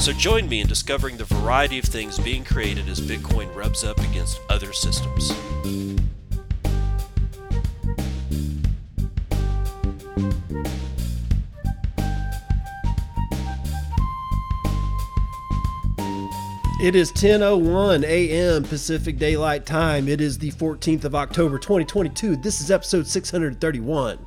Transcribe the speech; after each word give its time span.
So 0.00 0.14
join 0.14 0.48
me 0.48 0.62
in 0.62 0.66
discovering 0.66 1.18
the 1.18 1.24
variety 1.24 1.78
of 1.78 1.84
things 1.84 2.18
being 2.18 2.42
created 2.42 2.88
as 2.88 2.98
Bitcoin 2.98 3.54
rubs 3.54 3.84
up 3.84 3.98
against 3.98 4.40
other 4.48 4.72
systems. 4.72 5.30
It 16.80 16.94
is 16.94 17.12
10:01 17.12 18.04
a.m. 18.04 18.64
Pacific 18.64 19.18
Daylight 19.18 19.66
Time. 19.66 20.08
It 20.08 20.22
is 20.22 20.38
the 20.38 20.52
14th 20.52 21.04
of 21.04 21.14
October 21.14 21.58
2022. 21.58 22.36
This 22.36 22.62
is 22.62 22.70
episode 22.70 23.06
631 23.06 24.24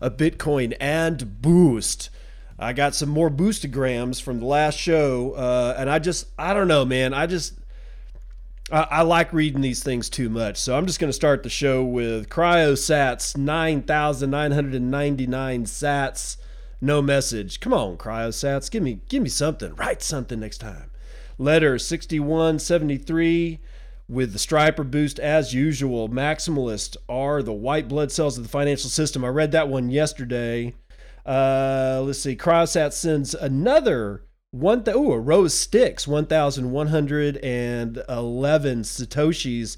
of 0.00 0.16
Bitcoin 0.16 0.74
and 0.80 1.42
Boost. 1.42 2.08
I 2.58 2.72
got 2.72 2.94
some 2.94 3.08
more 3.08 3.30
boostagrams 3.30 4.20
from 4.20 4.40
the 4.40 4.46
last 4.46 4.78
show, 4.78 5.34
uh, 5.34 5.76
and 5.78 5.88
I 5.88 6.00
just 6.00 6.26
I 6.36 6.54
don't 6.54 6.68
know, 6.68 6.84
man. 6.84 7.14
I 7.14 7.26
just 7.26 7.54
I, 8.72 8.86
I 8.90 9.02
like 9.02 9.32
reading 9.32 9.60
these 9.60 9.80
things 9.82 10.10
too 10.10 10.28
much, 10.28 10.56
so 10.56 10.76
I'm 10.76 10.86
just 10.86 10.98
going 10.98 11.08
to 11.08 11.14
start 11.14 11.44
the 11.44 11.50
show 11.50 11.84
with 11.84 12.28
CryoSats 12.28 13.36
9,999 13.36 15.64
Sats. 15.64 16.36
No 16.80 17.00
message. 17.00 17.60
Come 17.60 17.72
on, 17.72 17.96
CryoSats, 17.96 18.68
give 18.70 18.82
me 18.82 19.00
give 19.08 19.22
me 19.22 19.28
something. 19.28 19.74
Write 19.76 20.02
something 20.02 20.40
next 20.40 20.58
time. 20.58 20.90
Letter 21.38 21.78
6173 21.78 23.60
with 24.08 24.32
the 24.32 24.38
striper 24.38 24.82
boost 24.82 25.20
as 25.20 25.54
usual. 25.54 26.08
Maximalist 26.08 26.96
are 27.08 27.42
the 27.42 27.52
white 27.52 27.86
blood 27.86 28.10
cells 28.10 28.36
of 28.36 28.42
the 28.42 28.50
financial 28.50 28.90
system. 28.90 29.24
I 29.24 29.28
read 29.28 29.52
that 29.52 29.68
one 29.68 29.90
yesterday. 29.90 30.74
Uh, 31.28 32.00
let's 32.04 32.20
see. 32.20 32.34
Cryosat 32.34 32.94
sends 32.94 33.34
another 33.34 34.24
one. 34.50 34.82
Th- 34.82 34.96
oh, 34.96 35.12
a 35.12 35.20
rose 35.20 35.52
sticks. 35.52 36.08
One 36.08 36.24
thousand 36.24 36.70
one 36.70 36.86
hundred 36.86 37.36
and 37.38 38.02
eleven 38.08 38.80
satoshis. 38.80 39.76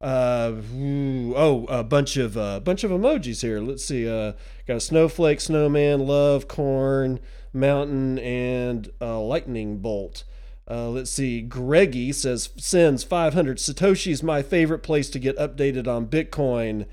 Uh, 0.00 0.54
ooh, 0.74 1.34
oh, 1.36 1.66
a 1.68 1.84
bunch 1.84 2.16
of 2.16 2.36
a 2.36 2.40
uh, 2.40 2.60
bunch 2.60 2.82
of 2.82 2.90
emojis 2.90 3.42
here. 3.42 3.60
Let's 3.60 3.84
see. 3.84 4.08
Uh, 4.08 4.32
got 4.66 4.78
a 4.78 4.80
snowflake, 4.80 5.40
snowman, 5.40 6.04
love, 6.04 6.48
corn, 6.48 7.20
mountain, 7.52 8.18
and 8.18 8.90
a 9.00 9.18
lightning 9.18 9.78
bolt. 9.78 10.24
Uh, 10.68 10.88
let's 10.88 11.12
see. 11.12 11.40
Greggy 11.40 12.12
says 12.12 12.50
sends 12.56 13.04
500 13.04 13.58
Satoshi's 13.58 14.24
my 14.24 14.42
favorite 14.42 14.82
place 14.82 15.08
to 15.10 15.20
get 15.20 15.38
updated 15.38 15.86
on 15.86 16.06
Bitcoin. 16.06 16.86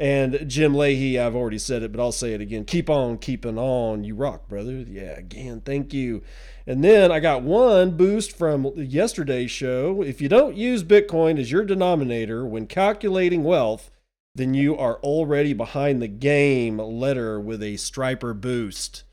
And 0.00 0.48
Jim 0.48 0.74
Leahy, 0.74 1.18
I've 1.18 1.36
already 1.36 1.58
said 1.58 1.82
it, 1.82 1.92
but 1.92 2.00
I'll 2.00 2.10
say 2.10 2.32
it 2.32 2.40
again. 2.40 2.64
Keep 2.64 2.88
on 2.88 3.18
keeping 3.18 3.58
on. 3.58 4.02
You 4.02 4.14
rock, 4.14 4.48
brother. 4.48 4.72
Yeah, 4.72 5.10
again, 5.18 5.60
thank 5.60 5.92
you. 5.92 6.22
And 6.66 6.82
then 6.82 7.12
I 7.12 7.20
got 7.20 7.42
one 7.42 7.98
boost 7.98 8.34
from 8.34 8.72
yesterday's 8.76 9.50
show. 9.50 10.00
If 10.00 10.22
you 10.22 10.28
don't 10.30 10.56
use 10.56 10.82
Bitcoin 10.82 11.38
as 11.38 11.52
your 11.52 11.64
denominator 11.64 12.46
when 12.46 12.66
calculating 12.66 13.44
wealth, 13.44 13.90
then 14.34 14.54
you 14.54 14.74
are 14.74 14.96
already 15.00 15.52
behind 15.52 16.00
the 16.00 16.08
game. 16.08 16.78
Letter 16.78 17.38
with 17.38 17.62
a 17.62 17.76
striper 17.76 18.32
boost. 18.32 19.04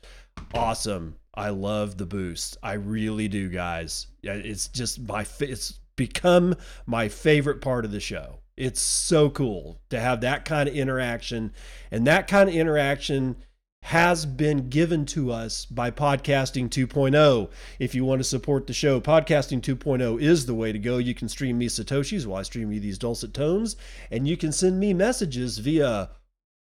Awesome. 0.54 1.16
I 1.34 1.50
love 1.50 1.98
the 1.98 2.06
boost. 2.06 2.56
I 2.62 2.72
really 2.72 3.28
do, 3.28 3.50
guys. 3.50 4.06
It's 4.22 4.68
just 4.68 5.00
my 5.00 5.26
it's 5.40 5.80
become 5.96 6.54
my 6.86 7.08
favorite 7.08 7.60
part 7.60 7.84
of 7.84 7.90
the 7.90 8.00
show. 8.00 8.38
It's 8.58 8.80
so 8.80 9.30
cool 9.30 9.80
to 9.88 10.00
have 10.00 10.20
that 10.20 10.44
kind 10.44 10.68
of 10.68 10.74
interaction. 10.74 11.52
And 11.92 12.04
that 12.08 12.26
kind 12.26 12.48
of 12.48 12.54
interaction 12.56 13.36
has 13.82 14.26
been 14.26 14.68
given 14.68 15.06
to 15.06 15.30
us 15.30 15.64
by 15.64 15.92
Podcasting 15.92 16.68
2.0. 16.68 17.50
If 17.78 17.94
you 17.94 18.04
want 18.04 18.18
to 18.18 18.24
support 18.24 18.66
the 18.66 18.72
show, 18.72 19.00
Podcasting 19.00 19.60
2.0 19.60 20.20
is 20.20 20.46
the 20.46 20.54
way 20.54 20.72
to 20.72 20.78
go. 20.78 20.98
You 20.98 21.14
can 21.14 21.28
stream 21.28 21.56
me 21.56 21.68
Satoshis 21.68 22.26
while 22.26 22.40
I 22.40 22.42
stream 22.42 22.72
you 22.72 22.80
these 22.80 22.98
dulcet 22.98 23.32
tones, 23.32 23.76
and 24.10 24.26
you 24.26 24.36
can 24.36 24.50
send 24.50 24.80
me 24.80 24.92
messages 24.92 25.58
via 25.58 26.10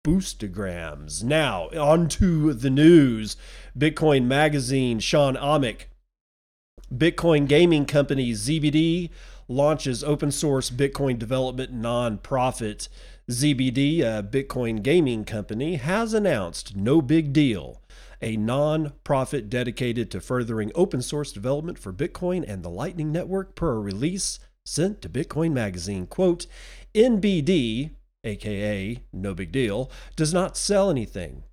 boostagrams. 0.04 1.24
Now, 1.24 1.70
on 1.70 2.10
to 2.10 2.54
the 2.54 2.72
news. 2.72 3.38
Bitcoin 3.78 4.26
Magazine, 4.26 5.00
Shawn 5.00 5.36
Amick, 5.36 5.84
Bitcoin 6.94 7.48
gaming 7.48 7.86
company 7.86 8.32
ZBD 8.32 9.10
launches 9.48 10.04
open 10.04 10.32
source 10.32 10.70
Bitcoin 10.70 11.20
development 11.20 11.74
nonprofit. 11.74 12.88
ZBD, 13.30 14.02
a 14.02 14.22
Bitcoin 14.22 14.84
gaming 14.84 15.24
company, 15.24 15.76
has 15.76 16.14
announced 16.14 16.76
No 16.76 17.02
Big 17.02 17.32
Deal, 17.32 17.82
a 18.22 18.36
non-profit 18.36 19.50
dedicated 19.50 20.12
to 20.12 20.20
furthering 20.20 20.72
open 20.76 21.02
source 21.02 21.32
development 21.32 21.80
for 21.80 21.94
Bitcoin 21.94 22.44
and 22.48 22.64
the 22.64 22.70
Lightning 22.70 23.12
Network 23.12 23.56
per 23.56 23.76
a 23.76 23.80
release 23.80 24.40
sent 24.66 25.02
to 25.02 25.10
Bitcoin 25.10 25.54
Magazine. 25.54 26.06
Quote, 26.08 26.48
NBD, 26.94 27.92
aka 28.24 29.00
No 29.12 29.34
Big 29.34 29.52
Deal, 29.52 29.90
does 30.16 30.34
not 30.34 30.58
sell 30.58 30.90
anything. 30.90 31.44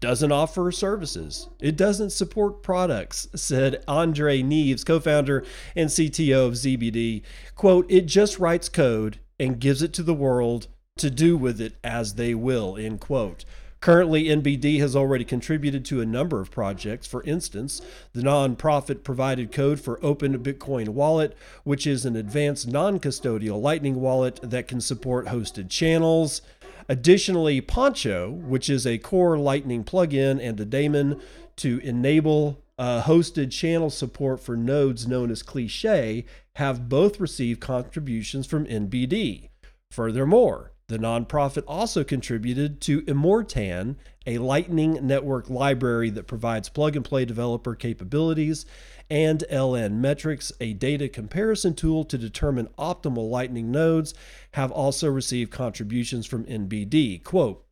Doesn't 0.00 0.32
offer 0.32 0.70
services. 0.72 1.48
It 1.60 1.76
doesn't 1.76 2.10
support 2.10 2.62
products, 2.62 3.28
said 3.34 3.82
Andre 3.86 4.42
Neves, 4.42 4.84
co 4.84 5.00
founder 5.00 5.44
and 5.76 5.90
CTO 5.90 6.46
of 6.46 6.54
ZBD. 6.54 7.22
Quote, 7.54 7.90
it 7.90 8.06
just 8.06 8.38
writes 8.38 8.68
code 8.68 9.18
and 9.38 9.60
gives 9.60 9.82
it 9.82 9.92
to 9.94 10.02
the 10.02 10.14
world 10.14 10.68
to 10.96 11.10
do 11.10 11.36
with 11.36 11.60
it 11.60 11.74
as 11.82 12.14
they 12.14 12.34
will, 12.34 12.76
end 12.76 13.00
quote. 13.00 13.44
Currently, 13.84 14.24
NBD 14.24 14.78
has 14.78 14.96
already 14.96 15.26
contributed 15.26 15.84
to 15.84 16.00
a 16.00 16.06
number 16.06 16.40
of 16.40 16.50
projects. 16.50 17.06
For 17.06 17.22
instance, 17.24 17.82
the 18.14 18.22
nonprofit 18.22 19.04
provided 19.04 19.52
code 19.52 19.78
for 19.78 20.02
Open 20.02 20.38
Bitcoin 20.38 20.88
Wallet, 20.88 21.36
which 21.64 21.86
is 21.86 22.06
an 22.06 22.16
advanced 22.16 22.66
non 22.66 22.98
custodial 22.98 23.60
Lightning 23.60 23.96
wallet 23.96 24.40
that 24.42 24.68
can 24.68 24.80
support 24.80 25.26
hosted 25.26 25.68
channels. 25.68 26.40
Additionally, 26.88 27.60
Poncho, 27.60 28.30
which 28.30 28.68
is 28.68 28.86
a 28.86 28.98
core 28.98 29.38
Lightning 29.38 29.84
plugin, 29.84 30.38
and 30.42 30.58
a 30.60 30.64
daemon 30.64 31.20
to 31.56 31.78
enable 31.78 32.62
uh, 32.78 33.02
hosted 33.02 33.50
channel 33.50 33.90
support 33.90 34.40
for 34.40 34.56
nodes 34.56 35.06
known 35.06 35.30
as 35.30 35.42
Cliche, 35.42 36.24
have 36.56 36.88
both 36.88 37.20
received 37.20 37.60
contributions 37.60 38.46
from 38.46 38.66
NBD. 38.66 39.48
Furthermore, 39.90 40.73
the 40.88 40.98
nonprofit 40.98 41.64
also 41.66 42.04
contributed 42.04 42.80
to 42.82 43.02
Immortan, 43.02 43.96
a 44.26 44.38
Lightning 44.38 44.98
Network 45.06 45.48
library 45.48 46.10
that 46.10 46.26
provides 46.26 46.68
plug 46.68 46.94
and 46.96 47.04
play 47.04 47.24
developer 47.24 47.74
capabilities, 47.74 48.66
and 49.08 49.44
LN 49.50 49.94
Metrics, 49.94 50.52
a 50.60 50.74
data 50.74 51.08
comparison 51.08 51.74
tool 51.74 52.04
to 52.04 52.18
determine 52.18 52.68
optimal 52.78 53.30
Lightning 53.30 53.70
nodes, 53.70 54.14
have 54.52 54.70
also 54.70 55.08
received 55.08 55.50
contributions 55.50 56.26
from 56.26 56.44
NBD. 56.44 57.22
Quote, 57.22 57.64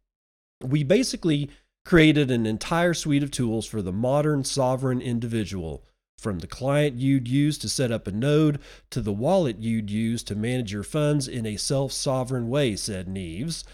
we 0.63 0.83
basically 0.83 1.51
created 1.85 2.31
an 2.31 2.47
entire 2.47 2.95
suite 2.95 3.23
of 3.23 3.31
tools 3.31 3.67
for 3.67 3.83
the 3.83 3.93
modern 3.93 4.45
sovereign 4.45 5.01
individual 5.01 5.85
from 6.23 6.39
the 6.39 6.47
client 6.47 6.97
you'd 6.97 7.27
use 7.27 7.59
to 7.59 7.69
set 7.69 7.91
up 7.91 8.07
a 8.07 8.13
node 8.13 8.61
to 8.91 9.01
the 9.01 9.13
wallet 9.13 9.59
you'd 9.59 9.91
use 9.91 10.23
to 10.23 10.37
manage 10.37 10.73
your 10.73 10.85
funds 10.85 11.27
in 11.27 11.45
a 11.45 11.57
self 11.57 11.91
sovereign 11.93 12.49
way, 12.49 12.77
said 12.77 13.09
Neves. 13.09 13.65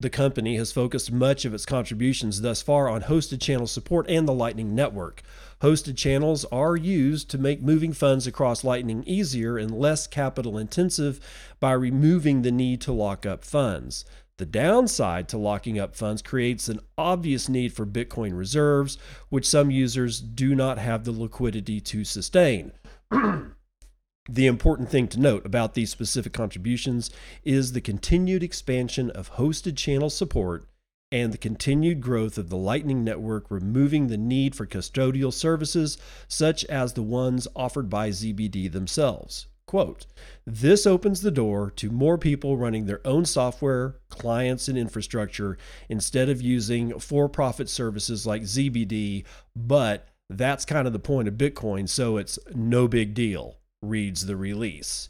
The 0.00 0.08
company 0.08 0.56
has 0.56 0.72
focused 0.72 1.12
much 1.12 1.44
of 1.44 1.52
its 1.52 1.66
contributions 1.66 2.40
thus 2.40 2.62
far 2.62 2.88
on 2.88 3.02
hosted 3.02 3.38
channel 3.42 3.66
support 3.66 4.08
and 4.08 4.26
the 4.26 4.32
Lightning 4.32 4.74
Network. 4.74 5.22
Hosted 5.60 5.98
channels 5.98 6.46
are 6.46 6.74
used 6.74 7.28
to 7.30 7.38
make 7.38 7.60
moving 7.60 7.92
funds 7.92 8.26
across 8.26 8.64
Lightning 8.64 9.04
easier 9.04 9.58
and 9.58 9.70
less 9.70 10.06
capital 10.06 10.56
intensive 10.56 11.20
by 11.60 11.72
removing 11.72 12.40
the 12.40 12.50
need 12.50 12.80
to 12.80 12.92
lock 12.92 13.26
up 13.26 13.44
funds. 13.44 14.06
The 14.40 14.46
downside 14.46 15.28
to 15.28 15.36
locking 15.36 15.78
up 15.78 15.94
funds 15.94 16.22
creates 16.22 16.70
an 16.70 16.80
obvious 16.96 17.46
need 17.46 17.74
for 17.74 17.84
Bitcoin 17.84 18.34
reserves, 18.34 18.96
which 19.28 19.46
some 19.46 19.70
users 19.70 20.18
do 20.18 20.54
not 20.54 20.78
have 20.78 21.04
the 21.04 21.12
liquidity 21.12 21.78
to 21.82 22.04
sustain. 22.04 22.72
the 23.10 24.46
important 24.46 24.88
thing 24.88 25.08
to 25.08 25.20
note 25.20 25.44
about 25.44 25.74
these 25.74 25.90
specific 25.90 26.32
contributions 26.32 27.10
is 27.44 27.72
the 27.72 27.82
continued 27.82 28.42
expansion 28.42 29.10
of 29.10 29.34
hosted 29.34 29.76
channel 29.76 30.08
support 30.08 30.64
and 31.12 31.34
the 31.34 31.38
continued 31.38 32.00
growth 32.00 32.38
of 32.38 32.48
the 32.48 32.56
Lightning 32.56 33.04
Network, 33.04 33.50
removing 33.50 34.06
the 34.06 34.16
need 34.16 34.54
for 34.54 34.64
custodial 34.64 35.34
services 35.34 35.98
such 36.28 36.64
as 36.64 36.94
the 36.94 37.02
ones 37.02 37.46
offered 37.54 37.90
by 37.90 38.08
ZBD 38.08 38.72
themselves. 38.72 39.48
Quote, 39.70 40.06
this 40.44 40.84
opens 40.84 41.20
the 41.20 41.30
door 41.30 41.70
to 41.76 41.92
more 41.92 42.18
people 42.18 42.56
running 42.56 42.86
their 42.86 43.00
own 43.06 43.24
software, 43.24 43.94
clients, 44.08 44.66
and 44.66 44.76
infrastructure 44.76 45.56
instead 45.88 46.28
of 46.28 46.42
using 46.42 46.98
for 46.98 47.28
profit 47.28 47.68
services 47.68 48.26
like 48.26 48.42
ZBD, 48.42 49.24
but 49.54 50.08
that's 50.28 50.64
kind 50.64 50.88
of 50.88 50.92
the 50.92 50.98
point 50.98 51.28
of 51.28 51.34
Bitcoin, 51.34 51.88
so 51.88 52.16
it's 52.16 52.36
no 52.52 52.88
big 52.88 53.14
deal, 53.14 53.58
reads 53.80 54.26
the 54.26 54.34
release. 54.34 55.08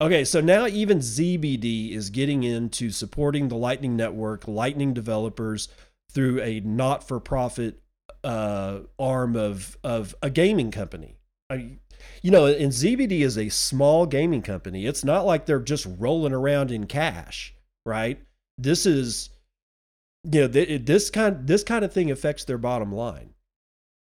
Okay, 0.00 0.24
so 0.24 0.40
now 0.40 0.68
even 0.68 0.98
ZBD 0.98 1.90
is 1.90 2.10
getting 2.10 2.44
into 2.44 2.92
supporting 2.92 3.48
the 3.48 3.56
Lightning 3.56 3.96
Network, 3.96 4.46
Lightning 4.46 4.94
developers 4.94 5.68
through 6.12 6.40
a 6.42 6.60
not 6.60 7.02
for 7.02 7.18
profit 7.18 7.82
uh, 8.22 8.82
arm 9.00 9.34
of, 9.34 9.76
of 9.82 10.14
a 10.22 10.30
gaming 10.30 10.70
company. 10.70 11.16
I, 11.50 11.78
you 12.22 12.30
know, 12.30 12.46
and 12.46 12.72
ZBD 12.72 13.20
is 13.20 13.38
a 13.38 13.48
small 13.48 14.06
gaming 14.06 14.42
company. 14.42 14.86
It's 14.86 15.04
not 15.04 15.26
like 15.26 15.46
they're 15.46 15.60
just 15.60 15.86
rolling 15.98 16.32
around 16.32 16.70
in 16.70 16.86
cash, 16.86 17.54
right? 17.84 18.20
This 18.58 18.86
is, 18.86 19.30
you 20.24 20.42
know, 20.42 20.46
this 20.48 21.10
kind 21.10 21.46
this 21.46 21.62
kind 21.62 21.84
of 21.84 21.92
thing 21.92 22.10
affects 22.10 22.44
their 22.44 22.58
bottom 22.58 22.92
line. 22.92 23.30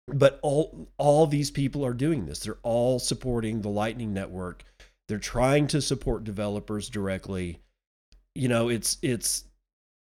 But 0.06 0.39
all 0.43 0.89
all 0.99 1.27
these 1.27 1.51
people 1.51 1.85
are 1.85 1.95
doing 1.95 2.27
this. 2.27 2.41
They're 2.41 2.59
all 2.62 2.99
supporting 2.99 3.61
the 3.61 3.71
Lightning 3.71 4.12
Network. 4.12 4.65
They're 5.09 5.19
trying 5.19 5.67
to 5.69 5.83
support 5.83 6.25
developers 6.25 6.89
directly. 6.89 7.61
You 8.35 8.49
know, 8.49 8.69
it's 8.69 8.99
it's 9.03 9.45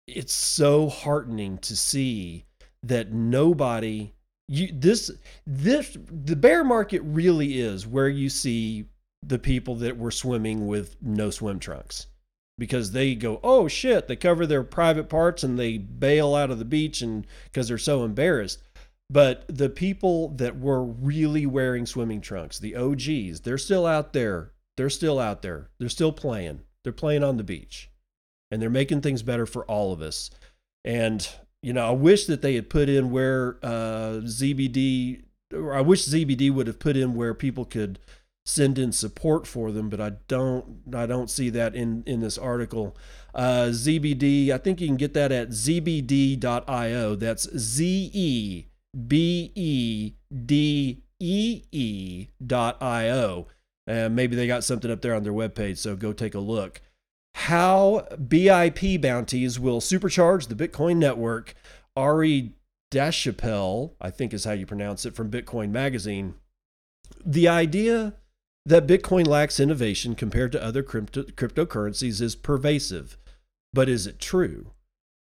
it's 0.07 0.33
so 0.33 0.89
heartening 0.89 1.59
to 1.59 1.77
see 1.77 2.45
that 2.83 3.13
nobody 3.13 4.13
you 4.49 4.69
this 4.73 5.11
this 5.47 5.97
the 6.11 6.37
bear 6.37 6.63
market 6.63 7.03
really 7.05 7.59
is 7.59 7.87
where 7.87 8.09
you 8.09 8.29
see 8.29 8.87
the 9.23 9.39
people 9.39 9.75
that 9.77 9.99
were 9.99 10.11
swimming 10.11 10.67
with 10.67 10.97
no 11.03 11.31
swim 11.31 11.59
trunks. 11.59 12.07
Because 12.59 12.93
they 12.93 13.15
go 13.15 13.39
oh 13.43 13.69
shit 13.69 14.09
they 14.09 14.17
cover 14.17 14.47
their 14.47 14.65
private 14.65 15.09
parts 15.09 15.43
and 15.43 15.59
they 15.59 15.77
bail 15.77 16.35
out 16.35 16.51
of 16.51 16.59
the 16.59 16.65
beach 16.65 17.03
and 17.03 17.27
because 17.45 17.69
they're 17.69 17.79
so 17.79 18.05
embarrassed. 18.05 18.63
But 19.11 19.45
the 19.49 19.69
people 19.69 20.31
that 20.31 20.59
were 20.59 20.83
really 20.83 21.47
wearing 21.47 21.87
swimming 21.87 22.21
trunks 22.21 22.59
the 22.59 22.77
og's 22.77 23.41
they're 23.41 23.59
still 23.59 23.87
out 23.87 24.13
there. 24.13 24.53
They're 24.77 24.91
still 24.91 25.19
out 25.19 25.43
there. 25.43 25.71
They're 25.79 25.89
still 25.89 26.13
playing. 26.13 26.61
They're 26.85 26.93
playing 26.93 27.25
on 27.25 27.37
the 27.37 27.45
beach. 27.45 27.91
And 28.51 28.63
they're 28.63 28.71
making 28.71 29.01
things 29.01 29.23
better 29.23 29.47
for 29.47 29.65
all 29.65 29.93
of 29.93 30.01
us. 30.01 30.31
And 30.85 31.29
you 31.67 31.73
know, 31.73 31.85
I 31.85 31.91
wish 31.91 32.27
that 32.27 32.43
they 32.43 32.55
had 32.55 32.71
put 32.71 32.89
in 32.89 33.11
where 33.11 33.59
uh, 33.61 34.21
ZBD, 34.23 35.25
or 35.53 35.75
I 35.75 35.81
wish 35.81 36.07
ZBD 36.07 36.55
would 36.55 36.69
have 36.69 36.79
put 36.79 36.97
in 36.97 37.17
where 37.17 37.35
people 37.35 37.65
could 37.65 37.99
send 38.45 38.79
in 38.79 38.93
support 38.93 39.49
for 39.49 39.73
them, 39.73 39.89
but 39.89 40.01
I 40.01 40.13
don't, 40.29 40.83
I 40.95 41.07
don't 41.07 41.29
see 41.29 41.51
that 41.51 41.75
in 41.75 42.05
in 42.07 42.21
this 42.21 42.39
article. 42.39 42.97
Uh, 43.35 43.71
ZBD, 43.71 44.51
I 44.51 44.59
think 44.59 44.81
you 44.81 44.87
can 44.87 44.97
get 44.97 45.13
that 45.15 45.33
at 45.33 45.49
zbd.io. 45.49 47.17
That's 47.17 47.59
Z 47.59 48.11
E 48.13 48.67
B 49.09 49.51
E 49.57 50.13
D 50.47 51.03
E 51.19 51.63
E 51.73 52.29
dot 52.47 52.81
io. 52.81 53.49
And 53.89 54.15
maybe 54.15 54.37
they 54.37 54.47
got 54.47 54.63
something 54.63 54.91
up 54.93 55.03
there 55.03 55.17
on 55.17 55.25
their 55.25 55.33
webpage, 55.33 55.79
so 55.79 55.97
go 55.97 56.13
take 56.13 56.37
a 56.37 56.39
look 56.39 56.81
how 57.37 58.07
BIP 58.13 58.99
bounties 59.03 59.61
will 59.61 59.81
supercharge 59.83 60.49
the 60.49 60.55
Bitcoin 60.55 60.97
network. 60.97 61.55
Ari 61.95 62.55
Deschapell, 62.91 63.93
I 64.01 64.11
think 64.11 64.33
is 64.33 64.45
how 64.45 64.53
you 64.53 64.65
pronounce 64.65 65.05
it, 65.05 65.15
from 65.15 65.31
Bitcoin 65.31 65.71
Magazine. 65.71 66.35
The 67.25 67.47
idea 67.47 68.15
that 68.65 68.87
Bitcoin 68.87 69.27
lacks 69.27 69.61
innovation 69.61 70.15
compared 70.15 70.51
to 70.53 70.65
other 70.65 70.83
crypto- 70.83 71.25
cryptocurrencies 71.25 72.23
is 72.23 72.35
pervasive. 72.35 73.19
But 73.75 73.91
is 73.91 74.07
it 74.07 74.19
true? 74.19 74.71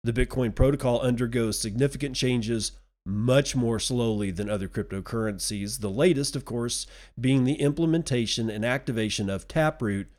The 0.03 0.13
Bitcoin 0.13 0.53
protocol 0.53 1.01
undergoes 1.01 1.57
significant 1.57 2.15
changes 2.15 2.73
much 3.07 3.55
more 3.55 3.79
slowly 3.79 4.29
than 4.29 4.51
other 4.51 4.67
cryptocurrencies, 4.67 5.79
the 5.79 5.89
latest, 5.89 6.35
of 6.35 6.45
course, 6.45 6.85
being 7.19 7.43
the 7.43 7.59
implementation 7.59 8.51
and 8.51 8.63
activation 8.63 9.31
of 9.31 9.47
Taproot. 9.47 10.09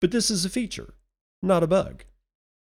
But 0.00 0.10
this 0.10 0.30
is 0.30 0.44
a 0.44 0.50
feature 0.50 0.92
not 1.42 1.62
a 1.62 1.66
bug. 1.66 2.04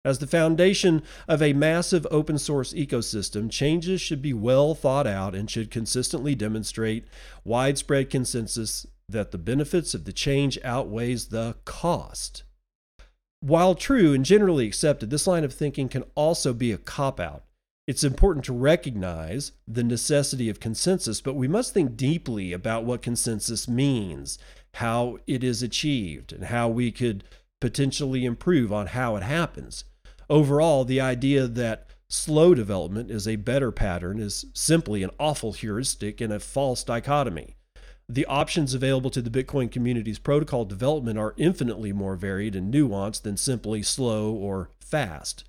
As 0.05 0.19
the 0.19 0.27
foundation 0.27 1.03
of 1.27 1.41
a 1.41 1.55
massive 1.55 2.07
open 2.11 2.37
source 2.37 2.75
ecosystem, 2.75 3.51
changes 3.51 4.03
should 4.03 4.21
be 4.21 4.35
well 4.35 4.75
thought 4.75 5.07
out 5.07 5.35
and 5.35 5.51
should 5.51 5.71
consistently 5.71 6.35
demonstrate 6.35 7.07
widespread 7.43 8.11
consensus 8.11 8.87
that 9.09 9.31
the 9.31 9.39
benefits 9.39 9.95
of 9.95 10.05
the 10.05 10.13
change 10.13 10.59
outweighs 10.63 11.29
the 11.29 11.57
cost. 11.65 12.43
While 13.41 13.75
true 13.75 14.13
and 14.13 14.25
generally 14.25 14.67
accepted, 14.67 15.11
this 15.11 15.27
line 15.27 15.45
of 15.45 15.55
thinking 15.55 15.89
can 15.89 16.05
also 16.15 16.53
be 16.53 16.71
a 16.73 16.79
cop 16.79 17.19
out. 17.19 17.45
It's 17.87 18.05
important 18.05 18.45
to 18.47 18.55
recognize 18.55 19.53
the 19.69 19.85
necessity 19.85 20.49
of 20.49 20.61
consensus, 20.61 21.21
but 21.21 21.35
we 21.35 21.49
must 21.49 21.75
think 21.75 21.97
deeply 21.97 22.53
about 22.53 22.85
what 22.85 23.03
consensus 23.03 23.69
means, 23.69 24.39
how 24.75 25.19
it 25.27 25.45
is 25.45 25.63
achieved, 25.63 26.33
and 26.33 26.45
how 26.45 26.69
we 26.69 26.91
could 26.91 27.25
potentially 27.65 28.27
improve 28.27 28.71
on 28.71 28.89
how 28.89 29.17
it 29.17 29.23
happens. 29.23 29.85
Overall, 30.29 30.85
the 30.85 31.01
idea 31.01 31.47
that 31.47 31.89
slow 32.09 32.55
development 32.55 33.11
is 33.11 33.27
a 33.27 33.37
better 33.37 33.73
pattern 33.73 34.19
is 34.19 34.45
simply 34.53 35.03
an 35.03 35.09
awful 35.19 35.55
heuristic 35.55 36.21
and 36.21 36.31
a 36.31 36.39
false 36.39 36.85
dichotomy. 36.85 37.57
The 38.07 38.27
options 38.27 38.75
available 38.75 39.09
to 39.09 39.23
the 39.23 39.31
Bitcoin 39.31 39.73
community's 39.73 40.19
protocol 40.19 40.67
development 40.67 41.19
are 41.19 41.33
infinitely 41.39 41.91
more 41.91 42.17
varied 42.17 42.55
and 42.55 42.71
nuanced 42.71 43.23
than 43.23 43.39
simply 43.39 43.83
slow 43.83 44.31
or 44.31 44.69
fast. 44.79 45.45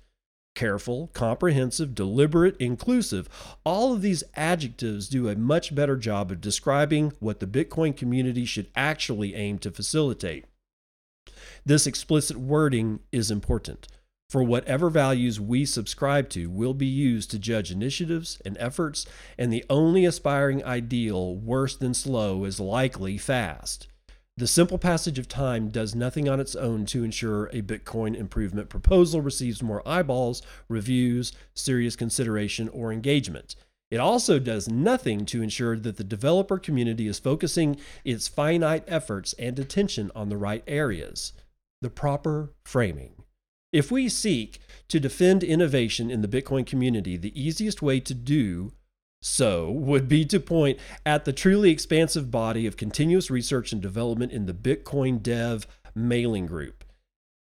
Careful, 0.54 1.08
comprehensive, 1.08 1.94
deliberate, 1.94 2.56
inclusive, 2.58 3.28
all 3.62 3.92
of 3.92 4.00
these 4.00 4.24
adjectives 4.34 5.10
do 5.10 5.28
a 5.28 5.36
much 5.36 5.74
better 5.74 5.98
job 5.98 6.32
of 6.32 6.40
describing 6.40 7.12
what 7.20 7.40
the 7.40 7.46
Bitcoin 7.46 7.94
community 7.94 8.46
should 8.46 8.70
actually 8.74 9.34
aim 9.34 9.58
to 9.58 9.70
facilitate. 9.70 10.46
This 11.66 11.84
explicit 11.84 12.36
wording 12.36 13.00
is 13.10 13.28
important, 13.28 13.88
for 14.30 14.44
whatever 14.44 14.88
values 14.88 15.40
we 15.40 15.64
subscribe 15.64 16.28
to 16.28 16.48
will 16.48 16.74
be 16.74 16.86
used 16.86 17.32
to 17.32 17.40
judge 17.40 17.72
initiatives 17.72 18.40
and 18.44 18.56
efforts, 18.60 19.04
and 19.36 19.52
the 19.52 19.64
only 19.68 20.04
aspiring 20.04 20.64
ideal 20.64 21.34
worse 21.34 21.74
than 21.74 21.92
slow 21.92 22.44
is 22.44 22.60
likely 22.60 23.18
fast. 23.18 23.88
The 24.36 24.46
simple 24.46 24.78
passage 24.78 25.18
of 25.18 25.26
time 25.26 25.68
does 25.68 25.92
nothing 25.92 26.28
on 26.28 26.38
its 26.38 26.54
own 26.54 26.86
to 26.86 27.02
ensure 27.02 27.46
a 27.46 27.62
Bitcoin 27.62 28.14
improvement 28.14 28.68
proposal 28.68 29.20
receives 29.20 29.60
more 29.60 29.82
eyeballs, 29.88 30.42
reviews, 30.68 31.32
serious 31.52 31.96
consideration, 31.96 32.68
or 32.68 32.92
engagement. 32.92 33.56
It 33.90 33.98
also 33.98 34.38
does 34.38 34.68
nothing 34.68 35.26
to 35.26 35.42
ensure 35.42 35.76
that 35.76 35.96
the 35.96 36.04
developer 36.04 36.60
community 36.60 37.08
is 37.08 37.18
focusing 37.18 37.76
its 38.04 38.28
finite 38.28 38.84
efforts 38.86 39.32
and 39.32 39.58
attention 39.58 40.12
on 40.14 40.28
the 40.28 40.36
right 40.36 40.62
areas 40.68 41.32
the 41.82 41.90
proper 41.90 42.54
framing. 42.64 43.12
If 43.72 43.90
we 43.90 44.08
seek 44.08 44.60
to 44.88 45.00
defend 45.00 45.42
innovation 45.42 46.10
in 46.10 46.22
the 46.22 46.28
Bitcoin 46.28 46.66
community, 46.66 47.16
the 47.16 47.38
easiest 47.40 47.82
way 47.82 48.00
to 48.00 48.14
do 48.14 48.72
so 49.22 49.70
would 49.70 50.08
be 50.08 50.24
to 50.26 50.38
point 50.38 50.78
at 51.04 51.24
the 51.24 51.32
truly 51.32 51.70
expansive 51.70 52.30
body 52.30 52.66
of 52.66 52.76
continuous 52.76 53.30
research 53.30 53.72
and 53.72 53.82
development 53.82 54.32
in 54.32 54.46
the 54.46 54.54
Bitcoin 54.54 55.22
Dev 55.22 55.66
mailing 55.94 56.46
group 56.46 56.84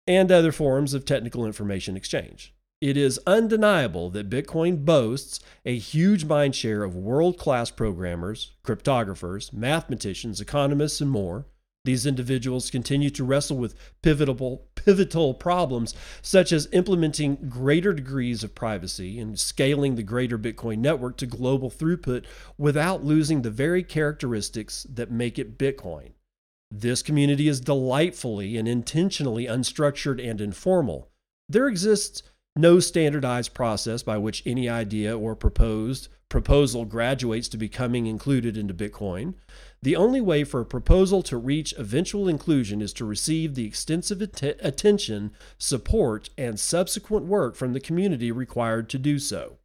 and 0.06 0.32
other 0.32 0.52
forms 0.52 0.94
of 0.94 1.06
technical 1.06 1.46
information 1.46 1.98
exchange. 1.98 2.54
It 2.82 2.98
is 2.98 3.20
undeniable 3.26 4.10
that 4.10 4.30
Bitcoin 4.30 4.84
boasts 4.84 5.40
a 5.66 5.78
huge 5.78 6.26
mindshare 6.26 6.86
of 6.86 6.96
world 6.96 7.38
class 7.38 7.72
programmers, 7.72 8.52
cryptographers, 8.66 9.54
mathematicians, 9.54 10.42
economists, 10.42 11.00
and 11.00 11.10
more. 11.10 11.46
These 11.86 12.06
individuals 12.06 12.70
continue 12.70 13.10
to 13.10 13.26
wrestle 13.26 13.58
with 13.58 13.76
pivotal, 14.02 14.66
pivotal 14.76 15.34
problems 15.34 15.94
such 16.22 16.54
as 16.54 16.70
implementing 16.72 17.50
greater 17.50 17.92
degrees 17.92 18.42
of 18.42 18.56
privacy 18.56 19.20
and 19.20 19.38
scaling 19.38 19.96
the 19.96 20.04
greater 20.04 20.40
Bitcoin 20.40 20.78
network 20.78 21.18
to 21.18 21.26
global 21.26 21.70
throughput 21.70 22.24
without 22.58 23.04
losing 23.04 23.42
the 23.42 23.52
very 23.52 23.84
characteristics 23.84 24.88
that 24.90 25.12
make 25.12 25.38
it 25.38 25.58
Bitcoin. 25.58 26.14
This 26.72 27.04
community 27.04 27.50
is 27.50 27.60
delightfully 27.60 28.56
and 28.56 28.66
intentionally 28.66 29.46
unstructured 29.46 30.26
and 30.26 30.40
informal. 30.40 31.10
There 31.50 31.68
exists 31.68 32.24
no 32.56 32.80
standardized 32.80 33.54
process 33.54 34.04
by 34.04 34.18
which 34.18 34.42
any 34.46 34.70
idea 34.70 35.18
or 35.18 35.36
proposed 35.36 36.08
proposal 36.30 36.86
graduates 36.86 37.48
to 37.50 37.58
becoming 37.58 38.08
included 38.08 38.58
into 38.58 38.74
Bitcoin. 38.74 39.36
The 39.84 39.98
only 39.98 40.22
way 40.22 40.46
for 40.46 40.62
a 40.62 40.66
proposal 40.66 41.22
to 41.24 41.36
reach 41.36 41.74
eventual 41.78 42.30
inclusion 42.30 42.82
is 42.82 42.94
to 42.94 43.04
receive 43.04 43.54
the 43.54 43.66
extensive 43.66 44.22
att- 44.22 44.58
attention, 44.62 45.32
support, 45.58 46.30
and 46.38 46.58
subsequent 46.58 47.26
work 47.26 47.58
from 47.58 47.74
the 47.74 47.82
community 47.82 48.32
required 48.32 48.88
to 48.92 48.98
do 48.98 49.20
so. 49.20 49.58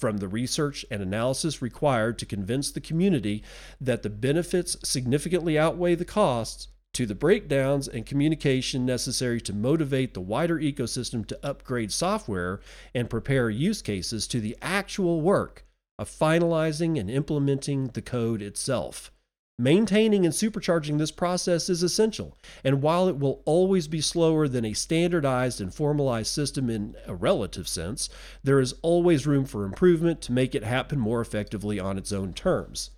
From 0.00 0.16
the 0.16 0.26
research 0.26 0.84
and 0.90 1.00
analysis 1.00 1.62
required 1.62 2.18
to 2.18 2.26
convince 2.26 2.72
the 2.72 2.80
community 2.80 3.44
that 3.80 4.02
the 4.02 4.10
benefits 4.10 4.76
significantly 4.82 5.56
outweigh 5.56 5.94
the 5.94 6.04
costs, 6.04 6.66
to 6.94 7.06
the 7.06 7.14
breakdowns 7.14 7.86
and 7.86 8.04
communication 8.04 8.84
necessary 8.84 9.40
to 9.42 9.52
motivate 9.52 10.12
the 10.12 10.20
wider 10.20 10.58
ecosystem 10.58 11.24
to 11.28 11.38
upgrade 11.46 11.92
software 11.92 12.58
and 12.96 13.08
prepare 13.08 13.48
use 13.48 13.80
cases 13.80 14.26
to 14.26 14.40
the 14.40 14.56
actual 14.60 15.20
work 15.20 15.64
of 16.00 16.08
finalizing 16.10 16.98
and 16.98 17.08
implementing 17.08 17.86
the 17.90 18.02
code 18.02 18.42
itself. 18.42 19.11
Maintaining 19.58 20.24
and 20.24 20.34
supercharging 20.34 20.98
this 20.98 21.10
process 21.10 21.68
is 21.68 21.82
essential, 21.82 22.36
and 22.64 22.82
while 22.82 23.06
it 23.06 23.18
will 23.18 23.42
always 23.44 23.86
be 23.86 24.00
slower 24.00 24.48
than 24.48 24.64
a 24.64 24.72
standardized 24.72 25.60
and 25.60 25.74
formalized 25.74 26.32
system 26.32 26.70
in 26.70 26.96
a 27.06 27.14
relative 27.14 27.68
sense, 27.68 28.08
there 28.42 28.60
is 28.60 28.74
always 28.82 29.26
room 29.26 29.44
for 29.44 29.64
improvement 29.64 30.20
to 30.22 30.32
make 30.32 30.54
it 30.54 30.64
happen 30.64 30.98
more 30.98 31.20
effectively 31.20 31.78
on 31.78 31.98
its 31.98 32.12
own 32.12 32.32
terms. 32.32 32.90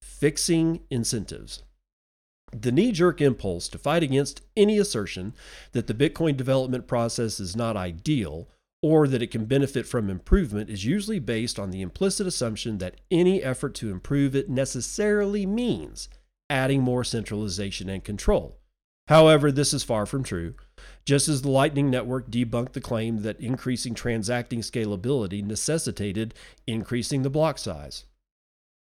Fixing 0.00 0.80
incentives. 0.90 1.62
The 2.52 2.72
knee 2.72 2.92
jerk 2.92 3.20
impulse 3.20 3.68
to 3.68 3.78
fight 3.78 4.02
against 4.02 4.42
any 4.56 4.78
assertion 4.78 5.34
that 5.72 5.86
the 5.86 5.94
Bitcoin 5.94 6.36
development 6.36 6.86
process 6.86 7.38
is 7.38 7.54
not 7.54 7.76
ideal 7.76 8.48
or 8.82 9.06
that 9.06 9.22
it 9.22 9.30
can 9.30 9.44
benefit 9.44 9.86
from 9.86 10.10
improvement 10.10 10.68
is 10.68 10.84
usually 10.84 11.20
based 11.20 11.58
on 11.58 11.70
the 11.70 11.80
implicit 11.80 12.26
assumption 12.26 12.78
that 12.78 13.00
any 13.10 13.42
effort 13.42 13.74
to 13.76 13.90
improve 13.90 14.34
it 14.34 14.50
necessarily 14.50 15.46
means 15.46 16.08
adding 16.50 16.82
more 16.82 17.04
centralization 17.04 17.88
and 17.88 18.04
control. 18.04 18.58
However, 19.08 19.50
this 19.50 19.72
is 19.72 19.84
far 19.84 20.06
from 20.06 20.22
true. 20.22 20.54
Just 21.04 21.28
as 21.28 21.42
the 21.42 21.50
Lightning 21.50 21.90
Network 21.90 22.30
debunked 22.30 22.72
the 22.72 22.80
claim 22.80 23.22
that 23.22 23.40
increasing 23.40 23.94
transacting 23.94 24.60
scalability 24.60 25.44
necessitated 25.44 26.34
increasing 26.66 27.22
the 27.22 27.30
block 27.30 27.58
size. 27.58 28.04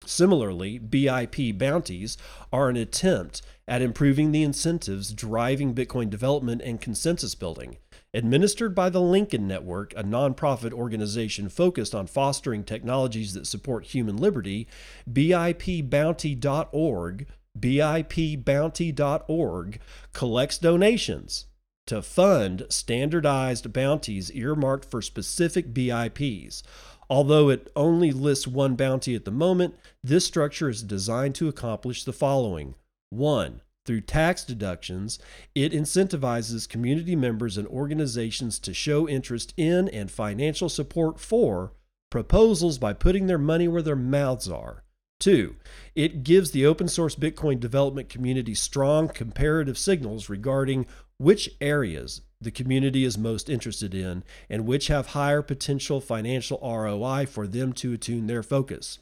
Similarly, 0.06 0.80
BIP 0.80 1.58
bounties 1.58 2.18
are 2.54 2.70
an 2.70 2.78
attempt 2.78 3.42
at 3.68 3.82
improving 3.82 4.32
the 4.32 4.44
incentives 4.44 5.14
driving 5.14 5.76
Bitcoin 5.76 6.10
development 6.10 6.62
and 6.64 6.80
consensus 6.80 7.36
building. 7.36 7.78
Administered 8.14 8.74
by 8.74 8.90
the 8.90 9.02
Lincoln 9.02 9.48
Network, 9.48 9.94
a 9.96 10.04
nonprofit 10.04 10.74
organization 10.74 11.48
focused 11.48 11.94
on 11.94 12.08
fostering 12.08 12.64
technologies 12.64 13.36
that 13.36 13.46
support 13.46 13.86
human 13.86 14.18
liberty, 14.18 14.68
BIPBounty.org, 15.08 17.28
BIPBounty.org 17.60 19.80
collects 20.14 20.58
donations 20.58 21.46
to 21.86 22.02
fund 22.02 22.66
standardized 22.70 23.72
bounties 23.74 24.32
earmarked 24.32 24.90
for 24.90 25.04
specific 25.04 25.72
BIPs. 25.74 26.64
Although 27.12 27.50
it 27.50 27.72
only 27.76 28.12
lists 28.12 28.48
one 28.48 28.76
bounty 28.76 29.16
at 29.16 29.26
the 29.26 29.32
moment, 29.32 29.76
this 30.04 30.26
structure 30.26 30.70
is 30.70 30.82
designed 30.82 31.36
to 31.36 31.48
accomplish 31.48 32.04
the 32.04 32.14
following 32.14 32.74
1 33.12 33.62
through 33.90 34.02
tax 34.02 34.44
deductions, 34.44 35.18
it 35.56 35.72
incentivizes 35.72 36.70
community 36.70 37.16
members 37.16 37.58
and 37.58 37.68
organizations 37.70 38.60
to 38.60 38.72
show 38.72 39.10
interest 39.10 39.52
in 39.58 39.90
and 39.90 40.12
financial 40.12 40.70
support 40.70 41.20
for 41.20 41.74
proposals 42.12 42.78
by 42.78 42.94
putting 42.94 43.26
their 43.26 43.40
money 43.40 43.68
where 43.68 43.82
their 43.82 43.96
mouths 43.96 44.48
are. 44.48 44.84
Two, 45.20 45.56
it 45.96 46.22
gives 46.22 46.52
the 46.52 46.68
open 46.68 46.88
source 46.88 47.16
Bitcoin 47.16 47.60
development 47.60 48.10
community 48.10 48.54
strong 48.54 49.08
comparative 49.08 49.76
signals 49.76 50.30
regarding 50.30 50.86
which 51.18 51.50
areas 51.60 52.22
the 52.40 52.52
community 52.52 53.04
is 53.04 53.18
most 53.18 53.50
interested 53.50 53.96
in 53.96 54.24
and 54.52 54.68
which 54.68 54.86
have 54.86 55.08
higher 55.08 55.42
potential 55.42 56.00
financial 56.00 56.60
ROI 56.62 57.26
for 57.26 57.48
them 57.48 57.74
to 57.74 57.94
attune 57.94 58.28
their 58.28 58.44
focus. 58.44 59.00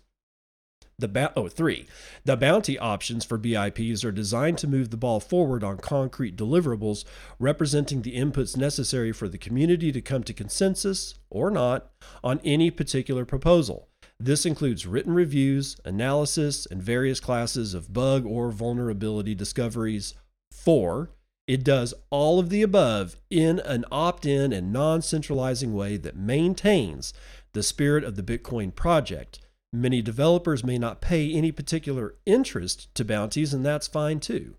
The 1.00 1.08
ba- 1.08 1.34
oh, 1.36 1.48
three. 1.48 1.86
The 2.26 2.36
bounty 2.36 2.80
options 2.80 3.24
for 3.24 3.38
BIPs 3.38 4.04
are 4.04 4.12
designed 4.12 4.58
to 4.58 4.68
move 4.68 4.90
the 4.90 4.98
ball 4.98 5.20
forward 5.20 5.64
on 5.64 5.78
concrete 5.78 6.36
deliverables, 6.36 7.06
representing 7.38 8.02
the 8.02 8.16
inputs 8.16 8.58
necessary 8.58 9.12
for 9.12 9.30
the 9.30 9.38
community 9.38 9.92
to 9.92 10.02
come 10.02 10.24
to 10.24 10.34
consensus, 10.34 11.14
or 11.30 11.52
not, 11.52 11.92
on 12.24 12.42
any 12.44 12.72
particular 12.72 13.26
proposal. 13.26 13.90
This 14.20 14.44
includes 14.44 14.88
written 14.88 15.14
reviews, 15.14 15.78
analysis, 15.86 16.66
and 16.66 16.82
various 16.82 17.20
classes 17.20 17.76
of 17.76 17.94
bug 17.94 18.26
or 18.26 18.50
vulnerability 18.50 19.36
discoveries. 19.36 20.16
Four, 20.52 21.12
it 21.46 21.64
does 21.64 21.94
all 22.10 22.40
of 22.40 22.50
the 22.50 22.64
above 22.64 23.18
in 23.30 23.60
an 23.60 23.86
opt 23.92 24.26
in 24.26 24.52
and 24.52 24.74
non 24.74 25.04
centralizing 25.04 25.76
way 25.76 25.96
that 25.98 26.18
maintains 26.18 27.14
the 27.54 27.62
spirit 27.62 28.04
of 28.04 28.16
the 28.16 28.24
Bitcoin 28.24 28.74
project 28.74 29.40
Many 29.74 30.02
developers 30.02 30.64
may 30.64 30.78
not 30.78 31.02
pay 31.02 31.32
any 31.32 31.52
particular 31.52 32.16
interest 32.26 32.94
to 32.96 33.04
bounties, 33.04 33.54
and 33.54 33.66
that's 33.66 33.88
fine 33.88 34.20
too. 34.20 34.56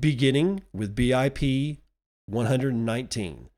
Beginning 0.00 0.62
with 0.72 0.94
BIP 0.94 1.78
119. 2.26 3.48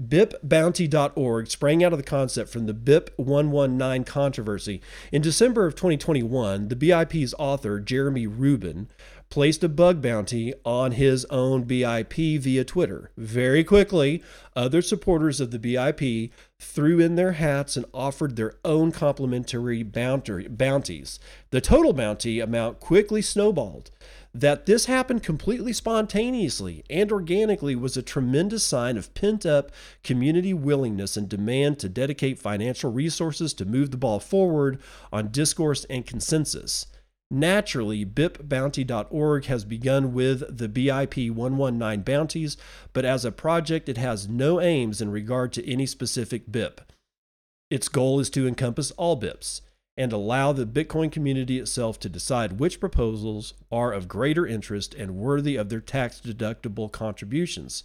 BIPBounty.org 0.00 1.46
sprang 1.46 1.84
out 1.84 1.92
of 1.92 1.98
the 1.98 2.02
concept 2.02 2.50
from 2.50 2.66
the 2.66 2.74
BIP 2.74 3.10
119 3.16 4.02
controversy. 4.04 4.80
In 5.12 5.22
December 5.22 5.66
of 5.66 5.76
2021, 5.76 6.66
the 6.66 6.74
BIP's 6.74 7.32
author, 7.38 7.78
Jeremy 7.78 8.26
Rubin, 8.26 8.88
placed 9.34 9.64
a 9.64 9.68
bug 9.68 10.00
bounty 10.00 10.54
on 10.64 10.92
his 10.92 11.24
own 11.24 11.64
BIP 11.64 12.38
via 12.38 12.62
Twitter. 12.62 13.10
Very 13.16 13.64
quickly, 13.64 14.22
other 14.54 14.80
supporters 14.80 15.40
of 15.40 15.50
the 15.50 15.58
BIP 15.58 16.30
threw 16.60 17.00
in 17.00 17.16
their 17.16 17.32
hats 17.32 17.76
and 17.76 17.84
offered 17.92 18.36
their 18.36 18.54
own 18.64 18.92
complimentary 18.92 19.82
bounties. 19.82 21.18
The 21.50 21.60
total 21.60 21.92
bounty 21.92 22.38
amount 22.38 22.78
quickly 22.78 23.20
snowballed. 23.20 23.90
That 24.32 24.66
this 24.66 24.84
happened 24.84 25.24
completely 25.24 25.72
spontaneously 25.72 26.84
and 26.88 27.10
organically 27.10 27.74
was 27.74 27.96
a 27.96 28.02
tremendous 28.02 28.64
sign 28.64 28.96
of 28.96 29.12
pent 29.14 29.44
up 29.44 29.72
community 30.04 30.54
willingness 30.54 31.16
and 31.16 31.28
demand 31.28 31.80
to 31.80 31.88
dedicate 31.88 32.38
financial 32.38 32.92
resources 32.92 33.52
to 33.54 33.64
move 33.64 33.90
the 33.90 33.96
ball 33.96 34.20
forward 34.20 34.80
on 35.12 35.32
discourse 35.32 35.84
and 35.86 36.06
consensus. 36.06 36.86
Naturally, 37.34 38.06
bipbounty.org 38.06 39.46
has 39.46 39.64
begun 39.64 40.14
with 40.14 40.56
the 40.56 40.68
BIP 40.68 41.32
119 41.32 42.04
bounties, 42.04 42.56
but 42.92 43.04
as 43.04 43.24
a 43.24 43.32
project, 43.32 43.88
it 43.88 43.96
has 43.96 44.28
no 44.28 44.60
aims 44.60 45.00
in 45.00 45.10
regard 45.10 45.52
to 45.54 45.68
any 45.68 45.84
specific 45.84 46.52
BIP. 46.52 46.78
Its 47.72 47.88
goal 47.88 48.20
is 48.20 48.30
to 48.30 48.46
encompass 48.46 48.92
all 48.92 49.16
BIPs 49.16 49.62
and 49.96 50.12
allow 50.12 50.52
the 50.52 50.64
Bitcoin 50.64 51.10
community 51.10 51.58
itself 51.58 51.98
to 51.98 52.08
decide 52.08 52.60
which 52.60 52.78
proposals 52.78 53.54
are 53.68 53.92
of 53.92 54.06
greater 54.06 54.46
interest 54.46 54.94
and 54.94 55.16
worthy 55.16 55.56
of 55.56 55.70
their 55.70 55.80
tax 55.80 56.20
deductible 56.20 56.90
contributions. 56.90 57.82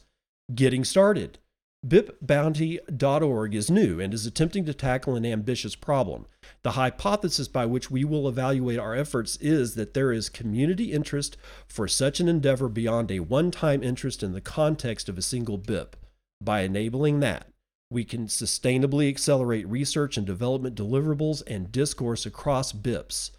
Getting 0.54 0.84
started. 0.86 1.40
BipBounty.org 1.86 3.56
is 3.56 3.72
new 3.72 4.02
and 4.02 4.14
is 4.14 4.26
attempting 4.26 4.66
to 4.66 4.74
tackle 4.74 5.16
an 5.16 5.26
ambitious 5.26 5.76
problem. 5.76 6.26
The 6.62 6.72
hypothesis 6.72 7.48
by 7.48 7.66
which 7.66 7.90
we 7.90 8.04
will 8.04 8.28
evaluate 8.28 8.78
our 8.78 8.94
efforts 8.94 9.38
is 9.38 9.76
that 9.76 9.94
there 9.94 10.12
is 10.12 10.28
community 10.28 10.92
interest 10.92 11.38
for 11.68 11.88
such 11.88 12.20
an 12.20 12.28
endeavor 12.28 12.68
beyond 12.68 13.12
a 13.12 13.22
one 13.22 13.50
time 13.50 13.82
interest 13.82 14.24
in 14.24 14.34
the 14.34 14.42
context 14.42 15.08
of 15.08 15.18
a 15.18 15.22
single 15.22 15.58
BIP. 15.58 15.94
By 16.42 16.62
enabling 16.62 17.22
that, 17.22 17.48
we 17.90 18.04
can 18.04 18.28
sustainably 18.28 19.08
accelerate 19.08 19.68
research 19.68 20.18
and 20.18 20.28
development 20.28 20.76
deliverables 20.76 21.44
and 21.48 21.72
discourse 21.72 22.26
across 22.26 22.74
BIPs. 22.74 23.32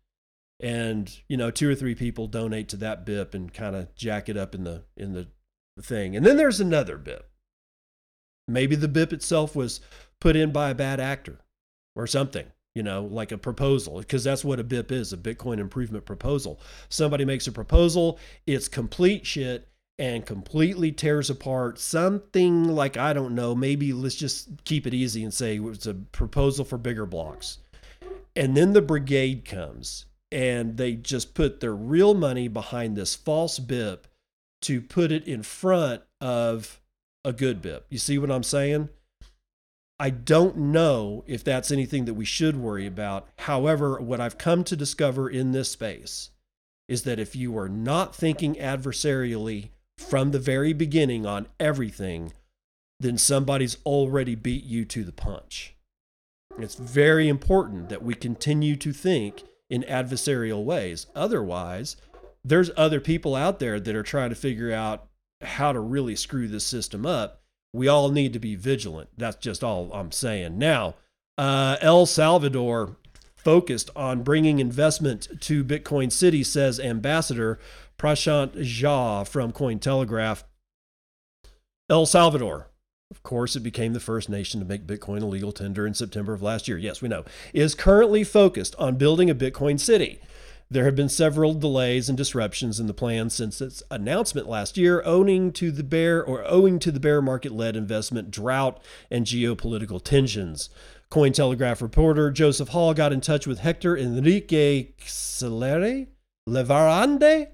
And, 0.62 1.10
you 1.26 1.38
know, 1.38 1.50
two 1.50 1.70
or 1.70 1.74
three 1.74 1.94
people 1.94 2.26
donate 2.26 2.68
to 2.68 2.76
that 2.76 3.06
BIP 3.06 3.34
and 3.34 3.52
kind 3.52 3.74
of 3.74 3.94
jack 3.94 4.28
it 4.28 4.36
up 4.36 4.54
in 4.54 4.64
the 4.64 4.82
in 4.96 5.14
the 5.14 5.28
thing. 5.80 6.14
And 6.14 6.26
then 6.26 6.36
there's 6.36 6.60
another 6.60 6.98
BIP. 6.98 7.22
Maybe 8.46 8.76
the 8.76 8.88
BIP 8.88 9.12
itself 9.12 9.56
was 9.56 9.80
put 10.20 10.36
in 10.36 10.52
by 10.52 10.70
a 10.70 10.74
bad 10.74 11.00
actor 11.00 11.40
or 11.96 12.06
something, 12.06 12.46
you 12.74 12.82
know, 12.82 13.04
like 13.04 13.32
a 13.32 13.38
proposal, 13.38 13.98
because 14.00 14.24
that's 14.24 14.44
what 14.44 14.60
a 14.60 14.64
BIP 14.64 14.92
is 14.92 15.12
a 15.12 15.16
Bitcoin 15.16 15.58
improvement 15.58 16.04
proposal. 16.04 16.60
Somebody 16.90 17.24
makes 17.24 17.46
a 17.46 17.52
proposal, 17.52 18.18
it's 18.46 18.68
complete 18.68 19.24
shit 19.24 19.69
and 20.00 20.24
completely 20.24 20.90
tears 20.90 21.28
apart 21.28 21.78
something 21.78 22.64
like, 22.64 22.96
I 22.96 23.12
don't 23.12 23.34
know, 23.34 23.54
maybe 23.54 23.92
let's 23.92 24.14
just 24.14 24.64
keep 24.64 24.86
it 24.86 24.94
easy 24.94 25.22
and 25.22 25.32
say 25.32 25.58
it's 25.58 25.86
a 25.86 25.92
proposal 25.92 26.64
for 26.64 26.78
bigger 26.78 27.04
blocks. 27.04 27.58
And 28.34 28.56
then 28.56 28.72
the 28.72 28.80
brigade 28.80 29.44
comes 29.44 30.06
and 30.32 30.78
they 30.78 30.94
just 30.94 31.34
put 31.34 31.60
their 31.60 31.74
real 31.74 32.14
money 32.14 32.48
behind 32.48 32.96
this 32.96 33.14
false 33.14 33.58
BIP 33.58 34.04
to 34.62 34.80
put 34.80 35.12
it 35.12 35.28
in 35.28 35.42
front 35.42 36.00
of 36.18 36.80
a 37.22 37.34
good 37.34 37.60
BIP. 37.60 37.82
You 37.90 37.98
see 37.98 38.16
what 38.16 38.30
I'm 38.30 38.42
saying? 38.42 38.88
I 39.98 40.08
don't 40.08 40.56
know 40.56 41.24
if 41.26 41.44
that's 41.44 41.70
anything 41.70 42.06
that 42.06 42.14
we 42.14 42.24
should 42.24 42.56
worry 42.56 42.86
about. 42.86 43.28
However, 43.40 44.00
what 44.00 44.18
I've 44.18 44.38
come 44.38 44.64
to 44.64 44.76
discover 44.76 45.28
in 45.28 45.52
this 45.52 45.70
space 45.70 46.30
is 46.88 47.02
that 47.02 47.18
if 47.18 47.36
you 47.36 47.58
are 47.58 47.68
not 47.68 48.16
thinking 48.16 48.54
adversarially 48.54 49.68
from 50.00 50.30
the 50.30 50.38
very 50.38 50.72
beginning 50.72 51.26
on 51.26 51.46
everything, 51.58 52.32
then 52.98 53.18
somebody's 53.18 53.78
already 53.84 54.34
beat 54.34 54.64
you 54.64 54.84
to 54.86 55.04
the 55.04 55.12
punch. 55.12 55.74
It's 56.58 56.74
very 56.74 57.28
important 57.28 57.88
that 57.88 58.02
we 58.02 58.14
continue 58.14 58.76
to 58.76 58.92
think 58.92 59.44
in 59.68 59.82
adversarial 59.84 60.64
ways. 60.64 61.06
Otherwise, 61.14 61.96
there's 62.44 62.70
other 62.76 63.00
people 63.00 63.36
out 63.36 63.58
there 63.58 63.78
that 63.78 63.94
are 63.94 64.02
trying 64.02 64.30
to 64.30 64.36
figure 64.36 64.72
out 64.72 65.06
how 65.42 65.72
to 65.72 65.80
really 65.80 66.16
screw 66.16 66.48
this 66.48 66.66
system 66.66 67.06
up 67.06 67.40
we 67.72 67.88
all 67.88 68.10
need 68.10 68.32
to 68.32 68.38
be 68.38 68.56
vigilant. 68.56 69.10
That's 69.16 69.36
just 69.36 69.62
all 69.62 69.92
I'm 69.92 70.12
saying. 70.12 70.58
Now, 70.58 70.96
uh, 71.38 71.76
El 71.80 72.06
Salvador 72.06 72.96
focused 73.36 73.90
on 73.96 74.22
bringing 74.22 74.58
investment 74.58 75.28
to 75.40 75.64
Bitcoin 75.64 76.12
City, 76.12 76.42
says 76.42 76.78
Ambassador 76.78 77.58
Prashant 78.00 78.54
Jha 78.54 79.28
from 79.28 79.52
Cointelegraph. 79.52 80.44
El 81.90 82.06
Salvador, 82.06 82.70
of 83.10 83.22
course, 83.22 83.56
it 83.56 83.60
became 83.60 83.92
the 83.92 84.00
first 84.00 84.30
nation 84.30 84.58
to 84.58 84.64
make 84.64 84.86
Bitcoin 84.86 85.20
a 85.20 85.26
legal 85.26 85.52
tender 85.52 85.86
in 85.86 85.92
September 85.92 86.32
of 86.32 86.40
last 86.40 86.66
year. 86.66 86.78
Yes, 86.78 87.02
we 87.02 87.08
know. 87.08 87.26
Is 87.52 87.74
currently 87.74 88.24
focused 88.24 88.74
on 88.76 88.96
building 88.96 89.28
a 89.28 89.34
Bitcoin 89.34 89.78
city. 89.78 90.18
There 90.70 90.86
have 90.86 90.96
been 90.96 91.10
several 91.10 91.52
delays 91.52 92.08
and 92.08 92.16
disruptions 92.16 92.80
in 92.80 92.86
the 92.86 92.94
plan 92.94 93.28
since 93.28 93.60
its 93.60 93.82
announcement 93.90 94.48
last 94.48 94.78
year, 94.78 95.02
owing 95.04 95.52
to 95.52 95.70
the 95.70 95.84
bear 95.84 96.24
or 96.24 96.42
owing 96.46 96.78
to 96.78 96.90
the 96.90 97.00
bear 97.00 97.20
market-led 97.20 97.76
investment 97.76 98.30
drought 98.30 98.82
and 99.10 99.26
geopolitical 99.26 100.02
tensions. 100.02 100.70
Cointelegraph 101.10 101.82
reporter 101.82 102.30
Joseph 102.30 102.70
Hall 102.70 102.94
got 102.94 103.12
in 103.12 103.20
touch 103.20 103.46
with 103.46 103.58
Hector 103.58 103.94
Enrique 103.94 104.92
Celere 105.02 106.06
Levarande. 106.48 107.48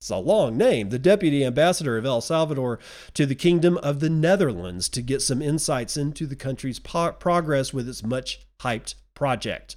It's 0.00 0.10
a 0.10 0.16
long 0.16 0.56
name, 0.56 0.90
the 0.90 0.98
deputy 0.98 1.44
ambassador 1.44 1.98
of 1.98 2.06
El 2.06 2.20
Salvador 2.20 2.78
to 3.14 3.26
the 3.26 3.34
Kingdom 3.34 3.76
of 3.78 3.98
the 3.98 4.08
Netherlands, 4.08 4.88
to 4.90 5.02
get 5.02 5.22
some 5.22 5.42
insights 5.42 5.96
into 5.96 6.24
the 6.24 6.36
country's 6.36 6.78
po- 6.78 7.12
progress 7.12 7.72
with 7.72 7.88
its 7.88 8.04
much 8.04 8.46
hyped 8.60 8.94
project. 9.14 9.74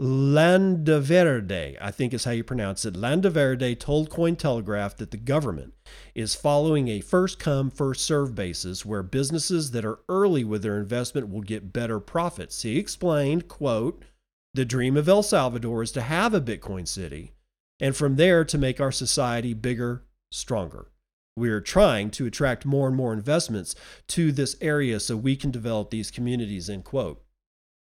Landaverde, 0.00 1.76
I 1.78 1.90
think 1.90 2.14
is 2.14 2.24
how 2.24 2.30
you 2.30 2.42
pronounce 2.42 2.86
it. 2.86 2.94
Landaverde 2.94 3.78
told 3.78 4.08
Cointelegraph 4.08 4.96
that 4.96 5.10
the 5.10 5.18
government 5.18 5.74
is 6.14 6.34
following 6.34 6.88
a 6.88 7.00
first 7.00 7.38
come, 7.38 7.70
first 7.70 8.06
serve 8.06 8.34
basis 8.34 8.86
where 8.86 9.02
businesses 9.02 9.72
that 9.72 9.84
are 9.84 10.00
early 10.08 10.44
with 10.44 10.62
their 10.62 10.78
investment 10.78 11.28
will 11.28 11.42
get 11.42 11.74
better 11.74 12.00
profits. 12.00 12.62
He 12.62 12.78
explained, 12.78 13.48
quote, 13.48 14.02
the 14.54 14.64
dream 14.64 14.96
of 14.96 15.10
El 15.10 15.22
Salvador 15.22 15.82
is 15.82 15.92
to 15.92 16.00
have 16.00 16.32
a 16.32 16.40
Bitcoin 16.40 16.88
city 16.88 17.32
and 17.82 17.96
from 17.96 18.14
there 18.14 18.44
to 18.44 18.56
make 18.56 18.80
our 18.80 18.92
society 18.92 19.52
bigger, 19.52 20.04
stronger. 20.30 20.86
We 21.36 21.50
are 21.50 21.60
trying 21.60 22.12
to 22.12 22.26
attract 22.26 22.64
more 22.64 22.86
and 22.86 22.96
more 22.96 23.12
investments 23.12 23.74
to 24.08 24.30
this 24.30 24.56
area 24.60 25.00
so 25.00 25.16
we 25.16 25.34
can 25.34 25.50
develop 25.50 25.90
these 25.90 26.10
communities, 26.10 26.70
end 26.70 26.84
quote. 26.84 27.22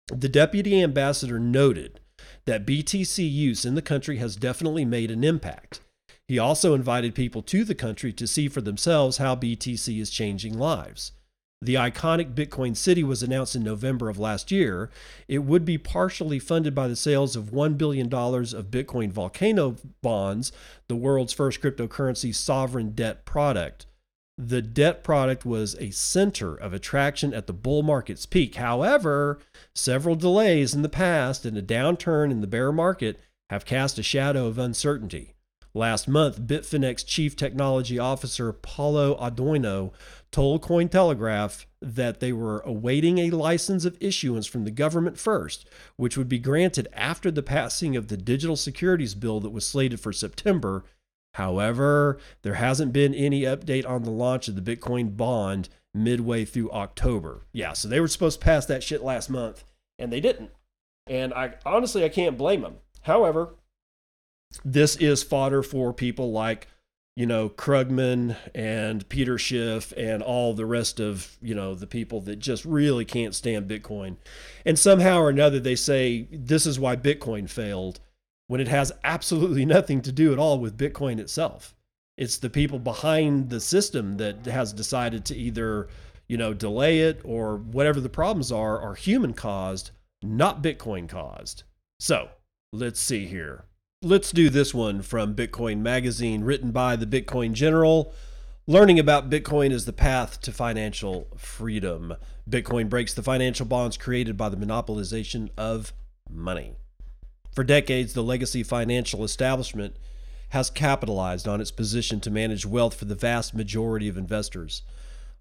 The 0.10 0.30
deputy 0.30 0.82
ambassador 0.84 1.40
noted 1.40 2.00
that 2.46 2.66
BTC 2.66 3.30
use 3.30 3.66
in 3.66 3.74
the 3.74 3.82
country 3.82 4.18
has 4.18 4.36
definitely 4.36 4.86
made 4.86 5.10
an 5.10 5.24
impact. 5.24 5.82
He 6.28 6.38
also 6.38 6.76
invited 6.76 7.16
people 7.16 7.42
to 7.44 7.64
the 7.64 7.76
country 7.76 8.14
to 8.14 8.28
see 8.28 8.48
for 8.48 8.62
themselves 8.62 9.18
how 9.18 9.36
BTC 9.36 10.00
is 10.00 10.10
changing 10.10 10.58
lives. 10.58 11.14
The 11.62 11.76
iconic 11.76 12.36
Bitcoin 12.36 12.76
City 12.76 13.04
was 13.04 13.24
announced 13.24 13.56
in 13.56 13.64
November 13.64 14.10
of 14.10 14.20
last 14.20 14.52
year. 14.52 14.92
It 15.28 15.40
would 15.40 15.66
be 15.66 15.78
partially 15.78 16.40
funded 16.40 16.76
by 16.76 16.88
the 16.88 16.96
sales 16.96 17.36
of 17.36 17.46
$1 17.46 17.78
billion 17.78 18.08
of 18.08 18.72
Bitcoin 18.72 19.12
Volcano 19.12 19.76
bonds, 20.02 20.52
the 20.88 20.96
world's 20.96 21.34
first 21.34 21.62
cryptocurrency 21.62 22.34
sovereign 22.34 22.92
debt 22.92 23.26
product 23.26 23.88
the 24.38 24.62
debt 24.62 25.04
product 25.04 25.46
was 25.46 25.76
a 25.80 25.90
center 25.90 26.56
of 26.56 26.74
attraction 26.74 27.34
at 27.34 27.48
the 27.48 27.54
bull 27.54 27.82
market's 27.82 28.26
peak. 28.26 28.56
However, 28.56 29.40
several 29.74 30.16
delays 30.16 30.76
in 30.76 30.84
the 30.84 30.90
past 30.90 31.46
and 31.46 31.58
a 31.58 31.62
downturn 31.62 32.30
in 32.30 32.42
the 32.42 32.48
bear 32.48 32.72
market 32.72 33.20
have 33.50 33.66
cast 33.66 33.98
a 33.98 34.04
shadow 34.04 34.46
of 34.46 34.60
uncertainty. 34.60 35.34
Last 35.78 36.08
month, 36.08 36.42
Bitfinex 36.42 37.06
Chief 37.06 37.36
Technology 37.36 38.00
Officer 38.00 38.52
Paolo 38.52 39.16
Ardoino 39.18 39.94
told 40.32 40.64
Cointelegraph 40.64 41.66
that 41.82 42.20
they 42.20 42.34
were 42.34 42.62
awaiting 42.62 43.20
a 43.20 43.30
license 43.30 43.86
of 43.86 43.96
issuance 44.02 44.48
from 44.48 44.64
the 44.64 44.72
government 44.72 45.20
first, 45.20 45.70
which 45.96 46.18
would 46.18 46.28
be 46.28 46.40
granted 46.40 46.88
after 46.94 47.30
the 47.30 47.44
passing 47.44 47.96
of 47.96 48.08
the 48.08 48.18
digital 48.18 48.56
securities 48.56 49.14
bill 49.14 49.40
that 49.40 49.52
was 49.52 49.68
slated 49.68 50.00
for 50.00 50.12
September 50.12 50.84
However, 51.38 52.18
there 52.42 52.56
hasn't 52.56 52.94
been 52.94 53.14
any 53.14 53.44
update 53.44 53.88
on 53.88 54.02
the 54.02 54.10
launch 54.10 54.48
of 54.48 54.56
the 54.56 54.76
Bitcoin 54.76 55.16
bond 55.16 55.70
midway 55.94 56.46
through 56.46 56.72
October. 56.72 57.46
Yeah, 57.54 57.74
so 57.74 57.88
they 57.88 58.00
were 58.00 58.08
supposed 58.08 58.40
to 58.40 58.44
pass 58.44 58.66
that 58.66 58.82
shit 58.82 59.04
last 59.04 59.30
month 59.30 59.64
and 60.00 60.12
they 60.12 60.20
didn't. 60.20 60.50
And 61.06 61.36
I 61.36 61.54
honestly 61.64 62.04
I 62.04 62.10
can't 62.10 62.40
blame 62.40 62.62
them. 62.62 62.78
However, 63.02 63.54
this 64.64 64.96
is 64.98 65.24
fodder 65.24 65.64
for 65.64 65.94
people 65.94 66.32
like 66.32 66.68
you 67.16 67.26
know 67.26 67.50
Krugman 67.50 68.36
and 68.54 69.08
Peter 69.10 69.38
Schiff 69.38 69.92
and 69.98 70.22
all 70.22 70.54
the 70.54 70.66
rest 70.66 71.00
of 71.00 71.38
you 71.42 71.56
know 71.56 71.76
the 71.76 71.88
people 71.88 72.22
that 72.22 72.38
just 72.38 72.64
really 72.66 73.06
can't 73.06 73.36
stand 73.36 73.70
Bitcoin, 73.70 74.18
and 74.66 74.78
somehow 74.78 75.20
or 75.20 75.30
another 75.30 75.60
they 75.60 75.76
say 75.76 76.28
this 76.32 76.66
is 76.66 76.80
why 76.80 76.96
Bitcoin 76.96 77.50
failed, 77.50 78.00
when 78.48 78.62
it 78.62 78.68
has 78.68 78.92
absolutely 79.04 79.66
nothing 79.78 80.02
to 80.02 80.12
do 80.12 80.32
at 80.32 80.40
all 80.40 80.60
with 80.60 80.78
Bitcoin 80.78 81.20
itself. 81.20 81.76
It's 82.18 82.38
the 82.38 82.50
people 82.50 82.80
behind 82.80 83.50
the 83.50 83.60
system 83.60 84.18
that 84.18 84.46
has 84.48 84.74
decided 84.74 85.24
to 85.26 85.36
either, 85.36 85.88
you 86.28 86.36
know, 86.36 86.52
delay 86.54 87.02
it 87.02 87.22
or 87.24 87.58
whatever 87.58 88.00
the 88.00 88.10
problems 88.10 88.52
are 88.52 88.80
are 88.80 88.96
human 88.96 89.34
caused, 89.34 89.92
not 90.24 90.64
Bitcoin 90.64 91.08
caused. 91.08 91.64
So, 92.00 92.30
let's 92.74 93.00
see 93.00 93.28
here. 93.28 93.67
Let's 94.04 94.32
do 94.32 94.52
this 94.52 94.76
one 94.76 95.02
from 95.02 95.34
Bitcoin 95.34 95.80
Magazine, 95.80 96.44
written 96.44 96.70
by 96.70 96.96
the 96.96 97.08
Bitcoin 97.08 97.54
General. 97.54 98.14
Learning 98.68 99.00
about 99.00 99.32
Bitcoin 99.32 99.72
is 99.72 99.86
the 99.86 99.92
path 99.92 100.40
to 100.42 100.52
financial 100.52 101.28
freedom. 101.36 102.14
Bitcoin 102.48 102.90
breaks 102.90 103.16
the 103.16 103.24
financial 103.24 103.66
bonds 103.66 103.98
created 103.98 104.38
by 104.38 104.50
the 104.50 104.56
monopolization 104.56 105.50
of 105.58 105.94
money. 106.30 106.76
For 107.56 107.64
decades, 107.64 108.14
the 108.14 108.22
legacy 108.22 108.62
financial 108.62 109.24
establishment 109.24 109.96
has 110.50 110.70
capitalized 110.70 111.48
on 111.48 111.60
its 111.60 111.72
position 111.72 112.20
to 112.20 112.30
manage 112.30 112.68
wealth 112.68 112.94
for 112.94 113.06
the 113.06 113.16
vast 113.16 113.56
majority 113.56 114.08
of 114.08 114.16
investors. 114.16 114.84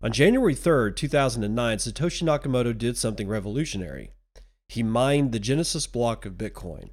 On 0.00 0.10
January 0.10 0.54
3rd, 0.54 0.96
2009, 0.96 1.76
Satoshi 1.76 2.22
Nakamoto 2.22 2.76
did 2.76 2.96
something 2.96 3.28
revolutionary. 3.28 4.12
He 4.66 4.82
mined 4.82 5.32
the 5.32 5.38
Genesis 5.38 5.86
block 5.86 6.24
of 6.24 6.38
Bitcoin. 6.38 6.88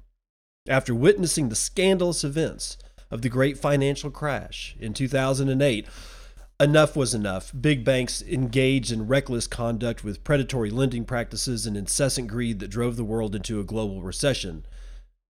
After 0.66 0.94
witnessing 0.94 1.50
the 1.50 1.56
scandalous 1.56 2.24
events 2.24 2.78
of 3.10 3.20
the 3.20 3.28
great 3.28 3.58
financial 3.58 4.10
crash 4.10 4.74
in 4.80 4.94
2008, 4.94 5.86
enough 6.58 6.96
was 6.96 7.12
enough. 7.12 7.52
Big 7.58 7.84
banks 7.84 8.22
engaged 8.22 8.90
in 8.90 9.06
reckless 9.06 9.46
conduct 9.46 10.02
with 10.04 10.24
predatory 10.24 10.70
lending 10.70 11.04
practices 11.04 11.66
and 11.66 11.76
incessant 11.76 12.28
greed 12.28 12.60
that 12.60 12.70
drove 12.70 12.96
the 12.96 13.04
world 13.04 13.34
into 13.34 13.60
a 13.60 13.64
global 13.64 14.00
recession. 14.00 14.64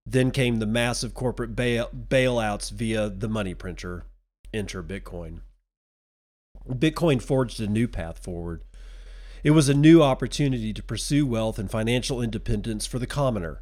Then 0.05 0.31
came 0.31 0.59
the 0.59 0.65
massive 0.65 1.13
corporate 1.13 1.53
bail- 1.53 1.89
bailouts 1.93 2.71
via 2.71 3.09
the 3.09 3.27
money 3.27 3.53
printer, 3.53 4.05
enter 4.53 4.81
Bitcoin. 4.81 5.41
Bitcoin 6.65 7.21
forged 7.21 7.59
a 7.59 7.67
new 7.67 7.89
path 7.89 8.19
forward. 8.19 8.63
It 9.43 9.51
was 9.51 9.67
a 9.67 9.73
new 9.73 10.01
opportunity 10.01 10.71
to 10.71 10.81
pursue 10.81 11.27
wealth 11.27 11.59
and 11.59 11.69
financial 11.69 12.21
independence 12.21 12.85
for 12.85 12.99
the 12.99 13.05
commoner. 13.05 13.59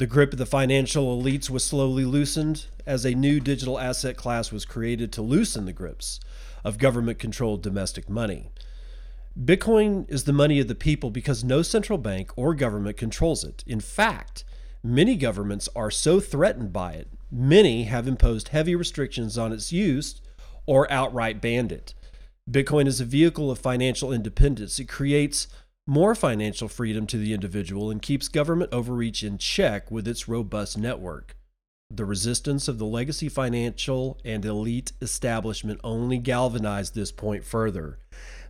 The 0.00 0.06
grip 0.06 0.32
of 0.32 0.38
the 0.38 0.46
financial 0.46 1.14
elites 1.14 1.50
was 1.50 1.62
slowly 1.62 2.06
loosened 2.06 2.68
as 2.86 3.04
a 3.04 3.14
new 3.14 3.38
digital 3.38 3.78
asset 3.78 4.16
class 4.16 4.50
was 4.50 4.64
created 4.64 5.12
to 5.12 5.20
loosen 5.20 5.66
the 5.66 5.74
grips 5.74 6.18
of 6.64 6.78
government 6.78 7.18
controlled 7.18 7.62
domestic 7.62 8.08
money. 8.08 8.48
Bitcoin 9.38 10.10
is 10.10 10.24
the 10.24 10.32
money 10.32 10.58
of 10.58 10.68
the 10.68 10.74
people 10.74 11.10
because 11.10 11.44
no 11.44 11.60
central 11.60 11.98
bank 11.98 12.32
or 12.34 12.54
government 12.54 12.96
controls 12.96 13.44
it. 13.44 13.62
In 13.66 13.78
fact, 13.78 14.42
many 14.82 15.16
governments 15.16 15.68
are 15.76 15.90
so 15.90 16.18
threatened 16.18 16.72
by 16.72 16.92
it, 16.92 17.08
many 17.30 17.82
have 17.82 18.08
imposed 18.08 18.48
heavy 18.48 18.74
restrictions 18.74 19.36
on 19.36 19.52
its 19.52 19.70
use 19.70 20.22
or 20.64 20.90
outright 20.90 21.42
banned 21.42 21.72
it. 21.72 21.92
Bitcoin 22.50 22.86
is 22.86 23.02
a 23.02 23.04
vehicle 23.04 23.50
of 23.50 23.58
financial 23.58 24.14
independence. 24.14 24.78
It 24.78 24.88
creates 24.88 25.46
more 25.90 26.14
financial 26.14 26.68
freedom 26.68 27.04
to 27.04 27.18
the 27.18 27.34
individual 27.34 27.90
and 27.90 28.00
keeps 28.00 28.28
government 28.28 28.72
overreach 28.72 29.24
in 29.24 29.36
check 29.36 29.90
with 29.90 30.06
its 30.06 30.28
robust 30.28 30.78
network. 30.78 31.34
The 31.90 32.04
resistance 32.04 32.68
of 32.68 32.78
the 32.78 32.86
legacy 32.86 33.28
financial 33.28 34.16
and 34.24 34.44
elite 34.44 34.92
establishment 35.02 35.80
only 35.82 36.18
galvanized 36.18 36.94
this 36.94 37.10
point 37.10 37.44
further. 37.44 37.98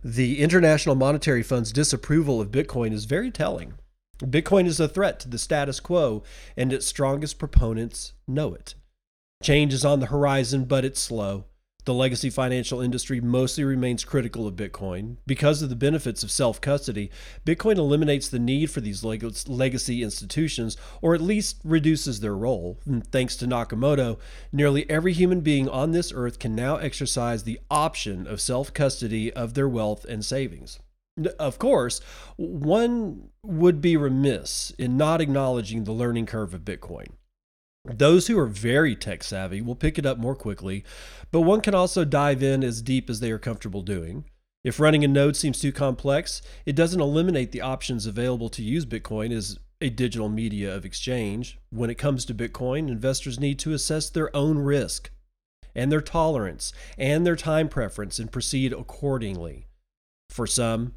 The 0.03 0.39
International 0.39 0.93
Monetary 0.93 1.41
Fund's 1.41 1.73
disapproval 1.73 2.39
of 2.39 2.51
Bitcoin 2.51 2.93
is 2.93 3.05
very 3.05 3.31
telling. 3.31 3.73
Bitcoin 4.19 4.67
is 4.67 4.79
a 4.79 4.87
threat 4.87 5.19
to 5.21 5.27
the 5.27 5.39
status 5.39 5.79
quo, 5.79 6.21
and 6.55 6.71
its 6.71 6.85
strongest 6.85 7.39
proponents 7.39 8.13
know 8.27 8.53
it. 8.53 8.75
Change 9.41 9.73
is 9.73 9.83
on 9.83 9.99
the 9.99 10.05
horizon, 10.05 10.65
but 10.65 10.85
it's 10.85 10.99
slow. 10.99 11.45
The 11.85 11.93
legacy 11.93 12.29
financial 12.29 12.79
industry 12.79 13.19
mostly 13.19 13.63
remains 13.63 14.03
critical 14.03 14.45
of 14.45 14.55
Bitcoin. 14.55 15.17
Because 15.25 15.63
of 15.63 15.69
the 15.69 15.75
benefits 15.75 16.21
of 16.21 16.29
self 16.29 16.61
custody, 16.61 17.09
Bitcoin 17.45 17.77
eliminates 17.77 18.29
the 18.29 18.37
need 18.37 18.69
for 18.69 18.81
these 18.81 19.03
legacy 19.03 20.03
institutions, 20.03 20.77
or 21.01 21.15
at 21.15 21.21
least 21.21 21.59
reduces 21.63 22.19
their 22.19 22.35
role. 22.35 22.77
And 22.85 23.05
thanks 23.07 23.35
to 23.37 23.47
Nakamoto, 23.47 24.19
nearly 24.51 24.87
every 24.89 25.13
human 25.13 25.41
being 25.41 25.67
on 25.67 25.91
this 25.91 26.13
earth 26.15 26.37
can 26.37 26.55
now 26.55 26.75
exercise 26.75 27.43
the 27.43 27.59
option 27.71 28.27
of 28.27 28.41
self 28.41 28.73
custody 28.73 29.33
of 29.33 29.55
their 29.55 29.67
wealth 29.67 30.05
and 30.05 30.23
savings. 30.23 30.79
Of 31.39 31.59
course, 31.59 31.99
one 32.37 33.29
would 33.43 33.81
be 33.81 33.97
remiss 33.97 34.71
in 34.77 34.97
not 34.97 35.19
acknowledging 35.19 35.83
the 35.83 35.91
learning 35.91 36.27
curve 36.27 36.53
of 36.53 36.61
Bitcoin. 36.61 37.07
Those 37.85 38.27
who 38.27 38.37
are 38.37 38.47
very 38.47 38.95
tech 38.95 39.23
savvy 39.23 39.61
will 39.61 39.75
pick 39.75 39.97
it 39.97 40.05
up 40.05 40.17
more 40.17 40.35
quickly, 40.35 40.83
but 41.31 41.41
one 41.41 41.61
can 41.61 41.73
also 41.73 42.05
dive 42.05 42.43
in 42.43 42.63
as 42.63 42.81
deep 42.81 43.09
as 43.09 43.19
they 43.19 43.31
are 43.31 43.39
comfortable 43.39 43.81
doing. 43.81 44.25
If 44.63 44.79
running 44.79 45.03
a 45.03 45.07
node 45.07 45.35
seems 45.35 45.59
too 45.59 45.71
complex, 45.71 46.43
it 46.65 46.75
doesn't 46.75 47.01
eliminate 47.01 47.51
the 47.51 47.61
options 47.61 48.05
available 48.05 48.49
to 48.49 48.61
use 48.61 48.85
Bitcoin 48.85 49.31
as 49.31 49.57
a 49.81 49.89
digital 49.89 50.29
media 50.29 50.75
of 50.75 50.85
exchange. 50.85 51.57
When 51.71 51.89
it 51.89 51.97
comes 51.97 52.23
to 52.25 52.35
Bitcoin, 52.35 52.87
investors 52.87 53.39
need 53.39 53.57
to 53.59 53.73
assess 53.73 54.09
their 54.09 54.35
own 54.35 54.59
risk 54.59 55.09
and 55.73 55.91
their 55.91 56.01
tolerance 56.01 56.73
and 56.99 57.25
their 57.25 57.35
time 57.35 57.67
preference 57.67 58.19
and 58.19 58.31
proceed 58.31 58.73
accordingly. 58.73 59.65
For 60.29 60.45
some, 60.45 60.93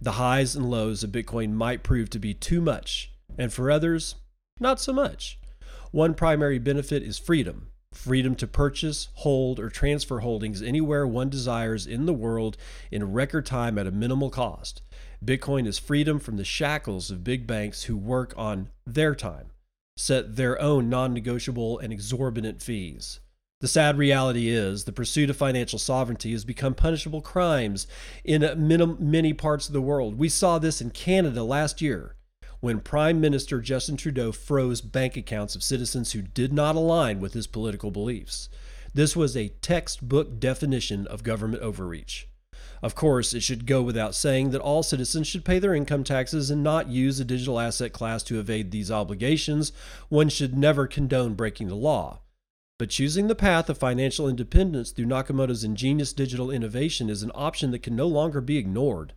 the 0.00 0.12
highs 0.12 0.54
and 0.54 0.70
lows 0.70 1.02
of 1.02 1.10
Bitcoin 1.10 1.54
might 1.54 1.82
prove 1.82 2.08
to 2.10 2.20
be 2.20 2.34
too 2.34 2.60
much, 2.60 3.10
and 3.36 3.52
for 3.52 3.68
others, 3.68 4.14
not 4.60 4.78
so 4.78 4.92
much. 4.92 5.38
One 5.90 6.14
primary 6.14 6.58
benefit 6.58 7.02
is 7.02 7.18
freedom 7.18 7.68
freedom 7.92 8.34
to 8.36 8.46
purchase, 8.46 9.08
hold, 9.14 9.58
or 9.58 9.68
transfer 9.68 10.20
holdings 10.20 10.62
anywhere 10.62 11.06
one 11.06 11.28
desires 11.28 11.86
in 11.86 12.06
the 12.06 12.12
world 12.12 12.56
in 12.90 13.12
record 13.12 13.46
time 13.46 13.78
at 13.78 13.86
a 13.86 13.90
minimal 13.90 14.30
cost. 14.30 14.82
Bitcoin 15.24 15.66
is 15.66 15.78
freedom 15.78 16.18
from 16.18 16.36
the 16.36 16.44
shackles 16.44 17.10
of 17.10 17.24
big 17.24 17.46
banks 17.46 17.84
who 17.84 17.96
work 17.96 18.32
on 18.36 18.68
their 18.86 19.14
time, 19.14 19.50
set 19.96 20.36
their 20.36 20.60
own 20.60 20.88
non 20.88 21.12
negotiable 21.12 21.78
and 21.78 21.92
exorbitant 21.92 22.62
fees. 22.62 23.20
The 23.60 23.68
sad 23.68 23.98
reality 23.98 24.48
is 24.48 24.84
the 24.84 24.92
pursuit 24.92 25.30
of 25.30 25.36
financial 25.36 25.80
sovereignty 25.80 26.30
has 26.30 26.44
become 26.44 26.74
punishable 26.74 27.20
crimes 27.20 27.88
in 28.22 28.44
many 29.00 29.32
parts 29.32 29.66
of 29.66 29.72
the 29.72 29.80
world. 29.80 30.16
We 30.16 30.28
saw 30.28 30.60
this 30.60 30.80
in 30.80 30.90
Canada 30.90 31.42
last 31.42 31.80
year 31.80 32.14
when 32.60 32.80
Prime 32.80 33.20
Minister 33.20 33.60
Justin 33.60 33.96
Trudeau 33.96 34.32
froze 34.32 34.80
bank 34.80 35.16
accounts 35.16 35.54
of 35.54 35.62
citizens 35.62 36.12
who 36.12 36.22
did 36.22 36.52
not 36.52 36.76
align 36.76 37.20
with 37.20 37.34
his 37.34 37.46
political 37.46 37.90
beliefs. 37.90 38.48
This 38.94 39.14
was 39.14 39.36
a 39.36 39.48
textbook 39.60 40.40
definition 40.40 41.06
of 41.06 41.22
government 41.22 41.62
overreach. 41.62 42.28
Of 42.82 42.94
course, 42.94 43.34
it 43.34 43.42
should 43.42 43.66
go 43.66 43.82
without 43.82 44.14
saying 44.14 44.50
that 44.50 44.60
all 44.60 44.82
citizens 44.82 45.26
should 45.26 45.44
pay 45.44 45.58
their 45.58 45.74
income 45.74 46.04
taxes 46.04 46.50
and 46.50 46.62
not 46.62 46.88
use 46.88 47.18
a 47.18 47.24
digital 47.24 47.58
asset 47.58 47.92
class 47.92 48.22
to 48.24 48.38
evade 48.38 48.70
these 48.70 48.90
obligations. 48.90 49.72
One 50.08 50.28
should 50.28 50.56
never 50.56 50.86
condone 50.86 51.34
breaking 51.34 51.68
the 51.68 51.74
law. 51.74 52.20
But 52.78 52.90
choosing 52.90 53.26
the 53.26 53.34
path 53.34 53.68
of 53.68 53.78
financial 53.78 54.28
independence 54.28 54.92
through 54.92 55.06
Nakamoto's 55.06 55.64
ingenious 55.64 56.12
digital 56.12 56.50
innovation 56.50 57.10
is 57.10 57.24
an 57.24 57.32
option 57.34 57.72
that 57.72 57.82
can 57.82 57.96
no 57.96 58.06
longer 58.06 58.40
be 58.40 58.56
ignored. 58.56 59.14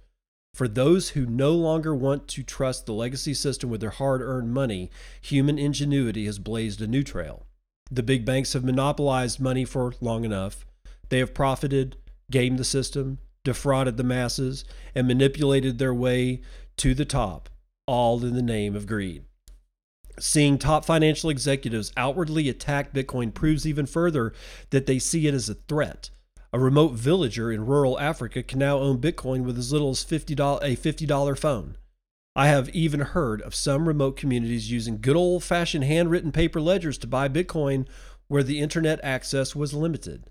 For 0.53 0.67
those 0.67 1.09
who 1.09 1.25
no 1.25 1.53
longer 1.53 1.95
want 1.95 2.27
to 2.29 2.43
trust 2.43 2.85
the 2.85 2.93
legacy 2.93 3.33
system 3.33 3.69
with 3.69 3.81
their 3.81 3.89
hard 3.89 4.21
earned 4.21 4.53
money, 4.53 4.91
human 5.21 5.57
ingenuity 5.57 6.25
has 6.25 6.39
blazed 6.39 6.81
a 6.81 6.87
new 6.87 7.03
trail. 7.03 7.45
The 7.89 8.03
big 8.03 8.25
banks 8.25 8.53
have 8.53 8.63
monopolized 8.63 9.39
money 9.39 9.65
for 9.65 9.93
long 10.01 10.25
enough. 10.25 10.65
They 11.09 11.19
have 11.19 11.33
profited, 11.33 11.97
gamed 12.29 12.59
the 12.59 12.63
system, 12.63 13.19
defrauded 13.43 13.97
the 13.97 14.03
masses, 14.03 14.65
and 14.93 15.07
manipulated 15.07 15.77
their 15.77 15.93
way 15.93 16.41
to 16.77 16.93
the 16.93 17.05
top, 17.05 17.49
all 17.87 18.23
in 18.23 18.35
the 18.35 18.41
name 18.41 18.75
of 18.75 18.87
greed. 18.87 19.23
Seeing 20.19 20.57
top 20.57 20.85
financial 20.85 21.29
executives 21.29 21.91
outwardly 21.95 22.49
attack 22.49 22.93
Bitcoin 22.93 23.33
proves 23.33 23.65
even 23.65 23.85
further 23.85 24.33
that 24.69 24.85
they 24.85 24.99
see 24.99 25.27
it 25.27 25.33
as 25.33 25.49
a 25.49 25.55
threat 25.55 26.09
a 26.53 26.59
remote 26.59 26.93
villager 26.93 27.51
in 27.51 27.65
rural 27.65 27.99
Africa 27.99 28.43
can 28.43 28.59
now 28.59 28.77
own 28.77 28.99
Bitcoin 28.99 29.43
with 29.43 29.57
as 29.57 29.71
little 29.71 29.91
as 29.91 30.03
$50, 30.03 30.59
a 30.61 30.75
$50 30.75 31.37
phone. 31.37 31.77
I 32.35 32.47
have 32.47 32.69
even 32.69 33.01
heard 33.01 33.41
of 33.41 33.55
some 33.55 33.87
remote 33.87 34.15
communities 34.15 34.71
using 34.71 35.01
good 35.01 35.15
old 35.15 35.43
fashioned 35.43 35.83
handwritten 35.83 36.31
paper 36.31 36.61
ledgers 36.61 36.97
to 36.99 37.07
buy 37.07 37.27
Bitcoin 37.27 37.87
where 38.27 38.43
the 38.43 38.59
internet 38.59 38.99
access 39.03 39.55
was 39.55 39.73
limited. 39.73 40.29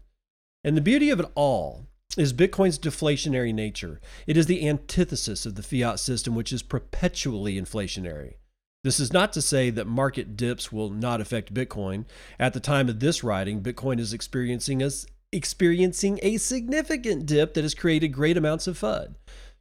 And 0.65 0.77
the 0.77 0.83
beauty 0.83 1.11
of 1.11 1.21
it 1.21 1.31
all 1.35 1.87
is 2.17 2.33
Bitcoin's 2.33 2.79
deflationary 2.79 3.55
nature. 3.55 4.01
It 4.27 4.37
is 4.37 4.47
the 4.47 4.67
antithesis 4.67 5.47
of 5.47 5.55
the 5.55 5.63
fiat 5.63 6.01
system, 6.01 6.35
which 6.35 6.53
is 6.53 6.63
perpetually 6.63 7.61
inflationary. 7.61 8.35
This 8.83 8.99
is 8.99 9.13
not 9.13 9.33
to 9.35 9.43
say 9.43 9.69
that 9.71 9.87
market 9.87 10.37
dips 10.37 10.73
will 10.73 10.89
not 10.89 11.21
affect 11.21 11.53
Bitcoin. 11.53 12.07
At 12.39 12.55
the 12.55 12.61
time 12.61 12.89
of 12.89 13.01
this 13.01 13.23
writing, 13.23 13.63
Bitcoin 13.63 14.01
is 14.01 14.15
experiencing 14.15 14.83
a, 14.83 14.91
experiencing 15.33 16.19
a 16.23 16.37
significant 16.37 17.27
dip 17.27 17.55
that 17.55 17.65
has 17.65 17.75
created 17.75 18.09
great 18.09 18.37
amounts 18.37 18.67
of 18.67 18.79
FUD. 18.79 19.15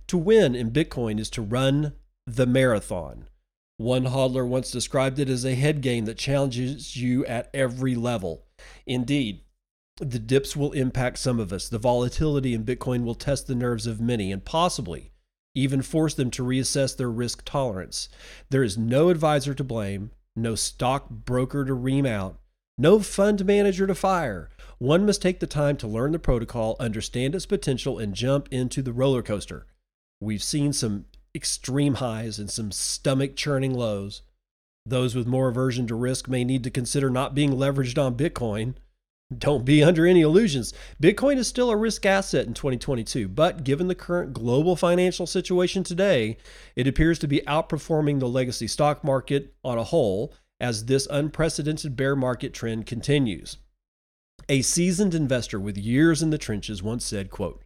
To 0.08 0.18
win 0.18 0.56
in 0.56 0.72
Bitcoin 0.72 1.20
is 1.20 1.30
to 1.32 1.42
run 1.42 1.94
the 2.26 2.48
marathon. 2.48 3.28
One 3.78 4.06
hodler 4.06 4.48
once 4.48 4.72
described 4.72 5.20
it 5.20 5.30
as 5.30 5.46
a 5.46 5.56
head 5.56 5.82
game 5.82 6.06
that 6.06 6.18
challenges 6.18 6.98
you 6.98 7.26
at 7.26 7.50
every 7.54 7.96
level. 7.96 8.44
Indeed, 8.86 9.42
the 9.98 10.20
dips 10.20 10.56
will 10.56 10.72
impact 10.72 11.20
some 11.20 11.40
of 11.40 11.54
us. 11.54 11.70
The 11.70 11.78
volatility 11.78 12.54
in 12.54 12.66
Bitcoin 12.66 13.04
will 13.04 13.16
test 13.16 13.48
the 13.48 13.56
nerves 13.56 13.88
of 13.88 14.02
many 14.02 14.32
and 14.32 14.44
possibly 14.44 15.12
even 15.56 15.82
force 15.82 16.14
them 16.14 16.32
to 16.32 16.44
reassess 16.44 16.96
their 16.96 17.10
risk 17.10 17.44
tolerance. 17.46 18.10
There 18.50 18.64
is 18.64 18.78
no 18.78 19.10
advisor 19.10 19.54
to 19.54 19.64
blame, 19.64 20.12
no 20.36 20.56
stock 20.56 21.10
broker 21.10 21.66
to 21.66 21.74
ream 21.74 22.06
out, 22.06 22.40
no 22.80 23.00
fund 23.00 23.46
manager 23.46 23.86
to 23.86 23.94
fire. 23.94 24.50
One 24.78 25.06
must 25.06 25.22
take 25.22 25.42
the 25.42 25.48
time 25.48 25.76
to 25.78 25.88
learn 25.88 26.14
the 26.14 26.20
protocol, 26.20 26.78
understand 26.80 27.36
its 27.36 27.46
potential, 27.46 28.00
and 28.00 28.16
jump 28.16 28.48
into 28.52 28.82
the 28.82 28.94
roller 28.94 29.22
coaster. 29.22 29.68
We've 30.22 30.42
seen 30.42 30.72
some 30.72 31.06
extreme 31.36 31.96
highs 31.96 32.40
and 32.40 32.50
some 32.50 32.72
stomach 32.72 33.36
churning 33.36 33.74
lows. 33.74 34.22
Those 34.86 35.14
with 35.14 35.28
more 35.28 35.50
aversion 35.50 35.88
to 35.88 35.96
risk 35.96 36.30
may 36.30 36.46
need 36.46 36.64
to 36.64 36.72
consider 36.72 37.10
not 37.10 37.36
being 37.36 37.52
leveraged 37.52 38.02
on 38.02 38.16
Bitcoin. 38.16 38.76
Don't 39.38 39.66
be 39.66 39.84
under 39.84 40.08
any 40.08 40.22
illusions. 40.22 40.74
Bitcoin 41.04 41.38
is 41.38 41.48
still 41.48 41.70
a 41.70 41.76
risk 41.76 42.06
asset 42.06 42.48
in 42.48 42.54
2022, 42.54 43.28
but 43.28 43.66
given 43.66 43.90
the 43.90 43.94
current 43.94 44.34
global 44.34 44.76
financial 44.78 45.28
situation 45.28 45.84
today, 45.84 46.38
it 46.76 46.88
appears 46.88 47.20
to 47.20 47.28
be 47.28 47.42
outperforming 47.42 48.20
the 48.20 48.28
legacy 48.28 48.68
stock 48.68 49.04
market 49.04 49.54
on 49.64 49.78
a 49.78 49.84
whole 49.84 50.34
as 50.60 50.86
this 50.86 51.08
unprecedented 51.10 51.96
bear 51.96 52.16
market 52.16 52.54
trend 52.54 52.86
continues. 52.86 53.58
A 54.48 54.62
seasoned 54.62 55.14
investor 55.14 55.60
with 55.60 55.78
years 55.78 56.22
in 56.22 56.30
the 56.30 56.38
trenches 56.38 56.82
once 56.82 57.06
said, 57.06 57.30
quote, 57.30 57.64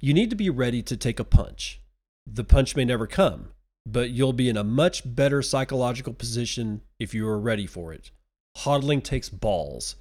"You 0.00 0.12
need 0.12 0.30
to 0.30 0.36
be 0.36 0.50
ready 0.50 0.82
to 0.82 0.96
take 0.96 1.18
a 1.18 1.24
punch. 1.24 1.80
The 2.26 2.44
punch 2.44 2.76
may 2.76 2.84
never 2.84 3.06
come, 3.06 3.52
but 3.86 4.10
you'll 4.10 4.32
be 4.32 4.48
in 4.48 4.56
a 4.56 4.64
much 4.64 5.02
better 5.04 5.42
psychological 5.42 6.12
position 6.12 6.82
if 6.98 7.14
you 7.14 7.26
are 7.26 7.40
ready 7.40 7.66
for 7.66 7.92
it. 7.92 8.10
Hodling 8.58 9.02
takes 9.02 9.28
balls." 9.28 9.96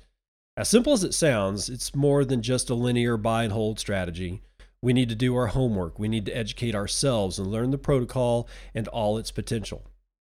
As 0.57 0.67
simple 0.67 0.93
as 0.93 1.03
it 1.03 1.13
sounds, 1.13 1.69
it's 1.69 1.95
more 1.95 2.25
than 2.25 2.41
just 2.41 2.69
a 2.69 2.75
linear 2.75 3.15
buy 3.15 3.45
and 3.45 3.53
hold 3.53 3.79
strategy. 3.79 4.41
We 4.81 4.93
need 4.93 5.09
to 5.09 5.15
do 5.15 5.35
our 5.35 5.47
homework. 5.47 5.97
We 5.97 6.07
need 6.07 6.25
to 6.25 6.35
educate 6.35 6.75
ourselves 6.75 7.39
and 7.39 7.49
learn 7.49 7.71
the 7.71 7.77
protocol 7.77 8.49
and 8.73 8.87
all 8.89 9.17
its 9.17 9.31
potential. 9.31 9.85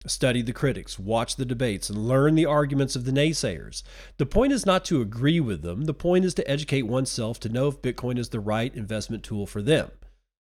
Study 0.06 0.42
the 0.42 0.52
critics, 0.52 0.98
watch 0.98 1.36
the 1.36 1.44
debates, 1.44 1.88
and 1.88 2.08
learn 2.08 2.34
the 2.34 2.46
arguments 2.46 2.96
of 2.96 3.04
the 3.04 3.12
naysayers. 3.12 3.84
The 4.18 4.26
point 4.26 4.52
is 4.52 4.66
not 4.66 4.84
to 4.86 5.00
agree 5.00 5.38
with 5.38 5.62
them, 5.62 5.84
the 5.84 5.94
point 5.94 6.24
is 6.24 6.34
to 6.34 6.50
educate 6.50 6.82
oneself 6.82 7.38
to 7.40 7.48
know 7.48 7.68
if 7.68 7.82
Bitcoin 7.82 8.18
is 8.18 8.30
the 8.30 8.40
right 8.40 8.74
investment 8.74 9.22
tool 9.22 9.46
for 9.46 9.62
them. 9.62 9.90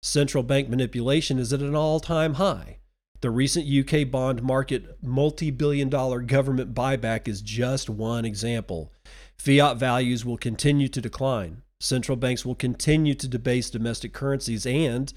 Central 0.01 0.43
bank 0.43 0.69
manipulation 0.69 1.39
is 1.39 1.51
at 1.51 1.61
an 1.61 1.75
all 1.75 1.99
time 1.99 2.35
high. 2.35 2.77
The 3.19 3.31
recent 3.31 3.67
UK 3.67 4.11
bond 4.11 4.43
market 4.43 4.97
multi 5.01 5.49
billion 5.49 5.89
dollar 5.89 6.21
government 6.21 6.73
buyback 6.73 7.27
is 7.27 7.41
just 7.41 7.89
one 7.89 8.25
example. 8.25 8.91
Fiat 9.37 9.77
values 9.77 10.25
will 10.25 10.37
continue 10.37 10.89
to 10.89 11.01
decline. 11.01 11.63
Central 11.79 12.15
banks 12.15 12.45
will 12.45 12.55
continue 12.55 13.13
to 13.13 13.27
debase 13.27 13.69
domestic 13.69 14.13
currencies, 14.13 14.65
and 14.65 15.13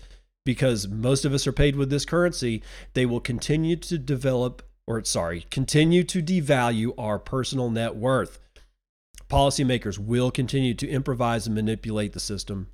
because 0.46 0.88
most 0.88 1.26
of 1.26 1.34
us 1.34 1.46
are 1.46 1.52
paid 1.52 1.76
with 1.76 1.90
this 1.90 2.06
currency, 2.06 2.62
they 2.94 3.04
will 3.04 3.20
continue 3.20 3.76
to 3.76 3.98
develop, 3.98 4.62
or 4.86 5.04
sorry, 5.04 5.44
continue 5.50 6.02
to 6.04 6.22
devalue 6.22 6.94
our 6.96 7.18
personal 7.18 7.68
net 7.68 7.96
worth. 7.96 8.38
Policymakers 9.28 9.98
will 9.98 10.30
continue 10.30 10.72
to 10.72 10.88
improvise 10.88 11.46
and 11.46 11.54
manipulate 11.54 12.14
the 12.14 12.20
system. 12.20 12.68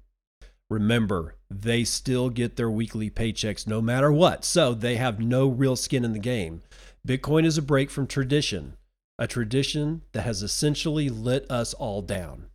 Remember, 0.71 1.35
they 1.51 1.83
still 1.83 2.31
get 2.31 2.55
their 2.55 2.71
weekly 2.71 3.11
paychecks 3.11 3.67
no 3.67 3.83
matter 3.83 4.13
what, 4.13 4.45
so 4.45 4.73
they 4.73 4.95
have 4.95 5.19
no 5.19 5.49
real 5.49 5.75
skin 5.75 6.05
in 6.05 6.13
the 6.13 6.21
game. 6.21 6.63
Bitcoin 7.07 7.45
is 7.45 7.59
a 7.59 7.63
break 7.63 7.91
from 7.91 8.07
tradition 8.07 8.77
a 9.19 9.27
tradition 9.29 10.03
that 10.13 10.23
has 10.23 10.43
essentially 10.43 11.09
let 11.09 11.49
us 11.51 11.75
all 11.75 12.03
down. 12.03 12.47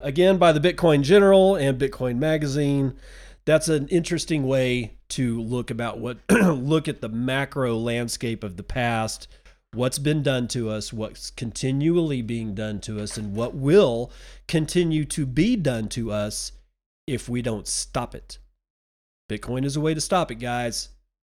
Again, 0.00 0.38
by 0.38 0.52
the 0.52 0.60
Bitcoin 0.60 1.02
General 1.02 1.56
and 1.56 1.78
Bitcoin 1.78 2.16
Magazine, 2.16 2.94
that's 3.48 3.68
an 3.68 3.88
interesting 3.88 4.46
way 4.46 4.98
to 5.08 5.40
look 5.40 5.70
about 5.70 5.98
what 5.98 6.18
look 6.30 6.86
at 6.86 7.00
the 7.00 7.08
macro 7.08 7.74
landscape 7.78 8.44
of 8.44 8.58
the 8.58 8.62
past, 8.62 9.26
what's 9.72 9.98
been 9.98 10.22
done 10.22 10.46
to 10.48 10.68
us, 10.68 10.92
what's 10.92 11.30
continually 11.30 12.20
being 12.20 12.54
done 12.54 12.78
to 12.78 13.00
us, 13.00 13.16
and 13.16 13.34
what 13.34 13.54
will 13.54 14.12
continue 14.48 15.06
to 15.06 15.24
be 15.24 15.56
done 15.56 15.88
to 15.88 16.12
us 16.12 16.52
if 17.06 17.26
we 17.26 17.40
don't 17.40 17.66
stop 17.66 18.14
it. 18.14 18.36
Bitcoin 19.30 19.64
is 19.64 19.76
a 19.76 19.80
way 19.80 19.94
to 19.94 20.00
stop 20.02 20.30
it, 20.30 20.34
guys. 20.34 20.90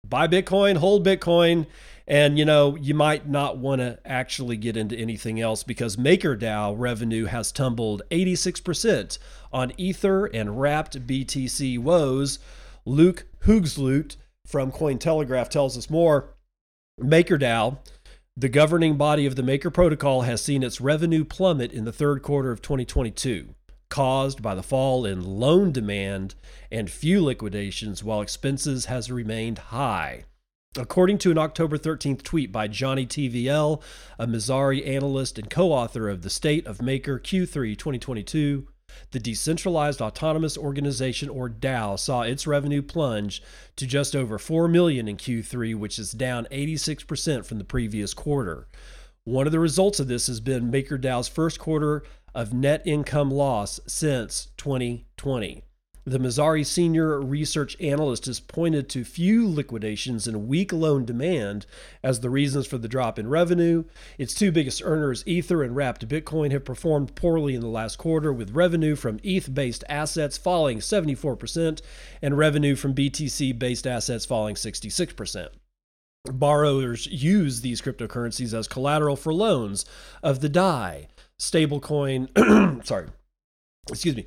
Buy 0.09 0.27
Bitcoin, 0.27 0.77
hold 0.77 1.05
Bitcoin, 1.05 1.67
and 2.07 2.39
you 2.39 2.43
know, 2.43 2.75
you 2.75 2.95
might 2.95 3.29
not 3.29 3.57
want 3.57 3.79
to 3.79 3.99
actually 4.03 4.57
get 4.57 4.75
into 4.75 4.95
anything 4.95 5.39
else 5.39 5.61
because 5.61 5.97
MakerDAO 5.97 6.73
revenue 6.75 7.25
has 7.25 7.51
tumbled 7.51 8.01
86% 8.09 9.19
on 9.53 9.71
Ether 9.77 10.25
and 10.25 10.59
wrapped 10.59 11.05
BTC 11.05 11.77
woes. 11.77 12.39
Luke 12.85 13.27
Huigsloot 13.43 14.15
from 14.47 14.71
Cointelegraph 14.71 15.49
tells 15.49 15.77
us 15.77 15.91
more. 15.91 16.33
MakerDAO, 16.99 17.77
the 18.35 18.49
governing 18.49 18.97
body 18.97 19.27
of 19.27 19.35
the 19.35 19.43
Maker 19.43 19.69
protocol, 19.69 20.23
has 20.23 20.41
seen 20.41 20.63
its 20.63 20.81
revenue 20.81 21.23
plummet 21.23 21.71
in 21.71 21.85
the 21.85 21.93
third 21.93 22.23
quarter 22.23 22.51
of 22.51 22.63
2022 22.63 23.53
caused 23.89 24.41
by 24.41 24.55
the 24.55 24.63
fall 24.63 25.05
in 25.05 25.23
loan 25.23 25.71
demand 25.71 26.35
and 26.71 26.89
few 26.89 27.23
liquidations 27.23 28.03
while 28.03 28.21
expenses 28.21 28.85
has 28.85 29.11
remained 29.11 29.57
high. 29.57 30.23
According 30.77 31.17
to 31.19 31.31
an 31.31 31.37
October 31.39 31.79
13th 31.79 32.21
tweet 32.21 32.51
by 32.51 32.67
Johnny 32.67 33.05
TVL, 33.05 33.81
a 34.19 34.27
Messari 34.27 34.87
analyst 34.87 35.39
and 35.39 35.49
co 35.49 35.71
author 35.71 36.07
of 36.07 36.21
The 36.21 36.29
State 36.29 36.67
of 36.67 36.81
Maker 36.81 37.19
Q3 37.19 37.75
2022, 37.75 38.67
the 39.11 39.19
Decentralized 39.19 40.01
Autonomous 40.01 40.57
Organization 40.57 41.27
or 41.27 41.49
DAO 41.49 41.97
saw 41.97 42.21
its 42.21 42.45
revenue 42.45 42.83
plunge 42.83 43.41
to 43.75 43.87
just 43.87 44.15
over 44.15 44.37
4 44.37 44.67
million 44.67 45.07
in 45.07 45.17
Q3, 45.17 45.75
which 45.75 45.97
is 45.97 46.11
down 46.11 46.47
86% 46.51 47.45
from 47.45 47.57
the 47.57 47.63
previous 47.63 48.13
quarter. 48.13 48.67
One 49.23 49.45
of 49.45 49.51
the 49.51 49.59
results 49.59 49.99
of 49.99 50.07
this 50.07 50.27
has 50.27 50.39
been 50.39 50.71
MakerDAO's 50.71 51.27
first 51.27 51.59
quarter 51.59 52.03
of 52.33 52.53
net 52.53 52.81
income 52.85 53.31
loss 53.31 53.79
since 53.87 54.49
2020. 54.57 55.63
The 56.05 56.17
Messari 56.17 56.65
senior 56.65 57.21
research 57.21 57.79
analyst 57.79 58.25
has 58.25 58.39
pointed 58.39 58.89
to 58.89 59.03
few 59.03 59.47
liquidations 59.47 60.27
and 60.27 60.47
weak 60.47 60.73
loan 60.73 61.05
demand 61.05 61.67
as 62.03 62.21
the 62.21 62.31
reasons 62.31 62.65
for 62.65 62.79
the 62.79 62.87
drop 62.87 63.19
in 63.19 63.29
revenue. 63.29 63.83
Its 64.17 64.33
two 64.33 64.51
biggest 64.51 64.81
earners, 64.83 65.23
Ether 65.27 65.61
and 65.61 65.75
Wrapped 65.75 66.07
Bitcoin, 66.07 66.51
have 66.51 66.65
performed 66.65 67.13
poorly 67.13 67.53
in 67.53 67.61
the 67.61 67.67
last 67.67 67.97
quarter, 67.97 68.33
with 68.33 68.55
revenue 68.55 68.95
from 68.95 69.19
ETH 69.21 69.53
based 69.53 69.83
assets 69.87 70.35
falling 70.35 70.79
74% 70.79 71.81
and 72.23 72.37
revenue 72.37 72.75
from 72.75 72.95
BTC 72.95 73.59
based 73.59 73.85
assets 73.85 74.25
falling 74.25 74.55
66% 74.55 75.49
borrowers 76.25 77.07
use 77.07 77.61
these 77.61 77.81
cryptocurrencies 77.81 78.53
as 78.53 78.67
collateral 78.67 79.15
for 79.15 79.33
loans 79.33 79.85
of 80.21 80.41
the 80.41 80.49
DAI 80.49 81.07
stablecoin 81.39 82.85
sorry 82.85 83.07
excuse 83.89 84.15
me 84.15 84.25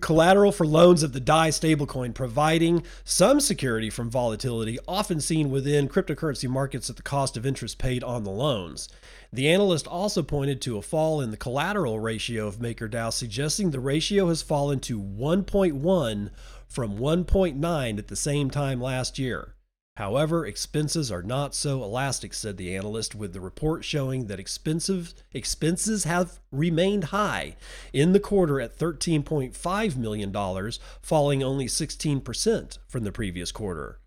collateral 0.00 0.50
for 0.50 0.66
loans 0.66 1.02
of 1.02 1.12
the 1.12 1.20
DAI 1.20 1.50
stablecoin, 1.50 2.12
providing 2.12 2.82
some 3.04 3.38
security 3.38 3.90
from 3.90 4.10
volatility, 4.10 4.78
often 4.88 5.20
seen 5.20 5.50
within 5.50 5.88
cryptocurrency 5.88 6.48
markets 6.48 6.90
at 6.90 6.96
the 6.96 7.02
cost 7.02 7.36
of 7.36 7.46
interest 7.46 7.78
paid 7.78 8.02
on 8.02 8.24
the 8.24 8.30
loans. 8.30 8.88
The 9.32 9.48
analyst 9.48 9.86
also 9.86 10.22
pointed 10.22 10.60
to 10.62 10.78
a 10.78 10.82
fall 10.82 11.20
in 11.20 11.30
the 11.30 11.36
collateral 11.36 12.00
ratio 12.00 12.48
of 12.48 12.58
MakerDAO, 12.58 13.12
suggesting 13.12 13.70
the 13.70 13.80
ratio 13.80 14.28
has 14.28 14.42
fallen 14.42 14.80
to 14.80 15.00
1.1 15.00 16.30
from 16.66 16.98
1.9 16.98 17.98
at 17.98 18.08
the 18.08 18.16
same 18.16 18.50
time 18.50 18.80
last 18.80 19.18
year. 19.18 19.54
However, 19.98 20.46
expenses 20.46 21.10
are 21.10 21.24
not 21.24 21.56
so 21.56 21.82
elastic, 21.82 22.32
said 22.32 22.56
the 22.56 22.76
analyst, 22.76 23.16
with 23.16 23.32
the 23.32 23.40
report 23.40 23.84
showing 23.84 24.26
that 24.26 24.38
expensive 24.38 25.12
expenses 25.32 26.04
have 26.04 26.38
remained 26.52 27.04
high 27.06 27.56
in 27.92 28.12
the 28.12 28.20
quarter 28.20 28.60
at 28.60 28.78
$13.5 28.78 29.96
million, 29.96 30.72
falling 31.02 31.42
only 31.42 31.66
16% 31.66 32.78
from 32.86 33.02
the 33.02 33.10
previous 33.10 33.50
quarter. 33.50 33.98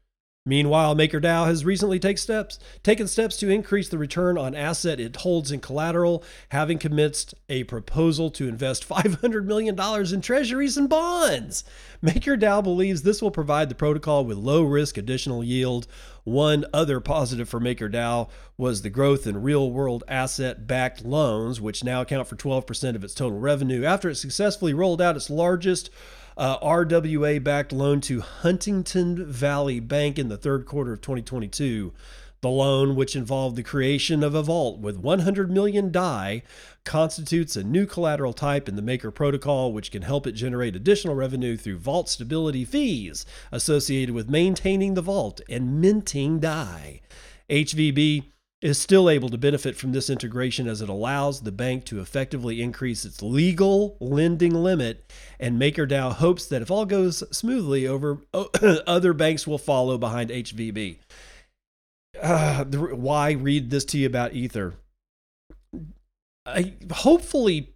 Meanwhile, 0.44 0.96
MakerDAO 0.96 1.46
has 1.46 1.64
recently 1.64 2.00
take 2.00 2.18
steps, 2.18 2.58
taken 2.82 3.08
steps 3.08 3.38
to 3.38 3.50
increase 3.50 3.90
the 3.90 4.00
return 4.00 4.40
on 4.40 4.56
asset 4.56 5.00
it 5.00 5.18
holds 5.18 5.52
in 5.52 5.60
collateral, 5.60 6.24
having 6.50 6.80
commenced 6.80 7.36
a 7.48 7.64
proposal 7.66 8.32
to 8.32 8.48
invest 8.48 8.90
$500 8.90 9.46
million 9.46 9.80
in 10.12 10.22
treasuries 10.22 10.78
and 10.78 10.90
bonds. 10.90 11.64
MakerDAO 12.04 12.64
believes 12.64 13.04
this 13.04 13.22
will 13.22 13.30
provide 13.30 13.70
the 13.70 13.76
protocol 13.76 14.26
with 14.26 14.36
low 14.36 14.64
risk 14.64 14.98
additional 14.98 15.44
yield. 15.44 15.86
One 16.24 16.66
other 16.74 17.00
positive 17.00 17.48
for 17.48 17.60
MakerDAO 17.60 18.28
was 18.58 18.82
the 18.82 18.90
growth 18.90 19.28
in 19.28 19.44
real 19.44 19.70
world 19.70 20.04
asset 20.08 20.66
backed 20.66 21.06
loans, 21.06 21.62
which 21.62 21.84
now 21.84 22.02
account 22.02 22.28
for 22.28 22.36
12% 22.36 22.96
of 22.96 23.04
its 23.04 23.14
total 23.14 23.38
revenue 23.38 23.84
after 23.84 24.10
it 24.10 24.16
successfully 24.16 24.74
rolled 24.74 25.04
out 25.04 25.16
its 25.16 25.30
largest 25.30 25.92
uh, 26.42 26.58
RWA 26.58 27.42
backed 27.44 27.72
loan 27.72 28.02
to 28.02 28.20
Huntington 28.22 29.28
Valley 29.28 29.80
Bank 29.80 30.18
in 30.18 30.28
the 30.28 30.38
third 30.38 30.66
quarter 30.66 30.94
of 30.94 31.02
2022. 31.02 31.94
The 32.42 32.50
loan, 32.50 32.96
which 32.96 33.16
involved 33.16 33.56
the 33.56 33.62
creation 33.62 34.24
of 34.24 34.34
a 34.34 34.42
vault 34.42 34.80
with 34.80 34.98
100 34.98 35.52
million 35.52 35.92
DAI, 35.92 36.42
constitutes 36.84 37.56
a 37.56 37.64
new 37.64 37.86
collateral 37.86 38.34
type 38.34 38.68
in 38.68 38.76
the 38.76 38.82
Maker 38.82 39.12
protocol, 39.12 39.72
which 39.72 39.92
can 39.92 40.02
help 40.02 40.26
it 40.26 40.32
generate 40.32 40.76
additional 40.76 41.14
revenue 41.14 41.56
through 41.56 41.78
vault 41.78 42.10
stability 42.10 42.66
fees 42.66 43.24
associated 43.52 44.16
with 44.16 44.28
maintaining 44.28 44.96
the 44.96 45.04
vault 45.04 45.42
and 45.48 45.80
minting 45.80 46.40
DAI. 46.40 47.02
HVB 47.52 48.32
is 48.62 48.80
still 48.80 49.10
able 49.10 49.30
to 49.30 49.38
benefit 49.38 49.76
from 49.76 49.92
this 49.92 50.10
integration 50.10 50.68
as 50.68 50.82
it 50.82 50.90
allows 50.90 51.42
the 51.42 51.52
bank 51.52 51.84
to 51.84 52.00
effectively 52.00 52.62
increase 52.62 53.04
its 53.06 53.22
legal 53.22 53.98
lending 54.00 54.54
limit. 54.54 55.12
And 55.40 55.60
MakerDAO 55.60 56.14
hopes 56.14 56.46
that 56.48 56.62
if 56.62 56.70
all 56.70 56.86
goes 56.86 57.24
smoothly, 57.36 57.88
over 57.88 58.22
other 58.88 59.14
banks 59.14 59.48
will 59.48 59.58
follow 59.58 59.98
behind 59.98 60.30
HVB. 60.30 60.98
Uh, 62.22 62.64
the, 62.66 62.80
why 62.96 63.32
read 63.32 63.72
this 63.72 63.86
to 63.86 63.98
you 63.98 64.06
about 64.06 64.34
Ether? 64.34 64.76
I, 66.46 66.74
hopefully, 66.92 67.74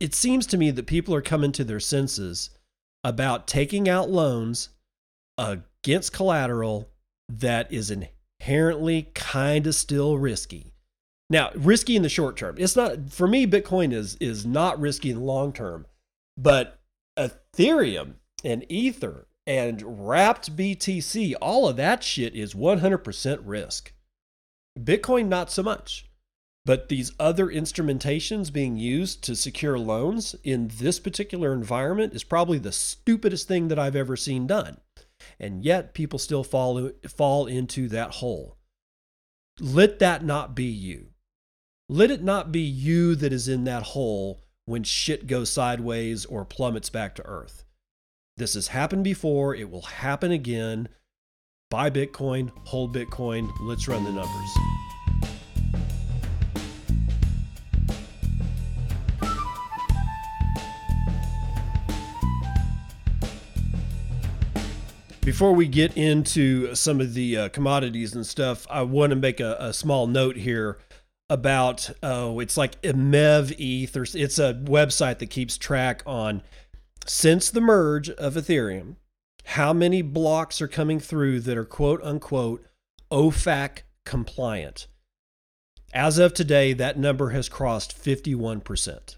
it 0.00 0.14
seems 0.14 0.46
to 0.46 0.56
me 0.56 0.70
that 0.72 0.86
people 0.86 1.14
are 1.14 1.22
coming 1.22 1.52
to 1.52 1.64
their 1.64 1.80
senses 1.80 2.50
about 3.04 3.46
taking 3.46 3.88
out 3.88 4.10
loans 4.10 4.70
against 5.38 6.12
collateral 6.12 6.88
that 7.28 7.72
is 7.72 7.90
inherently 8.44 9.08
kind 9.14 9.66
of 9.66 9.74
still 9.74 10.18
risky. 10.18 10.72
Now, 11.30 11.50
risky 11.54 11.96
in 11.96 12.02
the 12.02 12.08
short 12.10 12.36
term. 12.36 12.56
It's 12.58 12.76
not 12.76 13.10
for 13.10 13.26
me 13.26 13.46
Bitcoin 13.46 13.92
is 13.92 14.16
is 14.16 14.44
not 14.44 14.78
risky 14.78 15.10
in 15.10 15.16
the 15.16 15.24
long 15.24 15.52
term. 15.52 15.86
But 16.36 16.78
Ethereum 17.18 18.14
and 18.44 18.64
Ether 18.68 19.26
and 19.46 20.06
wrapped 20.06 20.56
BTC, 20.56 21.34
all 21.40 21.68
of 21.68 21.76
that 21.76 22.02
shit 22.04 22.34
is 22.34 22.54
100% 22.54 23.38
risk. 23.44 23.92
Bitcoin 24.78 25.28
not 25.28 25.50
so 25.50 25.62
much. 25.62 26.06
But 26.66 26.88
these 26.88 27.12
other 27.20 27.46
instrumentations 27.46 28.52
being 28.52 28.76
used 28.76 29.22
to 29.24 29.36
secure 29.36 29.78
loans 29.78 30.34
in 30.44 30.70
this 30.78 30.98
particular 30.98 31.52
environment 31.52 32.14
is 32.14 32.24
probably 32.24 32.58
the 32.58 32.72
stupidest 32.72 33.46
thing 33.46 33.68
that 33.68 33.78
I've 33.78 33.96
ever 33.96 34.16
seen 34.16 34.46
done. 34.46 34.78
And 35.38 35.64
yet 35.64 35.94
people 35.94 36.18
still 36.18 36.44
fall, 36.44 36.90
fall 37.08 37.46
into 37.46 37.88
that 37.88 38.12
hole. 38.12 38.56
Let 39.60 39.98
that 40.00 40.24
not 40.24 40.54
be 40.54 40.64
you. 40.64 41.10
Let 41.88 42.10
it 42.10 42.22
not 42.22 42.50
be 42.50 42.60
you 42.60 43.14
that 43.16 43.32
is 43.32 43.46
in 43.46 43.64
that 43.64 43.82
hole 43.82 44.40
when 44.64 44.82
shit 44.82 45.26
goes 45.26 45.50
sideways 45.50 46.24
or 46.24 46.44
plummets 46.44 46.90
back 46.90 47.14
to 47.16 47.26
earth. 47.26 47.64
This 48.36 48.54
has 48.54 48.68
happened 48.68 49.04
before. 49.04 49.54
It 49.54 49.70
will 49.70 49.82
happen 49.82 50.32
again. 50.32 50.88
Buy 51.70 51.90
Bitcoin, 51.90 52.50
hold 52.64 52.94
Bitcoin. 52.94 53.50
Let's 53.60 53.86
run 53.86 54.04
the 54.04 54.12
numbers. 54.12 54.93
Before 65.24 65.54
we 65.54 65.68
get 65.68 65.96
into 65.96 66.74
some 66.74 67.00
of 67.00 67.14
the 67.14 67.38
uh, 67.38 67.48
commodities 67.48 68.14
and 68.14 68.26
stuff, 68.26 68.66
I 68.68 68.82
want 68.82 69.08
to 69.08 69.16
make 69.16 69.40
a, 69.40 69.56
a 69.58 69.72
small 69.72 70.06
note 70.06 70.36
here 70.36 70.76
about 71.30 71.90
oh, 72.02 72.40
it's 72.40 72.58
like 72.58 72.80
Mev 72.82 73.54
ETH, 73.58 73.96
or 73.96 74.02
it's 74.02 74.38
a 74.38 74.52
website 74.52 75.20
that 75.20 75.30
keeps 75.30 75.56
track 75.56 76.02
on 76.04 76.42
since 77.06 77.48
the 77.48 77.62
merge 77.62 78.10
of 78.10 78.34
Ethereum, 78.34 78.96
how 79.46 79.72
many 79.72 80.02
blocks 80.02 80.60
are 80.60 80.68
coming 80.68 81.00
through 81.00 81.40
that 81.40 81.56
are 81.56 81.64
quote 81.64 82.02
unquote 82.02 82.62
OFAC 83.10 83.78
compliant. 84.04 84.88
As 85.94 86.18
of 86.18 86.34
today, 86.34 86.74
that 86.74 86.98
number 86.98 87.30
has 87.30 87.48
crossed 87.48 87.96
51%. 87.96 89.16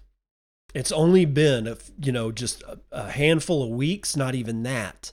It's 0.73 0.91
only 0.93 1.25
been, 1.25 1.67
a, 1.67 1.75
you 2.01 2.13
know, 2.13 2.31
just 2.31 2.63
a 2.93 3.11
handful 3.11 3.61
of 3.61 3.71
weeks, 3.71 4.15
not 4.15 4.35
even 4.35 4.63
that, 4.63 5.11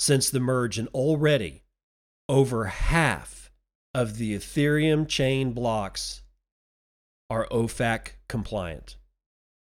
since 0.00 0.30
the 0.30 0.40
merge, 0.40 0.78
and 0.78 0.88
already 0.94 1.62
over 2.26 2.64
half 2.64 3.50
of 3.92 4.16
the 4.16 4.34
Ethereum 4.34 5.06
chain 5.06 5.52
blocks 5.52 6.22
are 7.28 7.46
OFAC 7.50 8.12
compliant. 8.26 8.96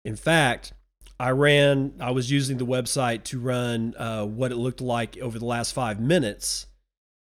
In 0.03 0.15
fact, 0.15 0.73
I 1.19 1.29
ran, 1.29 1.93
I 1.99 2.09
was 2.09 2.31
using 2.31 2.57
the 2.57 2.65
website 2.65 3.23
to 3.25 3.39
run 3.39 3.93
uh, 3.97 4.25
what 4.25 4.51
it 4.51 4.57
looked 4.57 4.81
like 4.81 5.15
over 5.19 5.37
the 5.37 5.45
last 5.45 5.73
five 5.73 5.99
minutes, 5.99 6.65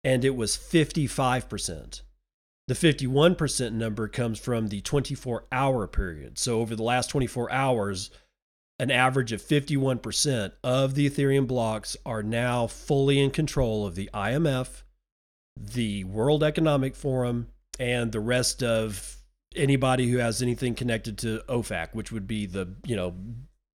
and 0.04 0.22
it 0.22 0.36
was 0.36 0.58
55%. 0.58 2.02
The 2.68 2.74
51% 2.74 3.72
number 3.72 4.08
comes 4.08 4.38
from 4.38 4.68
the 4.68 4.82
24 4.82 5.46
hour 5.50 5.86
period. 5.86 6.38
So 6.38 6.60
over 6.60 6.76
the 6.76 6.82
last 6.82 7.08
24 7.08 7.50
hours, 7.50 8.10
an 8.80 8.90
average 8.90 9.30
of 9.30 9.42
51% 9.42 10.52
of 10.64 10.94
the 10.94 11.08
Ethereum 11.08 11.46
blocks 11.46 11.98
are 12.06 12.22
now 12.22 12.66
fully 12.66 13.20
in 13.20 13.30
control 13.30 13.86
of 13.86 13.94
the 13.94 14.08
IMF, 14.14 14.84
the 15.54 16.02
World 16.04 16.42
Economic 16.42 16.96
Forum, 16.96 17.48
and 17.78 18.10
the 18.10 18.20
rest 18.20 18.62
of 18.62 19.18
anybody 19.54 20.08
who 20.08 20.16
has 20.16 20.40
anything 20.40 20.74
connected 20.74 21.18
to 21.18 21.42
OFAC, 21.46 21.88
which 21.92 22.10
would 22.10 22.26
be 22.26 22.46
the, 22.46 22.74
you 22.86 22.96
know, 22.96 23.14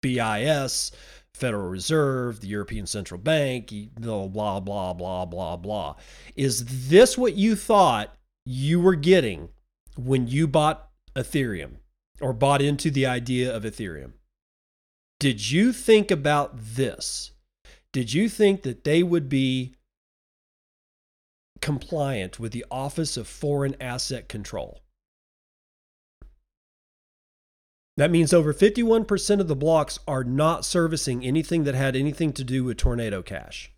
BIS, 0.01 0.93
Federal 1.33 1.67
Reserve, 1.67 2.39
the 2.39 2.47
European 2.47 2.85
Central 2.85 3.19
Bank, 3.19 3.73
blah, 3.99 4.27
blah, 4.29 4.61
blah, 4.61 4.93
blah, 4.93 5.25
blah, 5.25 5.57
blah. 5.57 5.95
Is 6.37 6.87
this 6.87 7.17
what 7.17 7.35
you 7.35 7.57
thought 7.57 8.15
you 8.45 8.79
were 8.79 8.95
getting 8.95 9.49
when 9.97 10.27
you 10.29 10.47
bought 10.47 10.87
Ethereum 11.13 11.79
or 12.21 12.31
bought 12.31 12.61
into 12.61 12.89
the 12.89 13.05
idea 13.05 13.53
of 13.53 13.63
Ethereum? 13.63 14.13
Did 15.23 15.51
you 15.51 15.71
think 15.71 16.11
about 16.11 16.51
this? 16.57 17.31
Did 17.93 18.11
you 18.11 18.27
think 18.27 18.63
that 18.63 18.83
they 18.83 19.01
would 19.01 19.29
be 19.29 19.73
compliant 21.61 22.41
with 22.41 22.51
the 22.51 22.65
Office 22.69 23.15
of 23.15 23.25
Foreign 23.25 23.77
Asset 23.79 24.27
Control? 24.27 24.81
That 27.95 28.11
means 28.11 28.33
over 28.33 28.53
51% 28.53 29.39
of 29.39 29.47
the 29.47 29.55
blocks 29.55 29.97
are 30.05 30.25
not 30.25 30.65
servicing 30.65 31.23
anything 31.23 31.63
that 31.63 31.73
had 31.73 31.95
anything 31.95 32.33
to 32.33 32.43
do 32.43 32.65
with 32.65 32.75
Tornado 32.75 33.21
Cash. 33.21 33.71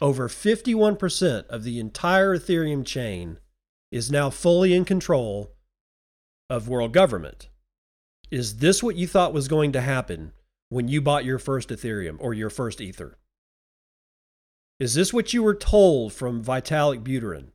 Over 0.00 0.28
51% 0.28 1.48
of 1.48 1.64
the 1.64 1.80
entire 1.80 2.38
Ethereum 2.38 2.86
chain 2.86 3.40
is 3.90 4.12
now 4.12 4.30
fully 4.30 4.74
in 4.74 4.84
control 4.84 5.56
of 6.48 6.68
world 6.68 6.92
government. 6.92 7.48
Is 8.34 8.56
this 8.56 8.82
what 8.82 8.96
you 8.96 9.06
thought 9.06 9.32
was 9.32 9.46
going 9.46 9.70
to 9.74 9.80
happen 9.80 10.32
when 10.68 10.88
you 10.88 11.00
bought 11.00 11.24
your 11.24 11.38
first 11.38 11.68
Ethereum 11.68 12.16
or 12.18 12.34
your 12.34 12.50
first 12.50 12.80
Ether? 12.80 13.16
Is 14.80 14.94
this 14.94 15.12
what 15.12 15.32
you 15.32 15.40
were 15.40 15.54
told 15.54 16.12
from 16.12 16.42
Vitalik 16.42 17.04
Buterin 17.04 17.52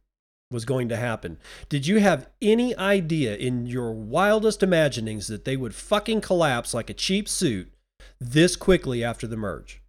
was 0.50 0.64
going 0.64 0.88
to 0.88 0.96
happen? 0.96 1.38
Did 1.68 1.86
you 1.86 2.00
have 2.00 2.30
any 2.42 2.74
idea 2.78 3.36
in 3.36 3.66
your 3.66 3.92
wildest 3.92 4.64
imaginings 4.64 5.28
that 5.28 5.44
they 5.44 5.58
would 5.58 5.76
fucking 5.76 6.22
collapse 6.22 6.74
like 6.74 6.90
a 6.90 6.94
cheap 6.94 7.28
suit 7.28 7.74
this 8.18 8.56
quickly 8.56 9.04
after 9.04 9.28
the 9.28 9.36
merge? 9.36 9.82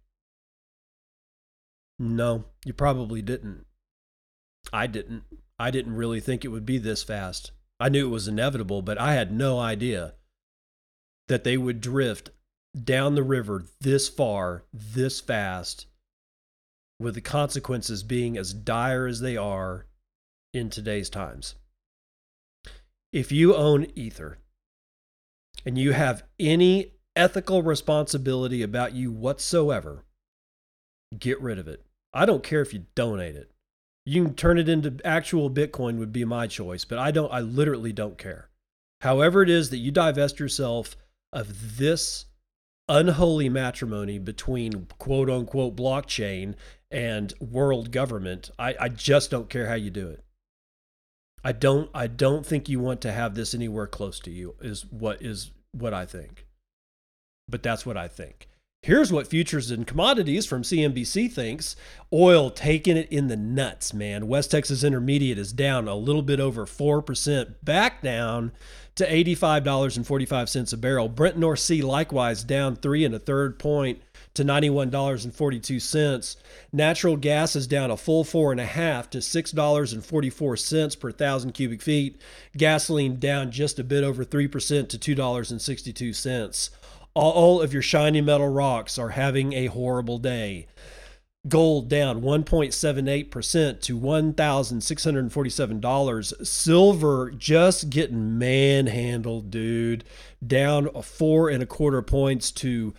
No, 1.97 2.43
you 2.65 2.73
probably 2.73 3.21
didn't. 3.21 3.65
I 4.73 4.87
didn't. 4.87 5.23
I 5.57 5.71
didn't 5.71 5.95
really 5.95 6.19
think 6.19 6.43
it 6.43 6.49
would 6.49 6.65
be 6.65 6.79
this 6.79 7.01
fast. 7.01 7.51
I 7.79 7.87
knew 7.87 8.07
it 8.07 8.11
was 8.11 8.27
inevitable, 8.27 8.81
but 8.81 8.99
I 8.99 9.13
had 9.13 9.31
no 9.31 9.57
idea 9.57 10.15
that 11.27 11.43
they 11.43 11.57
would 11.57 11.81
drift 11.81 12.31
down 12.83 13.15
the 13.15 13.23
river 13.23 13.65
this 13.79 14.07
far, 14.07 14.63
this 14.73 15.19
fast, 15.19 15.87
with 16.99 17.15
the 17.15 17.21
consequences 17.21 18.03
being 18.03 18.37
as 18.37 18.53
dire 18.53 19.07
as 19.07 19.19
they 19.19 19.35
are 19.35 19.85
in 20.53 20.69
today's 20.69 21.09
times. 21.09 21.55
If 23.11 23.31
you 23.31 23.55
own 23.55 23.87
Ether 23.95 24.37
and 25.65 25.77
you 25.77 25.91
have 25.91 26.23
any 26.39 26.93
ethical 27.15 27.61
responsibility 27.61 28.61
about 28.63 28.93
you 28.93 29.11
whatsoever, 29.11 30.05
get 31.17 31.41
rid 31.41 31.59
of 31.59 31.67
it. 31.67 31.83
I 32.13 32.25
don't 32.25 32.43
care 32.43 32.61
if 32.61 32.73
you 32.73 32.85
donate 32.95 33.35
it. 33.35 33.51
You 34.05 34.25
can 34.25 34.33
turn 34.33 34.57
it 34.57 34.69
into 34.69 34.97
actual 35.05 35.49
Bitcoin 35.49 35.97
would 35.97 36.11
be 36.11 36.25
my 36.25 36.47
choice, 36.47 36.85
but 36.85 36.97
I 36.97 37.11
don't 37.11 37.31
I 37.31 37.39
literally 37.39 37.93
don't 37.93 38.17
care. 38.17 38.49
However 39.01 39.43
it 39.43 39.49
is 39.49 39.69
that 39.69 39.77
you 39.77 39.91
divest 39.91 40.39
yourself 40.39 40.95
of 41.33 41.77
this 41.77 42.25
unholy 42.87 43.47
matrimony 43.49 44.19
between 44.19 44.87
quote 44.97 45.29
unquote 45.29 45.75
blockchain 45.75 46.55
and 46.89 47.33
world 47.39 47.91
government, 47.91 48.51
I, 48.59 48.75
I 48.79 48.89
just 48.89 49.31
don't 49.31 49.49
care 49.49 49.67
how 49.67 49.75
you 49.75 49.89
do 49.89 50.09
it. 50.09 50.23
I 51.43 51.53
don't 51.53 51.89
I 51.93 52.07
don't 52.07 52.45
think 52.45 52.69
you 52.69 52.79
want 52.79 53.01
to 53.01 53.11
have 53.11 53.33
this 53.33 53.53
anywhere 53.53 53.87
close 53.87 54.19
to 54.21 54.31
you 54.31 54.55
is 54.61 54.85
what 54.85 55.21
is 55.21 55.51
what 55.71 55.93
I 55.93 56.05
think. 56.05 56.45
But 57.47 57.63
that's 57.63 57.85
what 57.85 57.97
I 57.97 58.07
think. 58.07 58.47
Here's 58.83 59.11
what 59.11 59.27
futures 59.27 59.69
and 59.69 59.85
commodities 59.85 60.47
from 60.47 60.63
CNBC 60.63 61.31
thinks. 61.31 61.75
Oil 62.11 62.49
taking 62.49 62.97
it 62.97 63.11
in 63.11 63.27
the 63.27 63.37
nuts, 63.37 63.93
man. 63.93 64.27
West 64.27 64.49
Texas 64.49 64.83
Intermediate 64.83 65.37
is 65.37 65.53
down 65.53 65.87
a 65.87 65.93
little 65.93 66.23
bit 66.23 66.39
over 66.39 66.65
4%, 66.65 67.55
back 67.61 68.01
down 68.01 68.51
to 68.95 69.09
$85.45 69.09 70.73
a 70.73 70.77
barrel. 70.77 71.09
Brent 71.09 71.37
North 71.37 71.59
Sea 71.59 71.81
likewise 71.81 72.43
down 72.43 72.75
three 72.75 73.05
and 73.05 73.15
a 73.15 73.19
third 73.19 73.57
point 73.59 74.01
to 74.33 74.43
$91.42. 74.43 76.35
Natural 76.71 77.17
gas 77.17 77.55
is 77.55 77.67
down 77.67 77.91
a 77.91 77.97
full 77.97 78.23
four 78.23 78.51
and 78.51 78.61
a 78.61 78.65
half 78.65 79.09
to 79.09 79.17
$6.44 79.19 80.99
per 80.99 81.11
thousand 81.11 81.53
cubic 81.53 81.81
feet. 81.81 82.21
Gasoline 82.55 83.19
down 83.19 83.51
just 83.51 83.79
a 83.79 83.83
bit 83.83 84.03
over 84.03 84.23
3% 84.23 84.89
to 84.89 85.15
$2.62 85.15 86.69
all 87.13 87.61
of 87.61 87.73
your 87.73 87.81
shiny 87.81 88.21
metal 88.21 88.47
rocks 88.47 88.97
are 88.97 89.09
having 89.09 89.53
a 89.53 89.65
horrible 89.67 90.17
day. 90.17 90.67
Gold 91.47 91.89
down 91.89 92.21
1.78% 92.21 93.81
to 93.81 93.99
$1,647. 93.99 96.45
Silver 96.45 97.31
just 97.31 97.89
getting 97.89 98.37
manhandled, 98.37 99.49
dude. 99.49 100.03
Down 100.45 100.87
a 100.93 101.01
four 101.01 101.49
and 101.49 101.63
a 101.63 101.65
quarter 101.65 102.03
points 102.03 102.51
to 102.51 102.93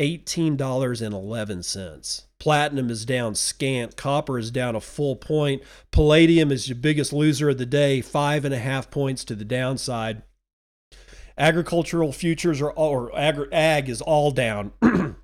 $18.11. 0.00 2.24
Platinum 2.38 2.88
is 2.88 3.04
down 3.04 3.34
scant. 3.34 3.96
Copper 3.96 4.38
is 4.38 4.52
down 4.52 4.76
a 4.76 4.80
full 4.80 5.16
point. 5.16 5.60
Palladium 5.90 6.52
is 6.52 6.68
your 6.68 6.76
biggest 6.76 7.12
loser 7.12 7.50
of 7.50 7.58
the 7.58 7.66
day, 7.66 8.00
five 8.00 8.44
and 8.44 8.54
a 8.54 8.58
half 8.58 8.92
points 8.92 9.24
to 9.24 9.34
the 9.34 9.44
downside. 9.44 10.22
Agricultural 11.36 12.12
futures 12.12 12.60
are 12.60 12.70
all, 12.70 12.90
or 12.90 13.10
ag 13.52 13.88
is 13.88 14.00
all 14.00 14.30
down. 14.30 14.70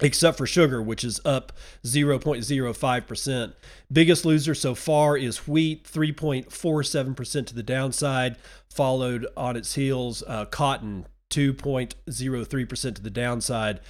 except 0.00 0.38
for 0.38 0.46
sugar, 0.46 0.80
which 0.82 1.04
is 1.04 1.20
up 1.24 1.52
0.05%. 1.84 3.52
Biggest 3.92 4.24
loser 4.24 4.54
so 4.54 4.74
far 4.74 5.16
is 5.16 5.48
wheat, 5.48 5.84
3.47% 5.84 7.46
to 7.46 7.54
the 7.54 7.62
downside, 7.62 8.36
followed 8.68 9.26
on 9.36 9.56
its 9.56 9.74
heels 9.74 10.22
uh, 10.26 10.44
cotton, 10.44 11.06
2.03% 11.30 12.94
to 12.94 13.02
the 13.02 13.10
downside. 13.10 13.80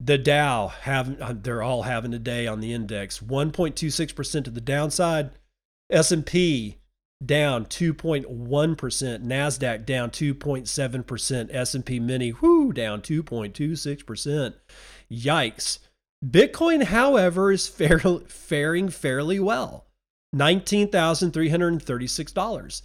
The 0.00 0.18
Dow 0.18 0.68
have 0.68 1.42
they're 1.44 1.62
all 1.62 1.82
having 1.82 2.12
a 2.12 2.18
day 2.18 2.46
on 2.46 2.60
the 2.60 2.72
index, 2.72 3.20
1.26% 3.20 4.44
to 4.44 4.50
the 4.50 4.60
downside. 4.60 5.30
S&P 5.90 6.78
down 7.24 7.66
2.1%, 7.66 8.26
Nasdaq 9.24 9.86
down 9.86 10.10
2.7%, 10.10 11.54
S&P 11.54 12.00
Mini 12.00 12.30
whoo 12.30 12.72
down 12.72 13.00
2.26%. 13.00 14.54
Yikes. 15.10 15.78
Bitcoin, 16.24 16.84
however, 16.84 17.52
is 17.52 17.68
fair, 17.68 17.98
faring 17.98 18.88
fairly 18.88 19.38
well. 19.38 19.84
$19,336. 20.34 22.82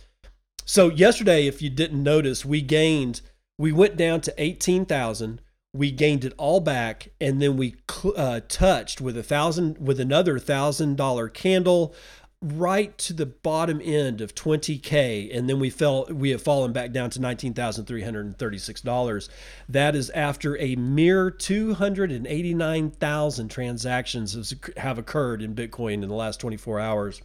So 0.66 0.90
yesterday, 0.90 1.48
if 1.48 1.62
you 1.62 1.70
didn't 1.70 2.04
notice, 2.04 2.44
we 2.46 2.62
gained, 2.62 3.22
we 3.58 3.72
went 3.72 3.96
down 3.98 4.22
to 4.22 4.34
18,000. 4.38 5.42
We 5.74 5.92
gained 5.92 6.26
it 6.26 6.34
all 6.38 6.60
back, 6.60 7.10
and 7.22 7.40
then 7.42 7.56
we 7.58 7.76
uh, 8.16 8.42
touched 8.48 9.02
with 9.02 9.18
a 9.18 9.24
thousand, 9.24 9.78
with 9.78 10.00
another 10.00 10.40
thousand 10.40 10.98
dollar 10.98 11.30
candle, 11.30 11.94
right 12.42 12.98
to 12.98 13.12
the 13.12 13.26
bottom 13.26 13.82
end 13.84 14.22
of 14.22 14.34
20k 14.34 15.38
and 15.38 15.50
then 15.50 15.60
we 15.60 15.70
fell 15.70 16.06
we 16.06 16.30
have 16.30 16.42
fallen 16.42 16.72
back 16.72 16.94
down 16.94 17.10
to 17.10 17.20
$19,336 17.20 19.30
that 19.68 19.94
is 19.94 20.10
after 20.12 20.58
a 20.58 20.78
mere 20.78 21.30
289,000 21.30 23.50
transactions 23.50 24.54
have 24.78 24.98
occurred 24.98 25.42
in 25.42 25.54
bitcoin 25.54 25.96
in 25.96 26.08
the 26.08 26.16
last 26.16 26.40
24 26.40 26.80
hours. 26.80 27.22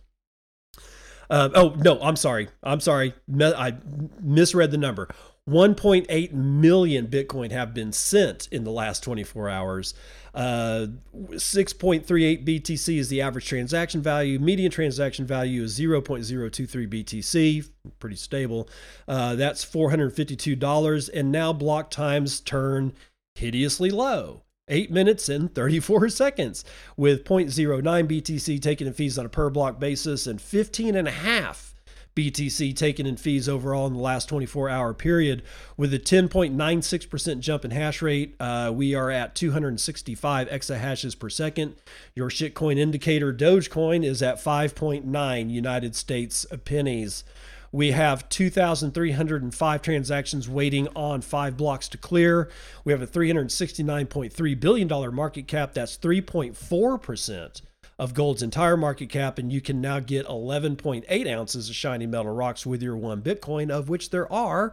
Uh, 1.30 1.48
oh 1.54 1.76
no 1.78 2.00
i'm 2.00 2.16
sorry 2.16 2.48
i'm 2.64 2.80
sorry 2.80 3.14
i 3.40 3.72
misread 4.20 4.72
the 4.72 4.78
number. 4.78 5.08
1.8 5.48 6.32
million 6.32 7.06
bitcoin 7.06 7.52
have 7.52 7.72
been 7.72 7.92
sent 7.92 8.48
in 8.50 8.64
the 8.64 8.70
last 8.70 9.04
24 9.04 9.48
hours 9.48 9.94
uh, 10.34 10.88
6.38 11.14 12.44
BTC 12.44 12.98
is 12.98 13.08
the 13.08 13.20
average 13.20 13.46
transaction 13.46 14.02
value. 14.02 14.38
Median 14.38 14.70
transaction 14.70 15.26
value 15.26 15.62
is 15.62 15.78
0.023 15.78 16.88
BTC, 16.88 17.68
pretty 18.00 18.16
stable. 18.16 18.68
Uh, 19.06 19.36
that's 19.36 19.64
$452. 19.64 21.10
And 21.14 21.30
now 21.30 21.52
block 21.52 21.90
times 21.90 22.40
turn 22.40 22.92
hideously 23.36 23.90
low. 23.90 24.42
8 24.68 24.90
minutes 24.90 25.28
and 25.28 25.54
34 25.54 26.08
seconds, 26.08 26.64
with 26.96 27.24
0.09 27.24 27.82
BTC 27.82 28.60
taken 28.60 28.86
in 28.86 28.92
fees 28.92 29.18
on 29.18 29.26
a 29.26 29.28
per 29.28 29.50
block 29.50 29.78
basis 29.78 30.26
and 30.26 30.40
15 30.40 30.96
and 30.96 31.06
a 31.06 31.12
half 31.12 31.73
BTC 32.14 32.76
taken 32.76 33.06
in 33.06 33.16
fees 33.16 33.48
overall 33.48 33.86
in 33.86 33.94
the 33.94 33.98
last 33.98 34.28
24 34.28 34.68
hour 34.68 34.94
period. 34.94 35.42
With 35.76 35.92
a 35.92 35.98
10.96% 35.98 37.40
jump 37.40 37.64
in 37.64 37.70
hash 37.72 38.00
rate, 38.02 38.36
uh, 38.38 38.72
we 38.74 38.94
are 38.94 39.10
at 39.10 39.34
265 39.34 40.48
exahashes 40.48 41.18
per 41.18 41.28
second. 41.28 41.74
Your 42.14 42.30
shitcoin 42.30 42.78
indicator, 42.78 43.32
Dogecoin, 43.32 44.04
is 44.04 44.22
at 44.22 44.36
5.9 44.36 45.50
United 45.50 45.96
States 45.96 46.46
pennies. 46.64 47.24
We 47.72 47.90
have 47.90 48.28
2,305 48.28 49.82
transactions 49.82 50.48
waiting 50.48 50.86
on 50.94 51.22
five 51.22 51.56
blocks 51.56 51.88
to 51.88 51.98
clear. 51.98 52.48
We 52.84 52.92
have 52.92 53.02
a 53.02 53.06
$369.3 53.08 54.60
billion 54.60 55.14
market 55.14 55.48
cap. 55.48 55.74
That's 55.74 55.98
3.4% 55.98 57.62
of 57.98 58.14
gold's 58.14 58.42
entire 58.42 58.76
market 58.76 59.08
cap, 59.08 59.38
and 59.38 59.52
you 59.52 59.60
can 59.60 59.80
now 59.80 60.00
get 60.00 60.26
11.8 60.26 61.32
ounces 61.32 61.68
of 61.68 61.74
shiny 61.74 62.06
metal 62.06 62.34
rocks 62.34 62.66
with 62.66 62.82
your 62.82 62.96
one 62.96 63.22
Bitcoin, 63.22 63.70
of 63.70 63.88
which 63.88 64.10
there 64.10 64.30
are 64.32 64.72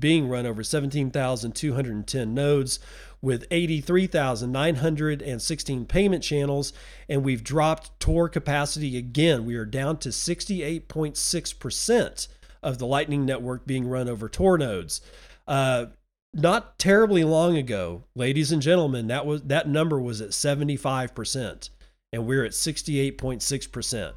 being 0.00 0.28
run 0.28 0.46
over 0.46 0.64
17,210 0.64 2.34
nodes 2.34 2.80
with 3.20 3.44
83,916 3.50 5.86
payment 5.86 6.22
channels, 6.22 6.72
and 7.08 7.24
we've 7.24 7.42
dropped 7.42 7.98
Tor 7.98 8.28
capacity 8.28 8.96
again. 8.96 9.44
We 9.44 9.56
are 9.56 9.64
down 9.64 9.96
to 9.98 10.10
68.6% 10.10 12.28
of 12.62 12.78
the 12.78 12.86
Lightning 12.86 13.24
Network 13.24 13.66
being 13.66 13.88
run 13.88 14.08
over 14.08 14.28
Tor 14.28 14.56
nodes. 14.58 15.00
Uh, 15.46 15.86
not 16.34 16.78
terribly 16.78 17.24
long 17.24 17.56
ago, 17.56 18.04
ladies 18.14 18.52
and 18.52 18.62
gentlemen, 18.62 19.08
that 19.08 19.26
was 19.26 19.42
that 19.44 19.68
number 19.68 20.00
was 20.00 20.20
at 20.20 20.30
75%, 20.30 21.70
and 22.12 22.26
we're 22.26 22.44
at 22.44 22.52
68.6%. 22.52 24.12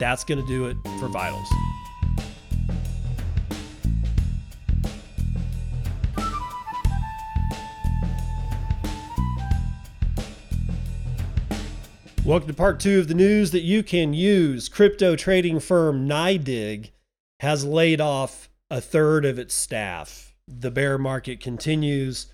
That's 0.00 0.24
going 0.24 0.40
to 0.40 0.46
do 0.46 0.66
it 0.66 0.76
for 1.00 1.08
vitals. 1.08 1.48
Welcome 12.28 12.48
to 12.48 12.54
part 12.54 12.78
two 12.78 13.00
of 13.00 13.08
the 13.08 13.14
news 13.14 13.52
that 13.52 13.62
you 13.62 13.82
can 13.82 14.12
use. 14.12 14.68
Crypto 14.68 15.16
trading 15.16 15.60
firm 15.60 16.06
NYDIG 16.06 16.90
has 17.40 17.64
laid 17.64 18.02
off 18.02 18.50
a 18.70 18.82
third 18.82 19.24
of 19.24 19.38
its 19.38 19.54
staff. 19.54 20.34
The 20.46 20.70
bear 20.70 20.98
market 20.98 21.40
continues. 21.40 22.26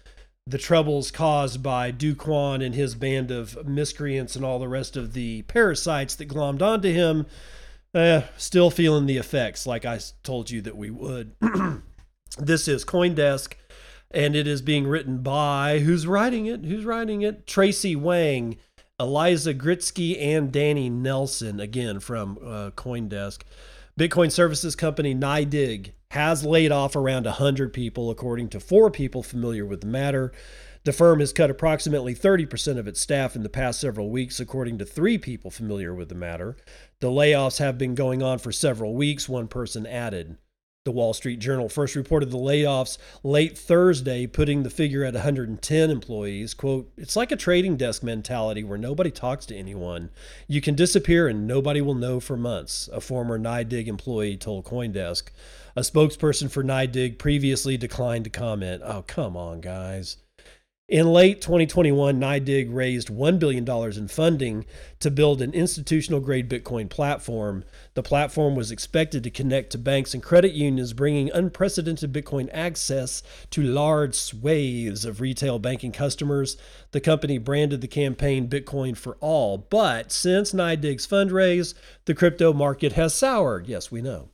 The 0.49 0.59
troubles 0.59 1.13
caused 1.13 1.63
by 1.63 1.93
Kwon 1.93 2.61
and 2.61 2.75
his 2.75 2.97
band 2.97 3.31
of 3.31 3.69
miscreants 3.69 4.35
and 4.35 4.45
all 4.45 4.59
the 4.59 4.67
rest 4.67 4.97
of 4.97 5.13
the 5.13 5.43
parasites 5.43 6.17
that 6.17 6.29
glommed 6.29 6.61
onto 6.61 6.93
him, 6.93 7.27
eh, 7.95 8.23
still 8.37 8.71
feeling 8.71 9.07
the 9.07 9.19
effects, 9.19 9.65
like 9.65 9.85
I 9.85 10.01
told 10.25 10.51
you 10.51 10.61
that 10.63 10.77
we 10.77 10.91
would. 10.91 11.37
this 12.37 12.67
is 12.67 12.85
Coindesk, 12.85 13.53
and 14.11 14.35
it 14.35 14.49
is 14.49 14.61
being 14.61 14.89
written 14.89 15.19
by 15.19 15.79
who's 15.79 16.05
writing 16.05 16.47
it? 16.47 16.65
Who's 16.65 16.85
writing 16.85 17.23
it? 17.23 17.47
Tracy 17.47 17.95
Wang 17.95 18.57
Eliza 19.01 19.53
Gkritsi 19.53 20.17
and 20.21 20.53
Danny 20.53 20.89
Nelson, 20.89 21.59
again 21.59 21.99
from 21.99 22.39
uh, 22.39 22.71
Coindesk. 22.77 23.41
Bitcoin 23.99 24.31
services 24.31 24.77
company 24.77 25.15
NYDIG 25.17 25.93
has 26.13 26.45
laid 26.45 26.71
off 26.71 26.95
around 26.95 27.25
100 27.25 27.73
people, 27.73 28.09
according 28.09 28.51
to 28.51 28.61
four 28.61 28.93
people 28.93 29.25
familiar 29.25 29.67
with 29.67 29.81
the 29.81 29.89
matter. 29.89 30.33
The 30.85 30.93
firm 30.93 31.19
has 31.19 31.33
cut 31.33 31.51
approximately 31.51 32.15
30% 32.15 32.79
of 32.79 32.87
its 32.87 33.01
staff 33.01 33.35
in 33.35 33.43
the 33.43 33.49
past 33.49 33.81
several 33.81 34.11
weeks, 34.11 34.39
according 34.39 34.79
to 34.79 34.85
three 34.85 35.19
people 35.19 35.51
familiar 35.51 35.93
with 35.93 36.09
the 36.09 36.15
matter. 36.15 36.57
The 37.01 37.09
layoffs 37.09 37.59
have 37.59 37.77
been 37.77 37.97
going 37.97 38.23
on 38.23 38.39
for 38.39 38.53
several 38.53 38.95
weeks, 38.95 39.29
one 39.29 39.49
person 39.49 39.87
added. 39.87 40.37
The 40.85 40.93
Wall 40.93 41.15
Street 41.15 41.39
Journal 41.39 41.71
first 41.71 41.97
reported 41.97 42.31
the 42.31 42.37
layoffs 42.37 42.99
late 43.23 43.57
Thursday, 43.57 44.27
putting 44.27 44.65
the 44.65 44.69
figure 44.69 45.03
at 45.03 45.15
110 45.15 45.91
employees. 45.91 46.53
Quote, 46.53 46.93
It's 46.99 47.17
like 47.17 47.33
a 47.33 47.37
trading 47.37 47.79
desk 47.79 48.03
mentality 48.03 48.63
where 48.63 48.77
nobody 48.77 49.11
talks 49.11 49.47
to 49.47 49.57
anyone. 49.57 50.11
You 50.47 50.61
can 50.61 50.75
disappear 50.75 51.27
and 51.27 51.47
nobody 51.47 51.81
will 51.81 51.95
know 51.95 52.21
for 52.21 52.37
months, 52.37 52.91
a 52.93 53.01
former 53.01 53.39
NYDIG 53.39 53.87
employee 53.87 54.37
told 54.37 54.67
Coindesk. 54.67 55.31
A 55.75 55.81
spokesperson 55.81 56.51
for 56.51 56.63
NYDIG 56.63 57.17
previously 57.17 57.79
declined 57.79 58.25
to 58.25 58.31
comment. 58.31 58.83
Oh, 58.85 59.05
come 59.07 59.39
on, 59.39 59.63
guys. 59.63 60.19
In 60.87 61.15
late 61.15 61.41
2021, 61.41 62.21
NYDIG 62.21 62.69
raised 62.71 63.09
$1 63.09 63.39
billion 63.39 63.67
in 63.67 64.07
funding 64.07 64.67
to 65.01 65.11
build 65.11 65.41
an 65.41 65.55
institutional 65.55 66.21
grade 66.21 66.47
Bitcoin 66.47 66.91
platform. 66.91 67.65
The 67.95 68.03
platform 68.03 68.55
was 68.55 68.71
expected 68.71 69.25
to 69.25 69.31
connect 69.31 69.73
to 69.73 69.79
banks 69.79 70.13
and 70.13 70.23
credit 70.23 70.53
unions, 70.53 70.93
bringing 70.93 71.31
unprecedented 71.33 72.13
Bitcoin 72.13 72.51
access 72.53 73.23
to 73.49 73.63
large 73.63 74.15
swathes 74.15 75.07
of 75.07 75.23
retail 75.23 75.59
banking 75.59 75.91
customers. 75.91 76.59
The 76.91 77.01
company 77.01 77.39
branded 77.39 77.81
the 77.81 77.89
campaign 77.89 78.51
Bitcoin 78.51 78.95
for 78.95 79.17
All. 79.21 79.57
But 79.57 80.13
since 80.13 80.53
NYDIG's 80.53 81.07
fundraise, 81.07 81.73
the 82.05 82.15
crypto 82.15 82.53
market 82.53 82.93
has 82.93 83.15
soured. 83.15 83.69
Yes, 83.69 83.91
we 83.91 84.03
know. 84.03 84.29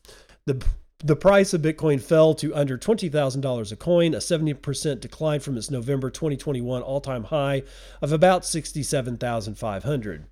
The 0.47 0.61
the 1.03 1.17
price 1.17 1.55
of 1.55 1.63
Bitcoin 1.63 2.01
fell 2.01 2.35
to 2.35 2.55
under 2.55 2.77
$20,000 2.77 3.73
a 3.73 3.77
coin, 3.77 4.15
a 4.15 4.19
70% 4.19 5.01
decline 5.01 5.41
from 5.41 5.57
its 5.57 5.71
November 5.71 6.11
2021 6.11 6.83
all 6.83 7.01
time 7.01 7.25
high 7.25 7.63
of 8.03 8.13
about 8.13 8.45
67,500. 8.45 10.27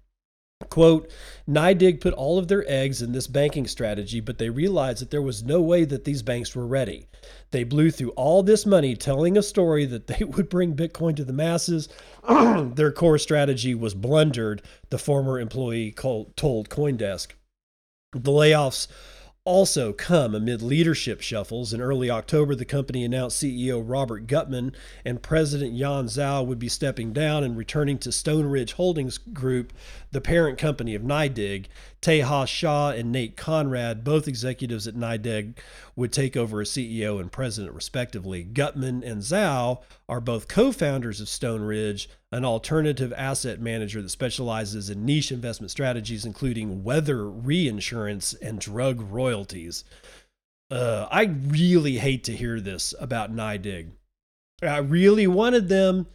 Quote, 0.70 1.10
NYDIG 1.48 2.00
put 2.00 2.12
all 2.14 2.36
of 2.36 2.48
their 2.48 2.68
eggs 2.68 3.00
in 3.00 3.12
this 3.12 3.28
banking 3.28 3.66
strategy, 3.66 4.20
but 4.20 4.38
they 4.38 4.50
realized 4.50 5.00
that 5.00 5.10
there 5.10 5.22
was 5.22 5.44
no 5.44 5.62
way 5.62 5.84
that 5.84 6.04
these 6.04 6.20
banks 6.20 6.54
were 6.54 6.66
ready. 6.66 7.06
They 7.52 7.62
blew 7.62 7.92
through 7.92 8.10
all 8.10 8.42
this 8.42 8.66
money 8.66 8.96
telling 8.96 9.38
a 9.38 9.42
story 9.42 9.86
that 9.86 10.08
they 10.08 10.24
would 10.24 10.48
bring 10.48 10.74
Bitcoin 10.74 11.14
to 11.16 11.24
the 11.24 11.32
masses. 11.32 11.88
their 12.74 12.92
core 12.92 13.18
strategy 13.18 13.74
was 13.74 13.94
blundered, 13.94 14.60
the 14.90 14.98
former 14.98 15.38
employee 15.38 15.92
told 15.92 16.34
Coindesk. 16.34 17.28
The 18.12 18.32
layoffs 18.32 18.88
also 19.48 19.94
come 19.94 20.34
amid 20.34 20.60
leadership 20.60 21.22
shuffles. 21.22 21.72
In 21.72 21.80
early 21.80 22.10
October, 22.10 22.54
the 22.54 22.66
company 22.66 23.02
announced 23.02 23.42
CEO 23.42 23.82
Robert 23.82 24.26
Gutman 24.26 24.74
and 25.06 25.22
President 25.22 25.72
Yan 25.72 26.04
Zhao 26.04 26.44
would 26.44 26.58
be 26.58 26.68
stepping 26.68 27.14
down 27.14 27.42
and 27.42 27.56
returning 27.56 27.96
to 28.00 28.12
Stone 28.12 28.44
Ridge 28.44 28.74
Holdings 28.74 29.16
Group, 29.16 29.72
the 30.12 30.20
parent 30.20 30.58
company 30.58 30.94
of 30.94 31.00
NYDIG. 31.00 31.64
Tejas 32.02 32.46
Shah 32.46 32.90
and 32.90 33.10
Nate 33.10 33.38
Conrad, 33.38 34.04
both 34.04 34.28
executives 34.28 34.86
at 34.86 34.94
NYDIG, 34.94 35.54
would 35.96 36.12
take 36.12 36.36
over 36.36 36.60
as 36.60 36.68
CEO 36.68 37.18
and 37.18 37.32
president, 37.32 37.74
respectively. 37.74 38.44
Gutman 38.44 39.02
and 39.02 39.22
Zhao 39.22 39.80
are 40.10 40.20
both 40.20 40.46
co 40.46 40.72
founders 40.72 41.22
of 41.22 41.28
Stone 41.28 41.62
Ridge, 41.62 42.10
an 42.30 42.44
alternative 42.44 43.12
asset 43.16 43.60
manager 43.60 44.02
that 44.02 44.10
specializes 44.10 44.90
in 44.90 45.04
niche 45.06 45.32
investment 45.32 45.70
strategies, 45.70 46.24
including 46.24 46.84
weather 46.84 47.28
reinsurance 47.28 48.34
and 48.34 48.60
drug 48.60 49.00
royalties. 49.00 49.84
Uh, 50.70 51.06
I 51.10 51.22
really 51.24 51.96
hate 51.96 52.24
to 52.24 52.36
hear 52.36 52.60
this 52.60 52.94
about 53.00 53.34
NYDIG. 53.34 53.92
I 54.62 54.78
really 54.78 55.26
wanted 55.26 55.68
them, 55.68 56.06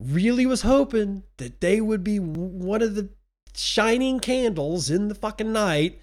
really 0.00 0.46
was 0.46 0.62
hoping 0.62 1.22
that 1.36 1.60
they 1.60 1.80
would 1.80 2.02
be 2.02 2.18
one 2.18 2.82
of 2.82 2.96
the 2.96 3.10
shining 3.54 4.18
candles 4.18 4.90
in 4.90 5.08
the 5.08 5.14
fucking 5.14 5.52
night. 5.52 6.00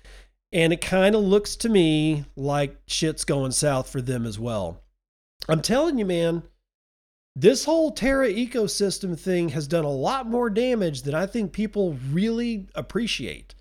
And 0.54 0.72
it 0.72 0.80
kind 0.80 1.16
of 1.16 1.22
looks 1.22 1.58
to 1.58 1.70
me 1.70 2.24
like 2.38 2.78
shit's 2.88 3.26
going 3.26 3.52
south 3.52 3.90
for 3.90 4.02
them 4.02 4.26
as 4.26 4.40
well. 4.40 4.82
I'm 5.50 5.62
telling 5.62 5.98
you, 5.98 6.06
man, 6.06 6.44
this 7.36 7.66
whole 7.66 7.92
Terra 7.92 8.30
ecosystem 8.30 9.20
thing 9.20 9.50
has 9.50 9.68
done 9.68 9.84
a 9.84 9.92
lot 9.92 10.28
more 10.28 10.50
damage 10.50 11.02
than 11.02 11.14
I 11.14 11.26
think 11.26 11.52
people 11.52 11.98
really 12.12 12.68
appreciate. 12.76 13.56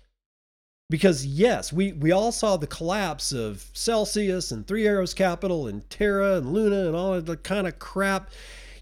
Because 0.89 1.25
yes, 1.25 1.73
we, 1.73 1.93
we 1.93 2.11
all 2.11 2.31
saw 2.31 2.57
the 2.57 2.67
collapse 2.67 3.31
of 3.31 3.69
Celsius 3.73 4.51
and 4.51 4.65
Three 4.65 4.87
Arrows 4.87 5.13
Capital 5.15 5.67
and 5.67 5.89
Terra 5.89 6.37
and 6.37 6.53
Luna 6.53 6.87
and 6.87 6.95
all 6.95 7.13
of 7.13 7.25
the 7.25 7.37
kind 7.37 7.67
of 7.67 7.79
crap. 7.79 8.29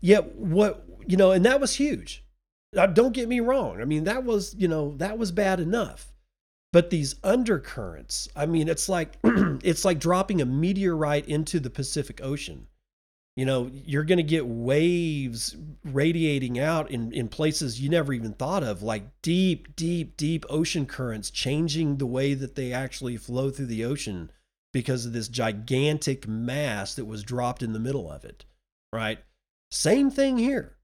Yet 0.01 0.35
what 0.35 0.85
you 1.07 1.17
know, 1.17 1.31
and 1.31 1.45
that 1.45 1.61
was 1.61 1.75
huge. 1.75 2.23
Uh, 2.77 2.87
don't 2.87 3.13
get 3.13 3.29
me 3.29 3.39
wrong. 3.39 3.81
I 3.81 3.85
mean, 3.85 4.03
that 4.05 4.23
was, 4.23 4.55
you 4.57 4.67
know, 4.67 4.95
that 4.97 5.17
was 5.17 5.31
bad 5.31 5.59
enough. 5.59 6.11
But 6.71 6.89
these 6.89 7.15
undercurrents, 7.23 8.27
I 8.35 8.47
mean, 8.47 8.67
it's 8.67 8.89
like 8.89 9.17
it's 9.23 9.85
like 9.85 9.99
dropping 9.99 10.41
a 10.41 10.45
meteorite 10.45 11.27
into 11.27 11.59
the 11.59 11.69
Pacific 11.69 12.19
Ocean. 12.23 12.67
You 13.35 13.45
know, 13.45 13.71
you're 13.73 14.03
going 14.03 14.17
to 14.17 14.23
get 14.23 14.45
waves 14.45 15.55
radiating 15.83 16.59
out 16.59 16.91
in, 16.91 17.11
in 17.13 17.29
places 17.29 17.81
you 17.81 17.89
never 17.89 18.13
even 18.13 18.33
thought 18.33 18.63
of, 18.63 18.83
like 18.83 19.03
deep, 19.23 19.75
deep, 19.75 20.15
deep 20.17 20.45
ocean 20.49 20.85
currents 20.85 21.31
changing 21.31 21.97
the 21.97 22.05
way 22.05 22.35
that 22.35 22.55
they 22.55 22.71
actually 22.71 23.17
flow 23.17 23.49
through 23.49 23.65
the 23.65 23.85
ocean 23.85 24.31
because 24.71 25.05
of 25.05 25.13
this 25.13 25.27
gigantic 25.27 26.27
mass 26.27 26.93
that 26.93 27.05
was 27.05 27.23
dropped 27.23 27.63
in 27.63 27.73
the 27.73 27.79
middle 27.79 28.11
of 28.11 28.23
it, 28.23 28.45
right? 28.91 29.19
Same 29.71 30.11
thing 30.11 30.37
here. 30.37 30.75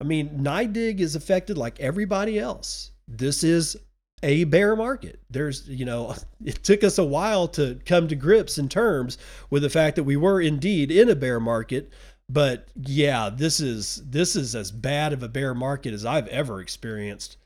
I 0.00 0.04
mean, 0.04 0.30
NYDIG 0.40 1.00
is 1.00 1.14
affected 1.14 1.58
like 1.58 1.78
everybody 1.78 2.38
else. 2.38 2.92
This 3.06 3.44
is 3.44 3.76
a 4.22 4.44
bear 4.44 4.76
market. 4.76 5.20
There's, 5.30 5.68
you 5.68 5.84
know, 5.84 6.14
it 6.44 6.62
took 6.64 6.84
us 6.84 6.98
a 6.98 7.04
while 7.04 7.48
to 7.48 7.80
come 7.84 8.08
to 8.08 8.16
grips 8.16 8.58
in 8.58 8.68
terms 8.68 9.18
with 9.50 9.62
the 9.62 9.70
fact 9.70 9.96
that 9.96 10.04
we 10.04 10.16
were 10.16 10.40
indeed 10.40 10.90
in 10.90 11.08
a 11.08 11.16
bear 11.16 11.40
market. 11.40 11.92
But 12.28 12.68
yeah, 12.76 13.30
this 13.30 13.58
is 13.58 14.02
this 14.06 14.36
is 14.36 14.54
as 14.54 14.70
bad 14.70 15.14
of 15.14 15.22
a 15.22 15.28
bear 15.28 15.54
market 15.54 15.94
as 15.94 16.04
I've 16.04 16.28
ever 16.28 16.60
experienced. 16.60 17.38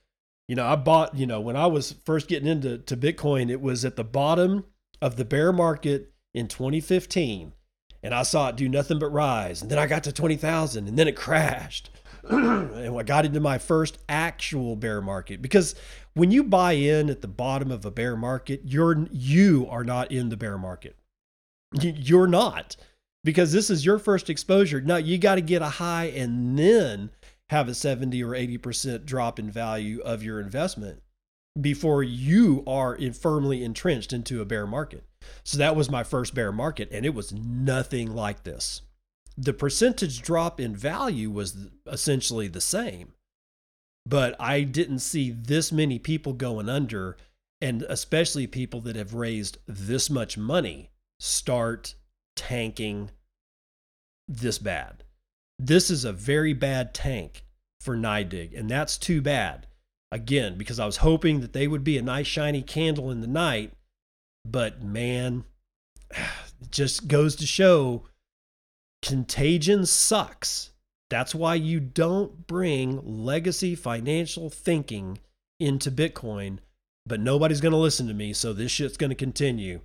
You 0.49 0.57
know, 0.57 0.67
I 0.67 0.75
bought, 0.75 1.15
you 1.15 1.27
know, 1.27 1.41
when 1.41 1.57
I 1.57 1.67
was 1.67 1.95
first 2.05 2.27
getting 2.27 2.49
into 2.49 2.79
to 2.79 2.97
Bitcoin, 2.97 3.49
it 3.49 3.61
was 3.61 3.85
at 3.85 3.95
the 3.95 4.05
bottom 4.05 4.65
of 5.01 5.17
the 5.17 5.25
bear 5.25 5.53
market 5.53 6.13
in 6.35 6.49
2015. 6.49 7.53
And 8.05 8.13
I 8.13 8.25
saw 8.25 8.49
it 8.49 8.57
do 8.57 8.69
nothing 8.69 8.99
but 8.99 9.11
rise. 9.11 9.63
And 9.63 9.71
then 9.71 9.79
I 9.79 9.87
got 9.87 10.03
to 10.05 10.13
20,000 10.13 10.89
and 10.89 10.99
then 10.99 11.07
it 11.07 11.15
crashed 11.15 11.91
and 12.29 12.97
I 12.97 13.03
got 13.03 13.25
into 13.25 13.41
my 13.41 13.59
first 13.59 13.99
actual 14.09 14.77
bear 14.77 15.01
market 15.01 15.43
because 15.43 15.75
when 16.15 16.31
you 16.31 16.45
buy 16.45 16.73
in 16.73 17.11
at 17.11 17.21
the 17.21 17.29
bottom 17.29 17.71
of 17.71 17.85
a 17.85 17.91
bear 17.91 18.17
market, 18.17 18.63
you're 18.65 19.07
you 19.11 19.67
are 19.71 19.85
not 19.85 20.11
in 20.13 20.29
the 20.29 20.37
bear 20.37 20.59
market. 20.59 20.97
You're 21.73 22.27
not 22.27 22.77
because 23.25 23.53
this 23.53 23.71
is 23.71 23.87
your 23.87 23.99
first 23.99 24.29
exposure. 24.29 24.81
Now 24.81 24.97
you 24.97 25.19
got 25.19 25.37
to 25.37 25.41
get 25.41 25.63
a 25.63 25.69
high 25.69 26.07
and 26.07 26.59
then 26.59 27.11
have 27.51 27.69
a 27.69 27.75
70 27.75 28.23
or 28.23 28.31
80% 28.31 29.05
drop 29.05 29.39
in 29.39 29.51
value 29.51 30.01
of 30.01 30.23
your 30.23 30.41
investment 30.41 31.03
before 31.61 32.03
you 32.03 32.63
are 32.67 32.99
firmly 33.13 33.63
entrenched 33.63 34.13
into 34.13 34.41
a 34.41 34.47
bear 34.47 34.67
market. 34.67 35.05
So 35.45 35.59
that 35.59 35.77
was 35.77 35.91
my 35.91 36.03
first 36.03 36.35
bear 36.35 36.53
market 36.53 36.89
and 36.93 37.07
it 37.07 37.15
was 37.15 37.33
nothing 37.33 38.15
like 38.15 38.45
this 38.45 38.83
the 39.37 39.53
percentage 39.53 40.23
drop 40.23 40.61
in 40.61 40.77
value 40.77 41.31
was 41.31 41.69
essentially 41.87 42.49
the 42.49 42.61
same. 42.61 43.13
But 44.07 44.35
I 44.41 44.63
didn't 44.63 44.99
see 44.99 45.31
this 45.31 45.71
many 45.71 45.99
people 45.99 46.33
going 46.33 46.69
under, 46.69 47.17
and 47.61 47.83
especially 47.83 48.47
people 48.47 48.81
that 48.83 48.97
have 48.97 49.15
raised 49.15 49.59
this 49.67 50.11
much 50.11 50.37
money 50.37 50.91
start 51.21 51.95
tanking 52.35 53.11
this 54.27 54.59
bad. 54.59 55.05
This 55.59 55.91
is 55.91 56.05
a 56.05 56.13
very 56.13 56.53
bad 56.53 56.95
tank 56.95 57.45
for 57.81 57.97
NYDIG, 57.97 58.59
and 58.59 58.69
that's 58.69 58.99
too 58.99 59.21
bad. 59.21 59.67
Again, 60.11 60.59
because 60.59 60.79
I 60.79 60.87
was 60.87 60.99
hoping 60.99 61.41
that 61.41 61.53
they 61.53 61.67
would 61.67 61.85
be 61.85 61.97
a 61.97 62.03
nice 62.03 62.27
shiny 62.27 62.63
candle 62.63 63.11
in 63.11 63.21
the 63.21 63.27
night, 63.27 63.73
but 64.45 64.83
man, 64.83 65.45
it 66.11 66.71
just 66.71 67.09
goes 67.09 67.37
to 67.37 67.47
show 67.47 68.05
Contagion 69.03 69.87
sucks. 69.87 70.72
That's 71.13 71.35
why 71.35 71.57
you 71.57 71.79
don't 71.79 72.47
bring 72.47 72.99
legacy 73.05 73.75
financial 73.75 74.49
thinking 74.49 75.19
into 75.61 75.91
Bitcoin, 75.91 76.61
but 77.05 77.21
nobody's 77.21 77.61
going 77.61 77.73
to 77.73 77.77
listen 77.77 78.09
to 78.09 78.15
me, 78.15 78.33
so 78.33 78.55
this 78.55 78.73
shit's 78.73 78.97
going 78.97 79.11
to 79.11 79.15
continue. 79.15 79.83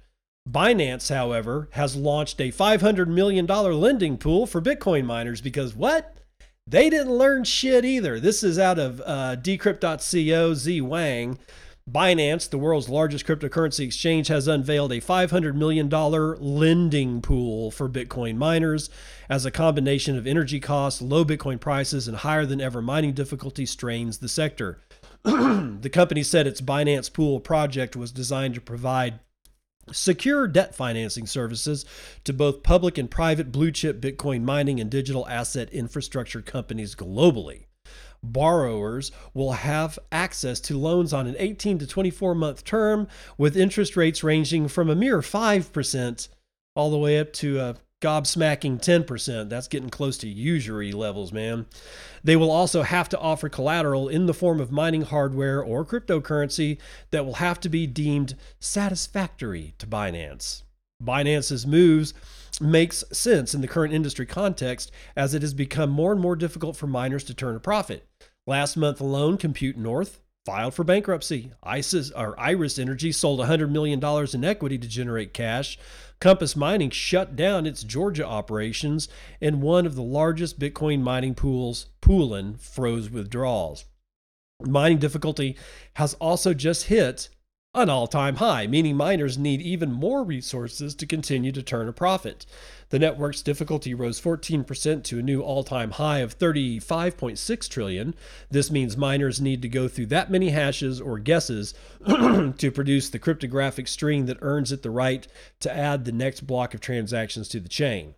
Binance, 0.50 1.14
however, 1.14 1.68
has 1.74 1.98
launched 1.98 2.40
a 2.40 2.54
$500 2.54 3.10
million 3.10 3.46
lending 3.46 4.18
pool 4.18 4.48
for 4.48 4.62
Bitcoin 4.62 5.04
miners 5.04 5.42
because 5.42 5.76
what? 5.76 6.16
They 6.66 6.90
didn't 6.90 7.18
learn 7.18 7.44
shit 7.44 7.84
either. 7.84 8.22
This 8.22 8.42
is 8.42 8.58
out 8.58 8.80
of 8.80 9.02
uh, 9.02 9.36
decrypt.co, 9.36 10.54
Z 10.54 10.80
Wang. 10.80 11.40
Binance, 11.90 12.50
the 12.50 12.58
world's 12.58 12.90
largest 12.90 13.26
cryptocurrency 13.26 13.86
exchange, 13.86 14.28
has 14.28 14.46
unveiled 14.46 14.92
a 14.92 15.00
$500 15.00 15.56
million 15.56 15.90
lending 15.90 17.22
pool 17.22 17.72
for 17.72 17.88
Bitcoin 17.88 18.36
miners 18.36 18.90
as 19.30 19.46
a 19.46 19.52
combination 19.52 20.18
of 20.18 20.28
energy 20.28 20.60
costs, 20.60 21.02
low 21.02 21.24
Bitcoin 21.24 21.62
prices, 21.62 22.06
and 22.06 22.18
higher 22.18 22.46
than 22.46 22.60
ever 22.60 22.82
mining 22.82 23.14
difficulty 23.14 23.66
strains 23.66 24.18
the 24.18 24.28
sector. 24.28 24.82
the 25.24 25.90
company 25.92 26.24
said 26.24 26.46
its 26.46 26.60
Binance 26.60 27.12
Pool 27.12 27.40
project 27.40 27.96
was 27.96 28.12
designed 28.12 28.56
to 28.56 28.62
provide 28.62 29.22
secure 29.94 30.46
debt 30.46 30.76
financing 30.76 31.26
services 31.26 31.86
to 32.26 32.34
both 32.34 32.64
public 32.64 32.98
and 32.98 33.10
private 33.10 33.50
blue 33.50 33.72
chip 33.72 34.02
Bitcoin 34.02 34.44
mining 34.44 34.82
and 34.82 34.92
digital 34.92 35.26
asset 35.30 35.72
infrastructure 35.72 36.42
companies 36.42 36.96
globally 36.96 37.67
borrowers 38.34 39.12
will 39.34 39.54
have 39.54 39.98
access 40.12 40.60
to 40.62 40.78
loans 40.78 41.14
on 41.14 41.28
an 41.28 41.36
18 41.38 41.80
to 41.80 41.88
24 41.88 42.36
month 42.36 42.64
term 42.64 43.08
with 43.38 43.58
interest 43.58 43.96
rates 43.96 44.24
ranging 44.24 44.68
from 44.68 44.90
a 44.90 44.96
mere 44.96 45.20
5% 45.20 46.28
all 46.76 46.92
the 46.92 46.98
way 46.98 47.20
up 47.20 47.34
to 47.34 47.60
a 47.60 47.76
gobsmacking 48.02 48.80
10%. 48.80 49.50
That's 49.50 49.68
getting 49.68 49.90
close 49.90 50.18
to 50.20 50.28
usury 50.28 50.92
levels, 50.92 51.32
man. 51.32 51.66
They 52.24 52.36
will 52.36 52.52
also 52.52 52.84
have 52.84 53.10
to 53.10 53.20
offer 53.20 53.50
collateral 53.50 54.08
in 54.08 54.28
the 54.28 54.34
form 54.34 54.60
of 54.60 54.72
mining 54.72 55.02
hardware 55.04 55.64
or 55.64 55.86
cryptocurrency 55.86 56.78
that 57.12 57.26
will 57.26 57.36
have 57.36 57.60
to 57.62 57.70
be 57.70 57.88
deemed 57.88 58.36
satisfactory 58.60 59.74
to 59.80 59.88
Binance. 59.88 60.64
Binance's 61.04 61.66
moves 61.66 62.14
makes 62.62 63.04
sense 63.12 63.54
in 63.54 63.62
the 63.62 63.68
current 63.68 63.94
industry 63.94 64.26
context 64.26 64.92
as 65.16 65.34
it 65.34 65.42
has 65.42 65.54
become 65.54 65.90
more 65.90 66.12
and 66.12 66.22
more 66.22 66.36
difficult 66.36 66.76
for 66.76 66.88
miners 66.88 67.24
to 67.26 67.34
turn 67.34 67.56
a 67.56 67.60
profit. 67.60 68.08
Last 68.46 68.78
month 68.78 69.02
alone, 69.02 69.38
Compute 69.38 69.78
North 69.78 70.22
filed 70.46 70.74
for 70.74 70.86
bankruptcy. 70.86 71.52
ISIS 71.62 72.10
or 72.12 72.40
Iris 72.40 72.80
Energy 72.80 73.12
sold 73.12 73.42
$100 73.42 73.70
million 73.70 74.02
in 74.34 74.46
equity 74.46 74.78
to 74.78 74.88
generate 74.88 75.34
cash. 75.34 75.78
Compass 76.22 76.56
Mining 76.56 76.90
shut 76.90 77.36
down 77.36 77.66
its 77.66 77.84
Georgia 77.84 78.26
operations, 78.26 79.10
and 79.42 79.62
one 79.62 79.86
of 79.86 79.96
the 79.96 80.02
largest 80.02 80.58
Bitcoin 80.58 81.02
mining 81.02 81.36
pools, 81.36 81.88
Poolin, 82.02 82.58
froze 82.58 83.10
withdrawals. 83.10 83.84
Mining 84.62 84.98
difficulty 84.98 85.58
has 85.96 86.14
also 86.16 86.54
just 86.54 86.86
hit 86.86 87.28
an 87.78 87.90
all 87.90 88.08
time 88.08 88.38
high, 88.38 88.66
meaning 88.66 88.96
miners 88.96 89.38
need 89.38 89.62
even 89.62 89.92
more 89.92 90.24
resources 90.24 90.96
to 90.96 91.06
continue 91.06 91.52
to 91.52 91.62
turn 91.62 91.88
a 91.88 91.94
profit. 91.94 92.46
The 92.90 93.00
network's 93.00 93.42
difficulty 93.42 93.94
rose 93.94 94.20
14% 94.20 95.04
to 95.04 95.20
a 95.20 95.22
new 95.22 95.42
all 95.42 95.64
time 95.64 95.92
high 95.92 96.20
of 96.20 96.38
35.6 96.38 97.70
trillion. 97.70 98.16
This 98.50 98.72
means 98.72 98.98
miners 98.98 99.40
need 99.40 99.62
to 99.62 99.70
go 99.70 99.88
through 99.88 100.08
that 100.08 100.32
many 100.32 100.50
hashes 100.50 101.00
or 101.00 101.20
guesses 101.20 101.74
to 102.08 102.72
produce 102.74 103.10
the 103.10 103.20
cryptographic 103.20 103.88
string 103.88 104.26
that 104.26 104.40
earns 104.42 104.72
it 104.72 104.82
the 104.82 104.90
right 104.90 105.28
to 105.60 105.76
add 105.76 106.06
the 106.06 106.12
next 106.12 106.48
block 106.48 106.74
of 106.74 106.80
transactions 106.80 107.48
to 107.50 107.60
the 107.60 107.70
chain. 107.70 108.16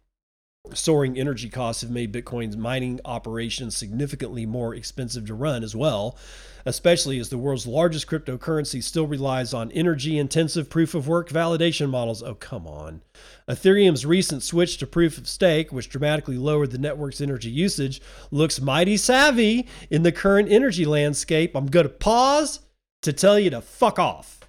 Soaring 0.73 1.17
energy 1.17 1.49
costs 1.49 1.81
have 1.81 1.89
made 1.89 2.13
Bitcoin's 2.13 2.57
mining 2.57 2.99
operations 3.05 3.75
significantly 3.75 4.45
more 4.45 4.75
expensive 4.75 5.25
to 5.25 5.33
run 5.33 5.63
as 5.63 5.75
well, 5.75 6.17
especially 6.65 7.17
as 7.17 7.29
the 7.29 7.37
world's 7.37 7.65
largest 7.65 8.07
cryptocurrency 8.07 8.83
still 8.83 9.07
relies 9.07 9.53
on 9.53 9.71
energy 9.71 10.17
intensive 10.17 10.69
proof 10.69 10.93
of 10.93 11.07
work 11.07 11.29
validation 11.29 11.89
models. 11.89 12.21
Oh, 12.21 12.35
come 12.35 12.67
on. 12.67 13.01
Ethereum's 13.47 14.05
recent 14.05 14.43
switch 14.43 14.77
to 14.77 14.85
proof 14.85 15.17
of 15.17 15.27
stake, 15.27 15.71
which 15.71 15.89
dramatically 15.89 16.37
lowered 16.37 16.71
the 16.71 16.77
network's 16.77 17.21
energy 17.21 17.49
usage, 17.49 18.01
looks 18.29 18.61
mighty 18.61 18.97
savvy 18.97 19.67
in 19.89 20.03
the 20.03 20.11
current 20.11 20.51
energy 20.51 20.85
landscape. 20.85 21.55
I'm 21.55 21.67
going 21.67 21.87
to 21.87 21.93
pause 21.93 22.59
to 23.01 23.13
tell 23.13 23.39
you 23.39 23.49
to 23.51 23.61
fuck 23.61 23.97
off. 23.97 24.41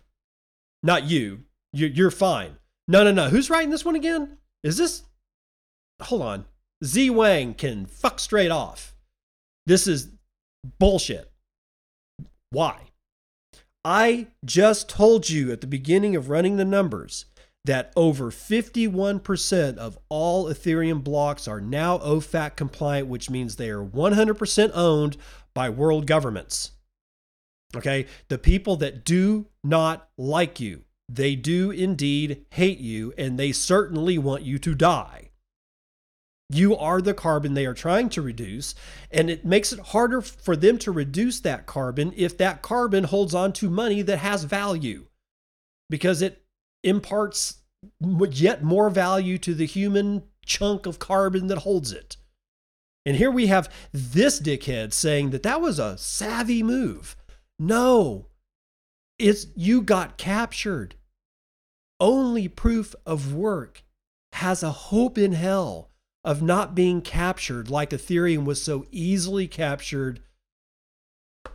Not 0.82 1.04
you. 1.04 1.44
You're 1.72 2.10
fine. 2.10 2.56
No, 2.88 3.04
no, 3.04 3.12
no. 3.12 3.28
Who's 3.28 3.48
writing 3.48 3.70
this 3.70 3.84
one 3.84 3.94
again? 3.94 4.38
Is 4.64 4.76
this 4.76 5.04
hold 6.00 6.22
on. 6.22 6.44
Z 6.84 7.10
Wang 7.10 7.54
can 7.54 7.86
fuck 7.86 8.18
straight 8.18 8.50
off. 8.50 8.94
This 9.66 9.86
is 9.86 10.08
bullshit. 10.78 11.30
Why? 12.50 12.80
I 13.84 14.28
just 14.44 14.88
told 14.88 15.30
you 15.30 15.52
at 15.52 15.60
the 15.60 15.66
beginning 15.66 16.16
of 16.16 16.28
running 16.28 16.56
the 16.56 16.64
numbers 16.64 17.26
that 17.64 17.92
over 17.94 18.30
51% 18.30 19.76
of 19.76 19.98
all 20.08 20.46
Ethereum 20.46 21.04
blocks 21.04 21.46
are 21.46 21.60
now 21.60 21.98
OFAC 21.98 22.56
compliant, 22.56 23.08
which 23.08 23.30
means 23.30 23.56
they 23.56 23.70
are 23.70 23.84
100% 23.84 24.70
owned 24.74 25.16
by 25.54 25.68
world 25.68 26.06
governments. 26.06 26.72
Okay? 27.76 28.06
The 28.28 28.38
people 28.38 28.76
that 28.76 29.04
do 29.04 29.46
not 29.62 30.08
like 30.16 30.58
you, 30.58 30.84
they 31.08 31.36
do 31.36 31.70
indeed 31.70 32.46
hate 32.50 32.78
you, 32.78 33.12
and 33.18 33.38
they 33.38 33.52
certainly 33.52 34.16
want 34.16 34.42
you 34.42 34.58
to 34.58 34.74
die. 34.74 35.29
You 36.52 36.76
are 36.76 37.00
the 37.00 37.14
carbon 37.14 37.54
they 37.54 37.64
are 37.64 37.74
trying 37.74 38.08
to 38.10 38.22
reduce, 38.22 38.74
and 39.12 39.30
it 39.30 39.44
makes 39.44 39.72
it 39.72 39.78
harder 39.78 40.20
for 40.20 40.56
them 40.56 40.78
to 40.78 40.90
reduce 40.90 41.38
that 41.40 41.66
carbon 41.66 42.12
if 42.16 42.36
that 42.38 42.60
carbon 42.60 43.04
holds 43.04 43.34
on 43.34 43.52
to 43.54 43.70
money 43.70 44.02
that 44.02 44.18
has 44.18 44.42
value 44.42 45.06
because 45.88 46.22
it 46.22 46.42
imparts 46.82 47.58
yet 48.30 48.64
more 48.64 48.90
value 48.90 49.38
to 49.38 49.54
the 49.54 49.66
human 49.66 50.24
chunk 50.44 50.86
of 50.86 50.98
carbon 50.98 51.46
that 51.46 51.58
holds 51.58 51.92
it. 51.92 52.16
And 53.06 53.16
here 53.16 53.30
we 53.30 53.46
have 53.46 53.72
this 53.92 54.40
dickhead 54.40 54.92
saying 54.92 55.30
that 55.30 55.44
that 55.44 55.60
was 55.60 55.78
a 55.78 55.96
savvy 55.98 56.62
move. 56.62 57.16
No, 57.58 58.26
it's 59.18 59.46
you 59.54 59.82
got 59.82 60.18
captured. 60.18 60.96
Only 62.00 62.48
proof 62.48 62.94
of 63.06 63.34
work 63.34 63.84
has 64.32 64.62
a 64.62 64.70
hope 64.70 65.16
in 65.16 65.32
hell 65.32 65.89
of 66.24 66.42
not 66.42 66.74
being 66.74 67.00
captured 67.00 67.70
like 67.70 67.90
Ethereum 67.90 68.44
was 68.44 68.62
so 68.62 68.86
easily 68.90 69.48
captured 69.48 70.20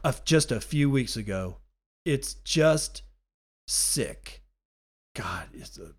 of 0.04 0.26
just 0.26 0.52
a 0.52 0.62
few 0.62 0.90
weeks 0.90 1.16
ago. 1.16 1.58
It's 2.06 2.34
just 2.34 3.04
sick. 3.68 4.42
God, 5.16 5.48
it's 5.54 5.78
a 5.78 5.92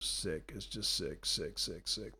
sick. 0.00 0.52
It's 0.54 0.66
just 0.66 0.96
sick, 0.96 1.26
sick, 1.26 1.58
sick, 1.58 1.86
sick. 1.86 2.12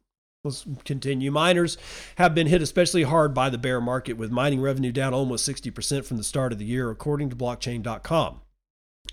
Let's 0.45 0.67
continue. 0.85 1.31
Miners 1.31 1.79
have 2.17 2.35
been 2.35 2.49
hit 2.49 2.63
especially 2.63 3.05
hard 3.05 3.33
by 3.33 3.49
the 3.49 3.59
bear 3.59 3.81
market, 3.81 4.15
with 4.15 4.33
mining 4.33 4.61
revenue 4.61 4.93
down 4.93 5.15
almost 5.15 5.49
60% 5.49 6.05
from 6.05 6.17
the 6.17 6.25
start 6.25 6.53
of 6.53 6.59
the 6.59 6.65
year, 6.65 6.91
according 6.91 7.31
to 7.31 7.37
blockchain.com. 7.37 8.41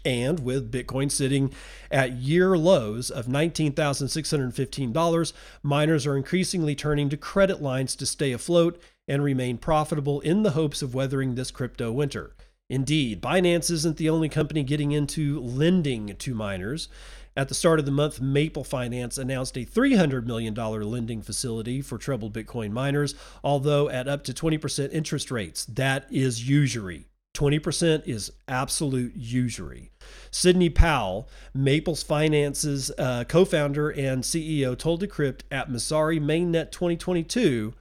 And 0.06 0.40
with 0.40 0.72
Bitcoin 0.72 1.12
sitting 1.12 1.54
at 1.92 2.14
year 2.14 2.58
lows 2.58 3.12
of 3.12 3.28
$19,615, 3.28 5.34
miners 5.62 6.08
are 6.08 6.18
increasingly 6.18 6.76
turning 6.76 7.10
to 7.10 7.18
credit 7.18 7.62
lines 7.62 7.96
to 7.98 8.06
stay 8.06 8.32
afloat 8.32 8.82
and 9.08 9.24
remain 9.24 9.58
profitable 9.58 10.20
in 10.22 10.44
the 10.44 10.52
hopes 10.52 10.82
of 10.82 10.94
weathering 10.94 11.36
this 11.36 11.52
crypto 11.52 11.92
winter. 11.92 12.34
Indeed, 12.70 13.22
Binance 13.22 13.72
isn't 13.72 13.98
the 13.98 14.10
only 14.10 14.30
company 14.30 14.64
getting 14.64 14.92
into 14.92 15.40
lending 15.40 16.16
to 16.16 16.36
miners. 16.36 16.88
At 17.36 17.48
the 17.48 17.56
start 17.56 17.80
of 17.80 17.86
the 17.86 17.92
month, 17.92 18.22
Maple 18.22 18.64
Finance 18.64 19.18
announced 19.18 19.58
a 19.58 19.66
$300 19.66 20.26
million 20.26 20.54
lending 20.54 21.22
facility 21.22 21.82
for 21.82 21.98
troubled 21.98 22.34
Bitcoin 22.34 22.72
miners, 22.72 23.16
although 23.44 23.90
at 23.90 24.08
up 24.08 24.24
to 24.26 24.34
20% 24.34 24.92
interest 24.92 25.32
rates. 25.32 25.66
That 25.66 26.06
is 26.12 26.48
usury. 26.48 27.09
20% 27.36 28.08
is 28.08 28.32
absolute 28.48 29.16
usury. 29.16 29.92
Sidney 30.32 30.70
Powell, 30.70 31.30
Maples 31.54 32.04
Finance's 32.04 32.92
uh, 32.98 33.24
co 33.26 33.46
founder 33.46 33.90
and 33.90 34.24
CEO, 34.24 34.78
told 34.78 35.02
Decrypt 35.02 35.42
at 35.52 35.70
Messari 35.70 36.20
Mainnet 36.20 36.72
2022 36.72 37.74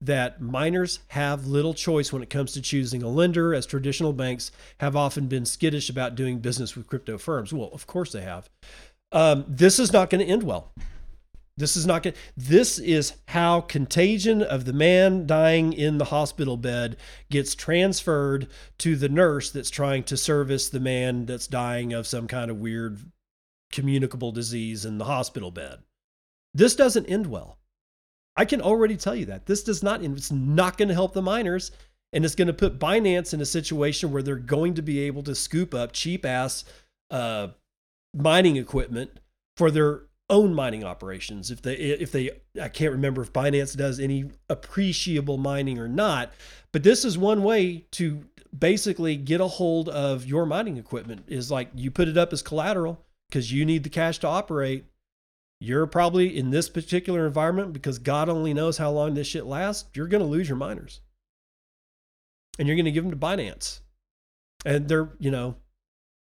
that 0.00 0.40
miners 0.40 1.00
have 1.08 1.46
little 1.46 1.74
choice 1.74 2.12
when 2.12 2.22
it 2.22 2.30
comes 2.30 2.52
to 2.52 2.60
choosing 2.60 3.02
a 3.02 3.08
lender, 3.08 3.54
as 3.54 3.64
traditional 3.64 4.12
banks 4.12 4.52
have 4.78 4.94
often 4.94 5.26
been 5.26 5.46
skittish 5.46 5.88
about 5.88 6.14
doing 6.14 6.38
business 6.38 6.76
with 6.76 6.86
crypto 6.86 7.16
firms. 7.16 7.52
Well, 7.52 7.70
of 7.72 7.86
course 7.86 8.12
they 8.12 8.20
have. 8.20 8.48
Um, 9.12 9.44
this 9.48 9.78
is 9.78 9.92
not 9.92 10.10
going 10.10 10.24
to 10.24 10.30
end 10.30 10.42
well. 10.42 10.72
This 11.58 11.76
is 11.76 11.86
not 11.86 12.02
good. 12.02 12.16
This 12.36 12.78
is 12.78 13.14
how 13.28 13.62
contagion 13.62 14.42
of 14.42 14.66
the 14.66 14.74
man 14.74 15.26
dying 15.26 15.72
in 15.72 15.96
the 15.96 16.06
hospital 16.06 16.58
bed 16.58 16.98
gets 17.30 17.54
transferred 17.54 18.48
to 18.78 18.94
the 18.94 19.08
nurse 19.08 19.50
that's 19.50 19.70
trying 19.70 20.04
to 20.04 20.18
service 20.18 20.68
the 20.68 20.80
man 20.80 21.24
that's 21.24 21.46
dying 21.46 21.94
of 21.94 22.06
some 22.06 22.28
kind 22.28 22.50
of 22.50 22.60
weird 22.60 22.98
communicable 23.72 24.32
disease 24.32 24.84
in 24.84 24.98
the 24.98 25.06
hospital 25.06 25.50
bed. 25.50 25.78
This 26.52 26.76
doesn't 26.76 27.06
end 27.06 27.26
well. 27.26 27.58
I 28.36 28.44
can 28.44 28.60
already 28.60 28.96
tell 28.96 29.16
you 29.16 29.24
that. 29.26 29.46
This 29.46 29.62
does 29.62 29.82
not 29.82 30.02
end. 30.02 30.18
It's 30.18 30.30
not 30.30 30.76
going 30.76 30.88
to 30.88 30.94
help 30.94 31.14
the 31.14 31.22
miners. 31.22 31.72
And 32.12 32.24
it's 32.24 32.34
going 32.34 32.48
to 32.48 32.54
put 32.54 32.78
Binance 32.78 33.34
in 33.34 33.40
a 33.40 33.46
situation 33.46 34.12
where 34.12 34.22
they're 34.22 34.36
going 34.36 34.74
to 34.74 34.82
be 34.82 35.00
able 35.00 35.22
to 35.24 35.34
scoop 35.34 35.74
up 35.74 35.92
cheap 35.92 36.24
ass 36.24 36.64
uh, 37.10 37.48
mining 38.14 38.56
equipment 38.56 39.20
for 39.56 39.70
their 39.70 40.02
own 40.28 40.54
mining 40.54 40.84
operations. 40.84 41.50
If 41.50 41.62
they 41.62 41.74
if 41.74 42.12
they 42.12 42.30
I 42.60 42.68
can't 42.68 42.92
remember 42.92 43.22
if 43.22 43.32
Binance 43.32 43.76
does 43.76 44.00
any 44.00 44.30
appreciable 44.48 45.38
mining 45.38 45.78
or 45.78 45.88
not, 45.88 46.32
but 46.72 46.82
this 46.82 47.04
is 47.04 47.16
one 47.16 47.42
way 47.42 47.86
to 47.92 48.24
basically 48.56 49.16
get 49.16 49.40
a 49.40 49.46
hold 49.46 49.88
of 49.88 50.26
your 50.26 50.46
mining 50.46 50.76
equipment 50.76 51.24
is 51.28 51.50
like 51.50 51.68
you 51.74 51.90
put 51.90 52.08
it 52.08 52.16
up 52.16 52.32
as 52.32 52.42
collateral 52.42 53.04
because 53.28 53.52
you 53.52 53.64
need 53.64 53.84
the 53.84 53.90
cash 53.90 54.18
to 54.18 54.26
operate. 54.26 54.84
You're 55.60 55.86
probably 55.86 56.36
in 56.36 56.50
this 56.50 56.68
particular 56.68 57.26
environment 57.26 57.72
because 57.72 57.98
God 57.98 58.28
only 58.28 58.52
knows 58.52 58.78
how 58.78 58.90
long 58.90 59.14
this 59.14 59.26
shit 59.26 59.46
lasts. 59.46 59.88
You're 59.94 60.06
going 60.06 60.22
to 60.22 60.28
lose 60.28 60.48
your 60.48 60.58
miners. 60.58 61.00
And 62.58 62.68
you're 62.68 62.76
going 62.76 62.86
to 62.86 62.92
give 62.92 63.04
them 63.04 63.10
to 63.10 63.16
Binance. 63.16 63.80
And 64.64 64.88
they're, 64.88 65.10
you 65.18 65.30
know, 65.30 65.56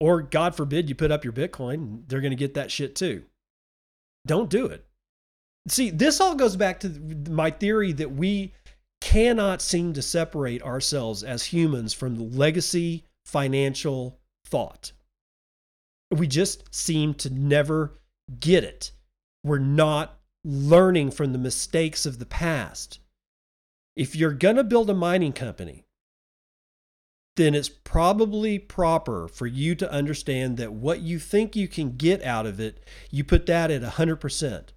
or 0.01 0.23
God 0.23 0.57
forbid 0.57 0.89
you 0.89 0.95
put 0.95 1.13
up 1.13 1.25
your 1.25 1.33
Bitcoin, 1.33 2.03
they're 2.09 2.21
going 2.21 2.33
to 2.33 2.37
get 2.37 2.55
that 2.55 2.71
shit 2.71 2.97
too. 2.97 3.25
Don't 4.27 4.51
do 4.51 4.67
it. 4.67 4.85
See, 5.69 5.91
this 5.91 6.21
all 6.21 6.35
goes 6.35 6.57
back 6.57 6.81
to 6.81 6.89
my 7.29 7.51
theory 7.51 7.93
that 7.93 8.13
we 8.13 8.53
cannot 9.01 9.63
seem 9.63 9.93
to 9.93 10.03
separate 10.03 10.63
ourselves 10.63 11.23
as 11.23 11.45
humans 11.45 11.93
from 11.93 12.17
the 12.17 12.25
legacy 12.25 13.05
financial 13.27 14.19
thought. 14.47 14.93
We 16.11 16.27
just 16.27 16.73
seem 16.75 17.15
to 17.15 17.31
never 17.31 17.99
get 18.39 18.65
it. 18.65 18.93
We're 19.45 19.59
not 19.59 20.19
learning 20.45 21.13
from 21.13 21.33
the 21.33 21.39
mistakes 21.39 22.07
of 22.07 22.19
the 22.19 22.27
past. 22.27 23.01
If 23.97 24.17
you're 24.17 24.33
going 24.33 24.57
to 24.57 24.65
build 24.65 24.91
a 24.91 24.95
mining 24.95 25.33
company, 25.33 25.85
then 27.37 27.55
it's 27.55 27.69
probably 27.69 28.59
proper 28.59 29.27
for 29.27 29.47
you 29.47 29.75
to 29.75 29.91
understand 29.91 30.57
that 30.59 30.73
what 30.73 31.01
you 31.01 31.19
think 31.19 31.57
you 31.57 31.67
can 31.67 31.97
get 31.97 32.23
out 32.23 32.47
of 32.47 32.61
it, 32.61 32.85
you 33.11 33.25
put 33.25 33.47
that 33.47 33.71
at 33.71 33.83
100%. 33.83 34.69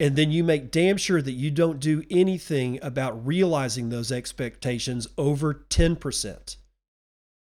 And 0.00 0.14
then 0.14 0.30
you 0.30 0.44
make 0.44 0.70
damn 0.70 0.96
sure 0.96 1.20
that 1.20 1.32
you 1.32 1.50
don't 1.50 1.80
do 1.80 2.04
anything 2.10 2.78
about 2.82 3.26
realizing 3.26 3.88
those 3.88 4.12
expectations 4.12 5.08
over 5.16 5.66
10%. 5.68 6.56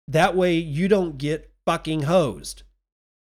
That 0.08 0.36
way 0.36 0.56
you 0.56 0.88
don't 0.88 1.18
get 1.18 1.54
fucking 1.66 2.04
hosed. 2.04 2.64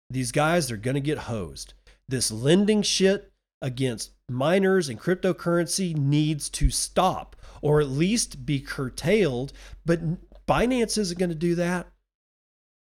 These 0.10 0.32
guys 0.32 0.72
are 0.72 0.78
going 0.78 0.96
to 0.96 1.02
get 1.02 1.20
hosed. 1.20 1.74
This 2.08 2.32
lending 2.32 2.82
shit 2.82 3.32
against 3.62 4.12
miners 4.30 4.90
and 4.90 5.00
cryptocurrency 5.00 5.96
needs 5.96 6.50
to 6.50 6.70
stop 6.70 7.36
or 7.62 7.80
at 7.80 7.88
least 7.88 8.46
be 8.46 8.60
curtailed. 8.60 9.54
But 9.86 10.02
Binance 10.48 10.98
isn't 10.98 11.20
going 11.20 11.30
to 11.30 11.36
do 11.36 11.56
that. 11.56 11.88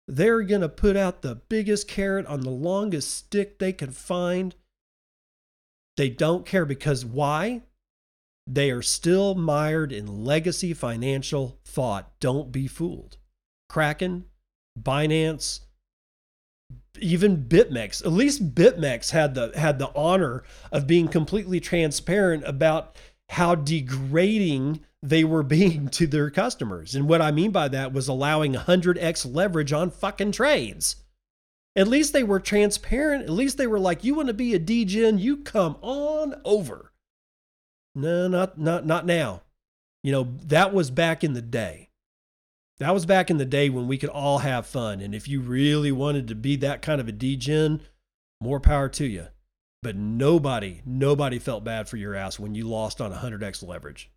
They're 0.08 0.42
going 0.42 0.62
to 0.62 0.70
put 0.70 0.96
out 0.98 1.22
the 1.22 1.36
biggest 1.36 1.88
carrot 1.88 2.26
on 2.26 2.42
the 2.42 2.50
longest 2.50 3.16
stick 3.16 3.60
they 3.60 3.74
can 3.74 3.92
find. 3.92 4.56
They 5.98 6.10
don't 6.10 6.46
care 6.46 6.66
because 6.66 7.06
why? 7.06 7.62
They 8.48 8.72
are 8.72 8.82
still 8.82 9.36
mired 9.36 9.92
in 9.92 10.26
legacy 10.26 10.74
financial 10.74 11.60
thought. 11.64 12.12
Don't 12.20 12.52
be 12.52 12.66
fooled. 12.68 13.18
Kraken, 13.70 14.26
Binance, 14.82 15.60
even 17.00 17.46
BitMEX. 17.46 18.04
At 18.04 18.12
least 18.12 18.56
BitMEX 18.56 19.12
had 19.12 19.36
the 19.36 19.52
had 19.56 19.78
the 19.78 19.96
honor 19.96 20.44
of 20.72 20.88
being 20.88 21.08
completely 21.08 21.60
transparent 21.60 22.44
about 22.46 22.96
how 23.30 23.54
degrading 23.54 24.80
they 25.02 25.24
were 25.24 25.44
being 25.44 25.88
to 25.90 26.08
their 26.08 26.30
customers. 26.30 26.96
And 26.96 27.08
what 27.08 27.22
I 27.22 27.32
mean 27.32 27.52
by 27.52 27.68
that 27.70 27.94
was 27.94 28.08
allowing 28.08 28.54
100x 28.54 29.34
leverage 29.34 29.74
on 29.74 29.92
fucking 29.92 30.32
trades. 30.32 30.98
At 31.76 31.88
least 31.88 32.14
they 32.14 32.24
were 32.24 32.40
transparent. 32.40 33.24
At 33.24 33.30
least 33.30 33.58
they 33.58 33.68
were 33.68 33.80
like, 33.80 34.04
"You 34.04 34.16
want 34.16 34.28
to 34.28 34.34
be 34.34 34.54
a 34.54 34.60
degen? 34.60 35.20
You 35.20 35.38
come 35.38 35.78
on 35.82 36.42
over." 36.44 36.92
No, 37.96 38.28
not 38.28 38.58
not 38.58 38.86
not 38.86 39.06
now. 39.06 39.44
You 40.04 40.12
know, 40.12 40.24
that 40.46 40.74
was 40.74 40.90
back 40.92 41.24
in 41.24 41.34
the 41.34 41.42
day. 41.42 41.90
That 42.80 42.94
was 42.94 43.06
back 43.06 43.30
in 43.30 43.38
the 43.38 43.46
day 43.46 43.70
when 43.70 43.88
we 43.88 43.98
could 43.98 44.10
all 44.10 44.40
have 44.40 44.66
fun. 44.66 45.02
And 45.02 45.14
if 45.14 45.28
you 45.28 45.42
really 45.42 45.92
wanted 45.92 46.28
to 46.30 46.36
be 46.36 46.56
that 46.58 46.82
kind 46.82 47.02
of 47.02 47.08
a 47.10 47.12
degen, 47.12 47.82
more 48.42 48.60
power 48.60 48.88
to 48.90 49.06
you. 49.06 49.28
But 49.82 49.96
nobody, 49.96 50.82
nobody 50.86 51.40
felt 51.40 51.64
bad 51.64 51.90
for 51.90 51.98
your 51.98 52.16
ass 52.16 52.40
when 52.40 52.56
you 52.56 52.68
lost 52.68 53.02
on 53.02 53.12
100x 53.12 53.66
leverage. 53.68 54.10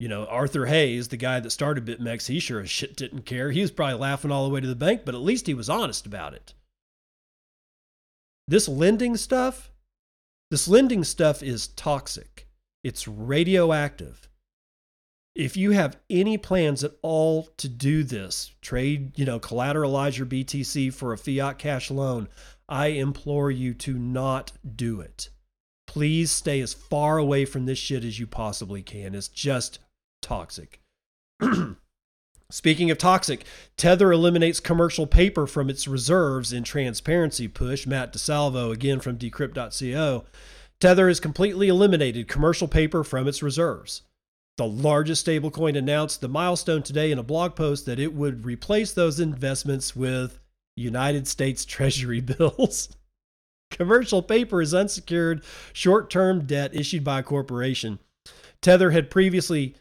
You 0.00 0.08
know, 0.08 0.26
Arthur 0.26 0.66
Hayes, 0.66 1.08
the 1.08 1.16
guy 1.16 1.40
that 1.40 1.50
started 1.50 1.86
BitMEX, 1.86 2.26
he 2.26 2.40
sure 2.40 2.60
as 2.60 2.70
shit 2.70 2.96
didn't 2.96 3.22
care. 3.22 3.50
He 3.50 3.60
was 3.60 3.70
probably 3.70 3.98
laughing 3.98 4.30
all 4.30 4.46
the 4.46 4.52
way 4.52 4.60
to 4.60 4.66
the 4.66 4.74
bank, 4.74 5.02
but 5.04 5.14
at 5.14 5.20
least 5.20 5.46
he 5.46 5.54
was 5.54 5.70
honest 5.70 6.04
about 6.04 6.34
it. 6.34 6.52
This 8.48 8.68
lending 8.68 9.16
stuff, 9.16 9.70
this 10.50 10.68
lending 10.68 11.04
stuff 11.04 11.42
is 11.42 11.68
toxic. 11.68 12.48
It's 12.82 13.08
radioactive. 13.08 14.28
If 15.34 15.56
you 15.56 15.72
have 15.72 15.96
any 16.10 16.38
plans 16.38 16.84
at 16.84 16.92
all 17.02 17.48
to 17.56 17.68
do 17.68 18.04
this, 18.04 18.52
trade, 18.60 19.18
you 19.18 19.24
know, 19.24 19.40
collateralize 19.40 20.16
your 20.16 20.26
BTC 20.26 20.92
for 20.92 21.12
a 21.12 21.18
fiat 21.18 21.58
cash 21.58 21.90
loan, 21.90 22.28
I 22.68 22.88
implore 22.88 23.50
you 23.50 23.74
to 23.74 23.94
not 23.94 24.52
do 24.76 25.00
it. 25.00 25.30
Please 25.86 26.30
stay 26.30 26.60
as 26.60 26.74
far 26.74 27.18
away 27.18 27.44
from 27.44 27.66
this 27.66 27.78
shit 27.78 28.04
as 28.04 28.18
you 28.18 28.26
possibly 28.26 28.82
can. 28.82 29.14
It's 29.14 29.28
just 29.28 29.78
toxic. 30.24 30.80
Speaking 32.50 32.90
of 32.90 32.98
toxic, 32.98 33.44
Tether 33.76 34.12
eliminates 34.12 34.60
commercial 34.60 35.06
paper 35.06 35.46
from 35.46 35.68
its 35.68 35.88
reserves 35.88 36.52
in 36.52 36.62
transparency 36.62 37.48
push. 37.48 37.86
Mat 37.86 38.12
Di 38.12 38.18
Salvo, 38.18 38.70
again 38.70 39.00
from 39.00 39.18
decrypt.co. 39.18 40.24
Tether 40.80 41.08
has 41.08 41.20
completely 41.20 41.68
eliminated 41.68 42.28
commercial 42.28 42.68
paper 42.68 43.04
from 43.04 43.26
its 43.26 43.42
reserves. 43.42 44.02
The 44.56 44.66
largest 44.66 45.26
stablecoin 45.26 45.76
announced 45.76 46.20
the 46.20 46.28
milestone 46.28 46.82
today 46.82 47.10
in 47.10 47.18
a 47.18 47.24
blog 47.24 47.56
post 47.56 47.86
that 47.86 47.98
it 47.98 48.14
would 48.14 48.44
replace 48.44 48.92
those 48.92 49.18
investments 49.18 49.96
with 49.96 50.38
United 50.76 51.26
States 51.26 51.64
Treasury 51.66 52.20
bills. 52.20 52.88
Commercial 53.70 54.22
paper 54.22 54.62
is 54.62 54.72
unsecured 54.72 55.42
short 55.72 56.08
term 56.08 56.46
debt 56.46 56.74
issued 56.74 57.02
by 57.02 57.18
a 57.18 57.22
corporation. 57.24 57.98
Tether 58.62 58.92
had 58.92 59.10
previously 59.10 59.74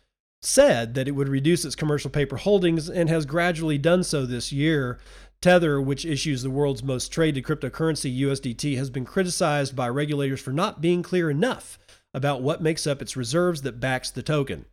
said 0.45 0.93
that 0.93 1.07
it 1.07 1.11
would 1.11 1.29
reduce 1.29 1.65
its 1.65 1.75
commercial 1.75 2.09
paper 2.09 2.37
holdings 2.37 2.89
and 2.89 3.09
has 3.09 3.25
gradually 3.25 3.77
done 3.77 4.03
so 4.03 4.25
this 4.25 4.51
year. 4.51 4.99
Tether, 5.41 5.81
which 5.81 6.05
issues 6.05 6.41
the 6.41 6.49
world's 6.49 6.83
most 6.83 7.11
traded 7.11 7.43
cryptocurrency, 7.43 8.17
USDT, 8.21 8.77
has 8.77 8.89
been 8.89 9.05
criticized 9.05 9.75
by 9.75 9.89
regulators 9.89 10.39
for 10.39 10.51
not 10.51 10.81
being 10.81 11.03
clear 11.03 11.29
enough 11.29 11.77
about 12.13 12.41
what 12.41 12.61
makes 12.61 12.87
up 12.87 13.01
its 13.01 13.17
reserves 13.17 13.63
that 13.63 13.79
backs 13.79 14.09
the 14.09 14.23
token. 14.23 14.65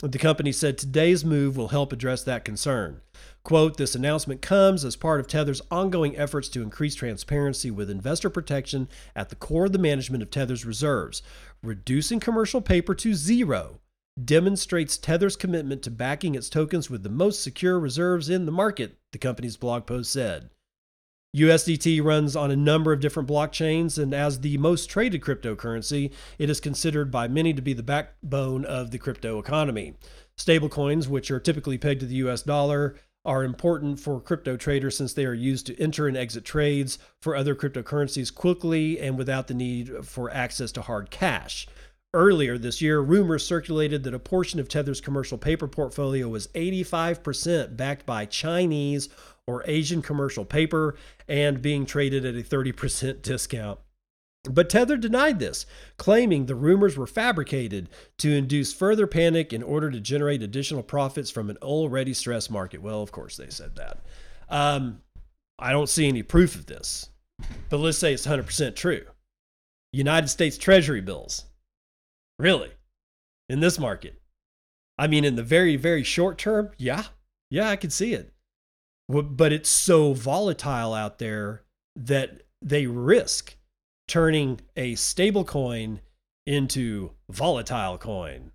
The 0.00 0.18
company 0.18 0.52
said 0.52 0.76
today's 0.76 1.24
move 1.24 1.56
will 1.56 1.68
help 1.68 1.90
address 1.90 2.22
that 2.24 2.44
concern. 2.44 3.00
Quote, 3.44 3.78
this 3.78 3.94
announcement 3.94 4.42
comes 4.42 4.84
as 4.84 4.94
part 4.94 5.20
of 5.20 5.26
Tether's 5.26 5.62
ongoing 5.70 6.18
efforts 6.18 6.48
to 6.50 6.62
increase 6.62 6.94
transparency 6.94 7.70
with 7.70 7.88
investor 7.88 8.28
protection 8.28 8.88
at 9.14 9.30
the 9.30 9.36
core 9.36 9.66
of 9.66 9.72
the 9.72 9.78
management 9.78 10.22
of 10.22 10.30
Tether's 10.30 10.66
reserves. 10.66 11.22
Reducing 11.62 12.20
commercial 12.20 12.60
paper 12.60 12.94
to 12.94 13.14
zero 13.14 13.80
demonstrates 14.22 14.96
Tether's 14.96 15.36
commitment 15.36 15.82
to 15.82 15.90
backing 15.90 16.34
its 16.34 16.48
tokens 16.48 16.88
with 16.88 17.02
the 17.02 17.08
most 17.08 17.42
secure 17.42 17.78
reserves 17.78 18.28
in 18.28 18.46
the 18.46 18.52
market, 18.52 18.96
the 19.12 19.18
company's 19.18 19.56
blog 19.56 19.86
post 19.86 20.12
said. 20.12 20.50
USDT 21.36 22.02
runs 22.02 22.34
on 22.34 22.50
a 22.50 22.56
number 22.56 22.94
of 22.94 23.00
different 23.00 23.28
blockchains, 23.28 24.02
and 24.02 24.14
as 24.14 24.40
the 24.40 24.56
most 24.56 24.88
traded 24.88 25.20
cryptocurrency, 25.20 26.12
it 26.38 26.48
is 26.48 26.60
considered 26.60 27.10
by 27.10 27.28
many 27.28 27.52
to 27.52 27.60
be 27.60 27.74
the 27.74 27.82
backbone 27.82 28.64
of 28.64 28.90
the 28.90 28.98
crypto 28.98 29.38
economy. 29.38 29.94
Stablecoins, 30.38 31.08
which 31.08 31.30
are 31.30 31.40
typically 31.40 31.76
pegged 31.76 32.00
to 32.00 32.06
the 32.06 32.14
US 32.16 32.40
dollar, 32.40 32.96
are 33.26 33.44
important 33.44 34.00
for 34.00 34.20
crypto 34.20 34.56
traders 34.56 34.96
since 34.96 35.12
they 35.12 35.26
are 35.26 35.34
used 35.34 35.66
to 35.66 35.78
enter 35.78 36.06
and 36.06 36.16
exit 36.16 36.44
trades 36.44 36.98
for 37.20 37.36
other 37.36 37.54
cryptocurrencies 37.54 38.32
quickly 38.32 38.98
and 39.00 39.18
without 39.18 39.48
the 39.48 39.54
need 39.54 40.06
for 40.06 40.32
access 40.32 40.72
to 40.72 40.80
hard 40.80 41.10
cash. 41.10 41.66
Earlier 42.16 42.56
this 42.56 42.80
year, 42.80 43.00
rumors 43.00 43.44
circulated 43.44 44.02
that 44.04 44.14
a 44.14 44.18
portion 44.18 44.58
of 44.58 44.70
Tether's 44.70 45.02
commercial 45.02 45.36
paper 45.36 45.68
portfolio 45.68 46.26
was 46.26 46.46
85% 46.48 47.76
backed 47.76 48.06
by 48.06 48.24
Chinese 48.24 49.10
or 49.46 49.62
Asian 49.66 50.00
commercial 50.00 50.46
paper 50.46 50.96
and 51.28 51.60
being 51.60 51.84
traded 51.84 52.24
at 52.24 52.34
a 52.34 52.38
30% 52.38 53.20
discount. 53.20 53.80
But 54.44 54.70
Tether 54.70 54.96
denied 54.96 55.40
this, 55.40 55.66
claiming 55.98 56.46
the 56.46 56.54
rumors 56.54 56.96
were 56.96 57.06
fabricated 57.06 57.90
to 58.16 58.32
induce 58.32 58.72
further 58.72 59.06
panic 59.06 59.52
in 59.52 59.62
order 59.62 59.90
to 59.90 60.00
generate 60.00 60.42
additional 60.42 60.82
profits 60.82 61.30
from 61.30 61.50
an 61.50 61.58
already 61.60 62.14
stressed 62.14 62.50
market. 62.50 62.80
Well, 62.80 63.02
of 63.02 63.12
course, 63.12 63.36
they 63.36 63.50
said 63.50 63.76
that. 63.76 63.98
Um, 64.48 65.02
I 65.58 65.70
don't 65.70 65.90
see 65.90 66.08
any 66.08 66.22
proof 66.22 66.54
of 66.54 66.64
this, 66.64 67.10
but 67.68 67.76
let's 67.76 67.98
say 67.98 68.14
it's 68.14 68.26
100% 68.26 68.74
true. 68.74 69.04
United 69.92 70.28
States 70.28 70.56
Treasury 70.56 71.02
bills. 71.02 71.44
Really? 72.38 72.70
In 73.48 73.60
this 73.60 73.78
market? 73.78 74.20
I 74.98 75.06
mean, 75.06 75.24
in 75.24 75.36
the 75.36 75.42
very, 75.42 75.76
very 75.76 76.02
short 76.02 76.38
term, 76.38 76.70
yeah. 76.78 77.04
Yeah, 77.50 77.68
I 77.68 77.76
can 77.76 77.90
see 77.90 78.14
it 78.14 78.32
but 79.08 79.52
it's 79.52 79.68
so 79.68 80.12
volatile 80.12 80.94
out 80.94 81.18
there 81.18 81.62
that 81.94 82.42
they 82.62 82.86
risk 82.86 83.56
turning 84.08 84.60
a 84.76 84.94
stable 84.94 85.44
coin 85.44 86.00
into 86.46 87.10
volatile 87.30 87.98
coin. 87.98 88.52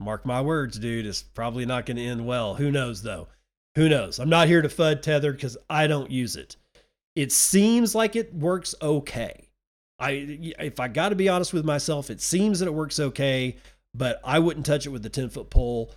Mark 0.00 0.24
my 0.24 0.40
words, 0.40 0.78
dude, 0.78 1.06
it's 1.06 1.22
probably 1.22 1.66
not 1.66 1.86
going 1.86 1.96
to 1.96 2.04
end 2.04 2.26
well. 2.26 2.54
Who 2.54 2.70
knows, 2.70 3.02
though? 3.02 3.28
Who 3.74 3.88
knows? 3.88 4.18
I'm 4.18 4.28
not 4.28 4.48
here 4.48 4.62
to 4.62 4.68
FUD 4.68 5.02
Tether 5.02 5.32
because 5.32 5.56
I 5.68 5.86
don't 5.86 6.10
use 6.10 6.36
it. 6.36 6.56
It 7.16 7.32
seems 7.32 7.94
like 7.94 8.14
it 8.14 8.32
works 8.32 8.76
okay. 8.80 9.47
I, 9.98 10.54
if 10.58 10.80
I 10.80 10.88
got 10.88 11.08
to 11.08 11.16
be 11.16 11.28
honest 11.28 11.52
with 11.52 11.64
myself, 11.64 12.10
it 12.10 12.20
seems 12.20 12.60
that 12.60 12.66
it 12.68 12.74
works 12.74 13.00
okay, 13.00 13.56
but 13.94 14.20
I 14.24 14.38
wouldn't 14.38 14.66
touch 14.66 14.86
it 14.86 14.90
with 14.90 15.02
the 15.02 15.08
10 15.08 15.30
foot 15.30 15.50
pole, 15.50 15.92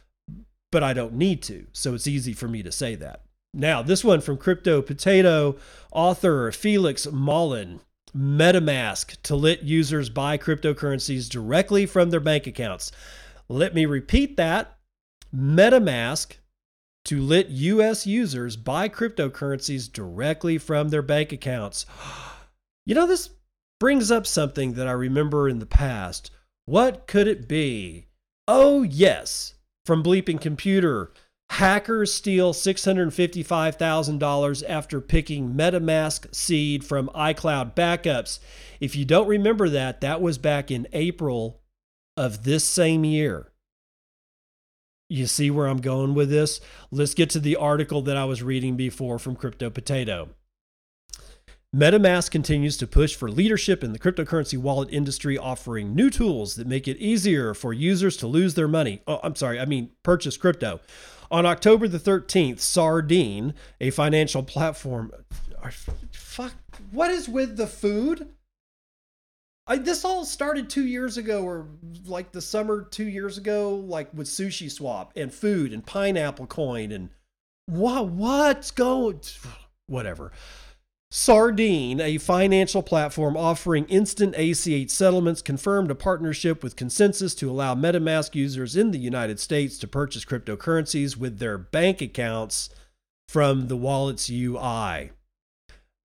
but 0.71 0.83
I 0.83 0.93
don't 0.93 1.13
need 1.13 1.43
to. 1.43 1.67
So 1.71 1.93
it's 1.93 2.07
easy 2.07 2.33
for 2.33 2.47
me 2.47 2.63
to 2.63 2.71
say 2.71 2.95
that. 2.95 3.21
Now, 3.53 3.81
this 3.81 4.03
one 4.03 4.21
from 4.21 4.37
Crypto 4.37 4.81
Potato, 4.81 5.57
author 5.91 6.51
Felix 6.51 7.05
Mollin. 7.07 7.79
MetaMask 8.15 9.21
to 9.23 9.35
let 9.37 9.63
users 9.63 10.09
buy 10.09 10.37
cryptocurrencies 10.37 11.29
directly 11.29 11.85
from 11.85 12.09
their 12.09 12.19
bank 12.19 12.45
accounts. 12.45 12.91
Let 13.47 13.73
me 13.73 13.85
repeat 13.85 14.35
that. 14.37 14.77
MetaMask 15.33 16.33
to 17.05 17.21
let 17.21 17.49
US 17.49 18.05
users 18.05 18.57
buy 18.57 18.89
cryptocurrencies 18.89 19.91
directly 19.91 20.57
from 20.57 20.89
their 20.89 21.01
bank 21.01 21.31
accounts. 21.31 21.85
You 22.83 22.95
know 22.95 23.05
this 23.05 23.29
brings 23.81 24.09
up 24.11 24.27
something 24.27 24.73
that 24.73 24.87
I 24.87 24.91
remember 24.91 25.49
in 25.49 25.57
the 25.57 25.65
past. 25.65 26.29
What 26.65 27.07
could 27.07 27.27
it 27.27 27.47
be? 27.47 28.05
Oh, 28.47 28.83
yes, 28.83 29.55
from 29.87 30.03
Bleeping 30.03 30.39
Computer. 30.39 31.11
Hackers 31.49 32.13
steal 32.13 32.53
$655,000 32.53 34.63
after 34.69 35.01
picking 35.01 35.55
MetaMask 35.55 36.35
seed 36.35 36.85
from 36.85 37.09
iCloud 37.15 37.73
backups. 37.73 38.37
If 38.79 38.95
you 38.95 39.03
don't 39.03 39.27
remember 39.27 39.67
that, 39.69 40.01
that 40.01 40.21
was 40.21 40.37
back 40.37 40.69
in 40.69 40.85
April 40.93 41.59
of 42.15 42.43
this 42.43 42.63
same 42.63 43.03
year. 43.03 43.51
You 45.09 45.25
see 45.25 45.49
where 45.49 45.65
I'm 45.65 45.81
going 45.81 46.13
with 46.13 46.29
this? 46.29 46.61
Let's 46.91 47.15
get 47.15 47.31
to 47.31 47.39
the 47.39 47.55
article 47.55 48.03
that 48.03 48.15
I 48.15 48.25
was 48.25 48.43
reading 48.43 48.75
before 48.75 49.17
from 49.17 49.35
Crypto 49.35 49.71
Potato. 49.71 50.29
MetaMask 51.73 52.31
continues 52.31 52.75
to 52.75 52.85
push 52.85 53.15
for 53.15 53.31
leadership 53.31 53.81
in 53.81 53.93
the 53.93 53.99
cryptocurrency 53.99 54.57
wallet 54.57 54.89
industry, 54.91 55.37
offering 55.37 55.95
new 55.95 56.09
tools 56.09 56.55
that 56.55 56.67
make 56.67 56.85
it 56.85 56.97
easier 56.97 57.53
for 57.53 57.71
users 57.71 58.17
to 58.17 58.27
lose 58.27 58.55
their 58.55 58.67
money. 58.67 59.01
Oh, 59.07 59.21
I'm 59.23 59.37
sorry, 59.37 59.57
I 59.57 59.63
mean 59.63 59.91
purchase 60.03 60.35
crypto. 60.35 60.81
On 61.31 61.45
October 61.45 61.87
the 61.87 61.97
13th, 61.97 62.59
Sardine, 62.59 63.53
a 63.79 63.89
financial 63.89 64.43
platform. 64.43 65.13
Fuck, 66.11 66.51
what 66.91 67.09
is 67.09 67.29
with 67.29 67.55
the 67.55 67.67
food? 67.67 68.27
I, 69.65 69.77
this 69.77 70.03
all 70.03 70.25
started 70.25 70.69
two 70.69 70.85
years 70.85 71.15
ago, 71.15 71.41
or 71.43 71.67
like 72.05 72.33
the 72.33 72.41
summer 72.41 72.81
two 72.81 73.07
years 73.07 73.37
ago, 73.37 73.75
like 73.75 74.13
with 74.13 74.27
Sushi 74.27 74.69
Swap 74.69 75.13
and 75.15 75.33
food 75.33 75.71
and 75.71 75.85
Pineapple 75.85 76.47
Coin 76.47 76.91
and 76.91 77.11
what? 77.67 78.07
What's 78.07 78.71
going? 78.71 79.21
Whatever. 79.87 80.33
Sardine, 81.13 81.99
a 81.99 82.17
financial 82.19 82.81
platform 82.81 83.35
offering 83.35 83.83
instant 83.87 84.33
ACH 84.37 84.89
settlements, 84.89 85.41
confirmed 85.41 85.91
a 85.91 85.95
partnership 85.95 86.63
with 86.63 86.77
ConsenSys 86.77 87.37
to 87.37 87.49
allow 87.49 87.75
MetaMask 87.75 88.33
users 88.33 88.77
in 88.77 88.91
the 88.91 88.97
United 88.97 89.37
States 89.37 89.77
to 89.79 89.89
purchase 89.89 90.23
cryptocurrencies 90.23 91.17
with 91.17 91.39
their 91.39 91.57
bank 91.57 92.01
accounts 92.01 92.69
from 93.27 93.67
the 93.67 93.75
wallet's 93.75 94.29
UI. 94.29 95.11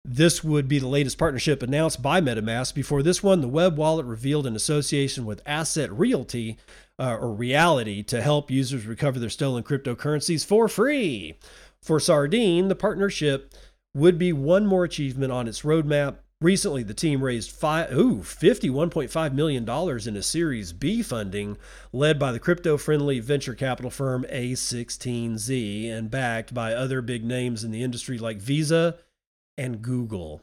This 0.03 0.43
would 0.43 0.67
be 0.67 0.79
the 0.79 0.87
latest 0.87 1.19
partnership 1.19 1.61
announced 1.61 2.01
by 2.01 2.19
MetaMask. 2.19 2.73
Before 2.73 3.03
this 3.03 3.21
one, 3.21 3.41
the 3.41 3.47
web 3.47 3.77
wallet 3.77 4.07
revealed 4.07 4.47
an 4.47 4.55
association 4.55 5.23
with 5.25 5.41
Asset 5.45 5.91
Realty 5.91 6.57
uh, 6.97 7.15
or 7.15 7.31
Reality 7.31 8.01
to 8.01 8.23
help 8.23 8.49
users 8.49 8.87
recover 8.87 9.19
their 9.19 9.29
stolen 9.29 9.61
cryptocurrencies 9.61 10.43
for 10.43 10.67
free. 10.67 11.37
For 11.79 11.99
Sardine, 11.99 12.69
the 12.69 12.75
partnership 12.75 13.53
would 13.95 14.19
be 14.19 14.33
one 14.33 14.67
more 14.67 14.83
achievement 14.83 15.31
on 15.31 15.47
its 15.47 15.61
roadmap. 15.61 16.17
Recently, 16.41 16.83
the 16.83 16.93
team 16.93 17.23
raised 17.23 17.49
five, 17.49 17.91
ooh, 17.93 18.17
$51.5 18.17 19.33
million 19.33 19.63
in 20.07 20.17
a 20.17 20.21
Series 20.21 20.73
B 20.73 21.01
funding 21.01 21.57
led 21.93 22.19
by 22.19 22.33
the 22.33 22.39
crypto 22.39 22.77
friendly 22.77 23.21
venture 23.21 23.55
capital 23.55 23.89
firm 23.89 24.25
A16Z 24.29 25.89
and 25.89 26.11
backed 26.11 26.53
by 26.53 26.73
other 26.73 27.01
big 27.01 27.23
names 27.23 27.63
in 27.63 27.71
the 27.71 27.81
industry 27.81 28.17
like 28.17 28.37
Visa 28.37 28.97
and 29.57 29.81
Google. 29.81 30.41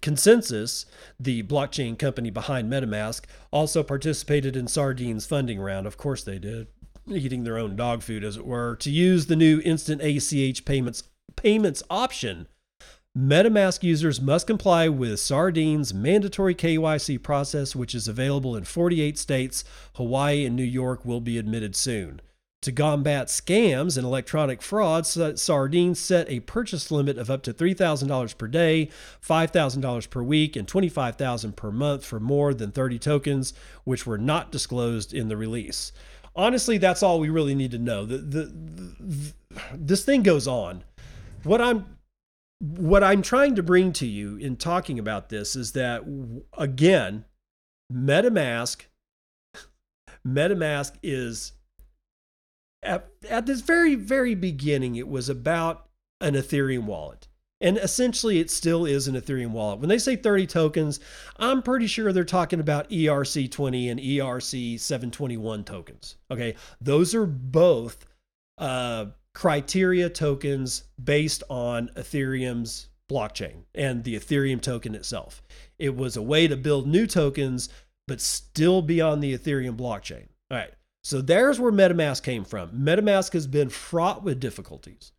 ConsenSys, 0.00 0.84
the 1.18 1.42
blockchain 1.42 1.98
company 1.98 2.30
behind 2.30 2.70
MetaMask, 2.70 3.24
also 3.50 3.82
participated 3.82 4.56
in 4.56 4.68
Sardine's 4.68 5.26
funding 5.26 5.60
round. 5.60 5.88
Of 5.88 5.96
course, 5.96 6.22
they 6.22 6.38
did, 6.38 6.68
eating 7.08 7.42
their 7.42 7.58
own 7.58 7.74
dog 7.74 8.02
food, 8.04 8.22
as 8.22 8.36
it 8.36 8.46
were, 8.46 8.76
to 8.76 8.90
use 8.90 9.26
the 9.26 9.36
new 9.36 9.60
instant 9.64 10.00
ACH 10.02 10.64
payments 10.64 11.02
payments 11.34 11.82
option 11.88 12.46
MetaMask 13.16 13.82
users 13.82 14.22
must 14.22 14.46
comply 14.46 14.88
with 14.88 15.20
Sardine's 15.20 15.92
mandatory 15.92 16.54
KYC 16.54 17.22
process, 17.22 17.76
which 17.76 17.94
is 17.94 18.08
available 18.08 18.56
in 18.56 18.64
48 18.64 19.18
states. 19.18 19.64
Hawaii 19.96 20.46
and 20.46 20.56
New 20.56 20.62
York 20.62 21.04
will 21.04 21.20
be 21.20 21.36
admitted 21.36 21.76
soon. 21.76 22.22
To 22.62 22.72
combat 22.72 23.26
scams 23.26 23.98
and 23.98 24.06
electronic 24.06 24.62
fraud, 24.62 25.04
Sardine 25.06 25.94
set 25.94 26.30
a 26.30 26.40
purchase 26.40 26.90
limit 26.90 27.18
of 27.18 27.28
up 27.28 27.42
to 27.42 27.52
$3,000 27.52 28.38
per 28.38 28.48
day, 28.48 28.88
$5,000 29.20 30.08
per 30.08 30.22
week, 30.22 30.56
and 30.56 30.66
$25,000 30.66 31.54
per 31.54 31.70
month 31.70 32.06
for 32.06 32.18
more 32.18 32.54
than 32.54 32.72
30 32.72 32.98
tokens, 32.98 33.52
which 33.84 34.06
were 34.06 34.16
not 34.16 34.50
disclosed 34.50 35.12
in 35.12 35.28
the 35.28 35.36
release. 35.36 35.92
Honestly, 36.34 36.78
that's 36.78 37.02
all 37.02 37.20
we 37.20 37.28
really 37.28 37.54
need 37.54 37.72
to 37.72 37.78
know. 37.78 38.06
The, 38.06 38.16
the, 38.16 38.44
the, 39.00 39.32
this 39.74 40.02
thing 40.02 40.22
goes 40.22 40.48
on. 40.48 40.84
What 41.42 41.60
I'm 41.60 41.98
what 42.62 43.02
I'm 43.02 43.22
trying 43.22 43.56
to 43.56 43.62
bring 43.62 43.92
to 43.94 44.06
you 44.06 44.36
in 44.36 44.56
talking 44.56 44.98
about 44.98 45.30
this 45.30 45.56
is 45.56 45.72
that 45.72 46.02
again, 46.56 47.24
MetaMask, 47.92 48.82
MetaMask 50.26 50.92
is 51.02 51.54
at, 52.84 53.08
at 53.28 53.46
this 53.46 53.62
very, 53.62 53.96
very 53.96 54.36
beginning, 54.36 54.94
it 54.94 55.08
was 55.08 55.28
about 55.28 55.88
an 56.20 56.34
Ethereum 56.34 56.84
wallet. 56.84 57.26
And 57.60 57.78
essentially, 57.78 58.38
it 58.38 58.50
still 58.50 58.86
is 58.86 59.08
an 59.08 59.14
Ethereum 59.14 59.50
wallet. 59.50 59.80
When 59.80 59.88
they 59.88 59.98
say 59.98 60.14
30 60.14 60.46
tokens, 60.46 61.00
I'm 61.38 61.62
pretty 61.62 61.88
sure 61.88 62.12
they're 62.12 62.24
talking 62.24 62.60
about 62.60 62.90
ERC20 62.90 63.90
and 63.90 64.00
ERC721 64.00 65.64
tokens. 65.64 66.16
Okay. 66.30 66.54
Those 66.80 67.14
are 67.14 67.26
both 67.26 68.04
uh, 68.58 69.06
criteria 69.34 70.10
tokens 70.10 70.84
based 71.02 71.42
on 71.48 71.88
Ethereum's 71.96 72.88
blockchain 73.10 73.64
and 73.74 74.04
the 74.04 74.16
Ethereum 74.16 74.60
token 74.60 74.94
itself. 74.94 75.42
It 75.78 75.96
was 75.96 76.16
a 76.16 76.22
way 76.22 76.46
to 76.48 76.56
build 76.56 76.86
new 76.86 77.06
tokens, 77.06 77.68
but 78.06 78.20
still 78.20 78.82
be 78.82 79.00
on 79.00 79.20
the 79.20 79.36
Ethereum 79.36 79.76
blockchain. 79.76 80.26
All 80.50 80.58
right. 80.58 80.72
So 81.04 81.20
there's 81.20 81.58
where 81.58 81.72
MetaMask 81.72 82.22
came 82.22 82.44
from. 82.44 82.70
MetaMask 82.70 83.32
has 83.32 83.46
been 83.46 83.70
fraught 83.70 84.22
with 84.22 84.40
difficulties. 84.40 85.12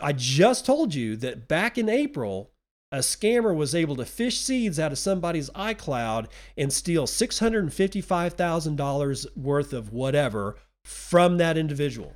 I 0.00 0.12
just 0.12 0.66
told 0.66 0.94
you 0.94 1.16
that 1.16 1.48
back 1.48 1.76
in 1.78 1.88
April, 1.88 2.52
a 2.90 2.98
scammer 2.98 3.54
was 3.54 3.74
able 3.74 3.96
to 3.96 4.04
fish 4.04 4.38
seeds 4.38 4.80
out 4.80 4.92
of 4.92 4.98
somebody's 4.98 5.50
iCloud 5.50 6.28
and 6.56 6.72
steal 6.72 7.06
$655,000 7.06 9.36
worth 9.36 9.72
of 9.72 9.92
whatever 9.92 10.56
from 10.84 11.38
that 11.38 11.58
individual. 11.58 12.14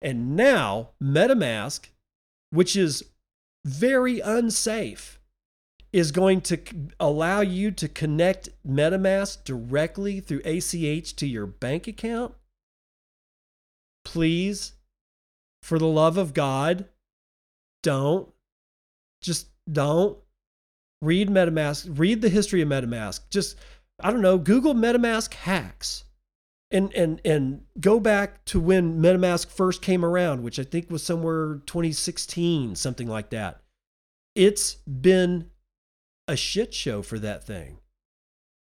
And 0.00 0.36
now 0.36 0.90
MetaMask, 1.02 1.88
which 2.50 2.76
is 2.76 3.04
very 3.64 4.20
unsafe, 4.20 5.18
is 5.92 6.12
going 6.12 6.40
to 6.42 6.58
allow 7.00 7.40
you 7.40 7.70
to 7.72 7.88
connect 7.88 8.50
MetaMask 8.66 9.44
directly 9.44 10.20
through 10.20 10.42
ACH 10.44 11.16
to 11.16 11.26
your 11.26 11.46
bank 11.46 11.88
account. 11.88 12.34
Please, 14.04 14.72
for 15.62 15.78
the 15.78 15.86
love 15.86 16.16
of 16.16 16.34
God, 16.34 16.86
don't. 17.82 18.28
Just 19.22 19.48
don't. 19.70 20.18
Read 21.00 21.28
MetaMask, 21.28 21.98
read 21.98 22.22
the 22.22 22.28
history 22.28 22.60
of 22.60 22.68
MetaMask. 22.68 23.20
Just, 23.30 23.56
I 24.00 24.10
don't 24.10 24.22
know, 24.22 24.38
Google 24.38 24.74
MetaMask 24.74 25.32
hacks 25.32 26.04
and 26.70 26.92
and 26.94 27.20
and 27.24 27.62
go 27.80 27.98
back 27.98 28.44
to 28.46 28.60
when 28.60 29.00
MetaMask 29.00 29.50
first 29.50 29.82
came 29.82 30.04
around, 30.04 30.42
which 30.42 30.58
I 30.58 30.64
think 30.64 30.90
was 30.90 31.02
somewhere 31.02 31.60
2016, 31.66 32.76
something 32.76 33.08
like 33.08 33.30
that. 33.30 33.62
It's 34.34 34.74
been 34.74 35.50
a 36.26 36.36
shit 36.36 36.74
show 36.74 37.02
for 37.02 37.18
that 37.18 37.44
thing, 37.44 37.78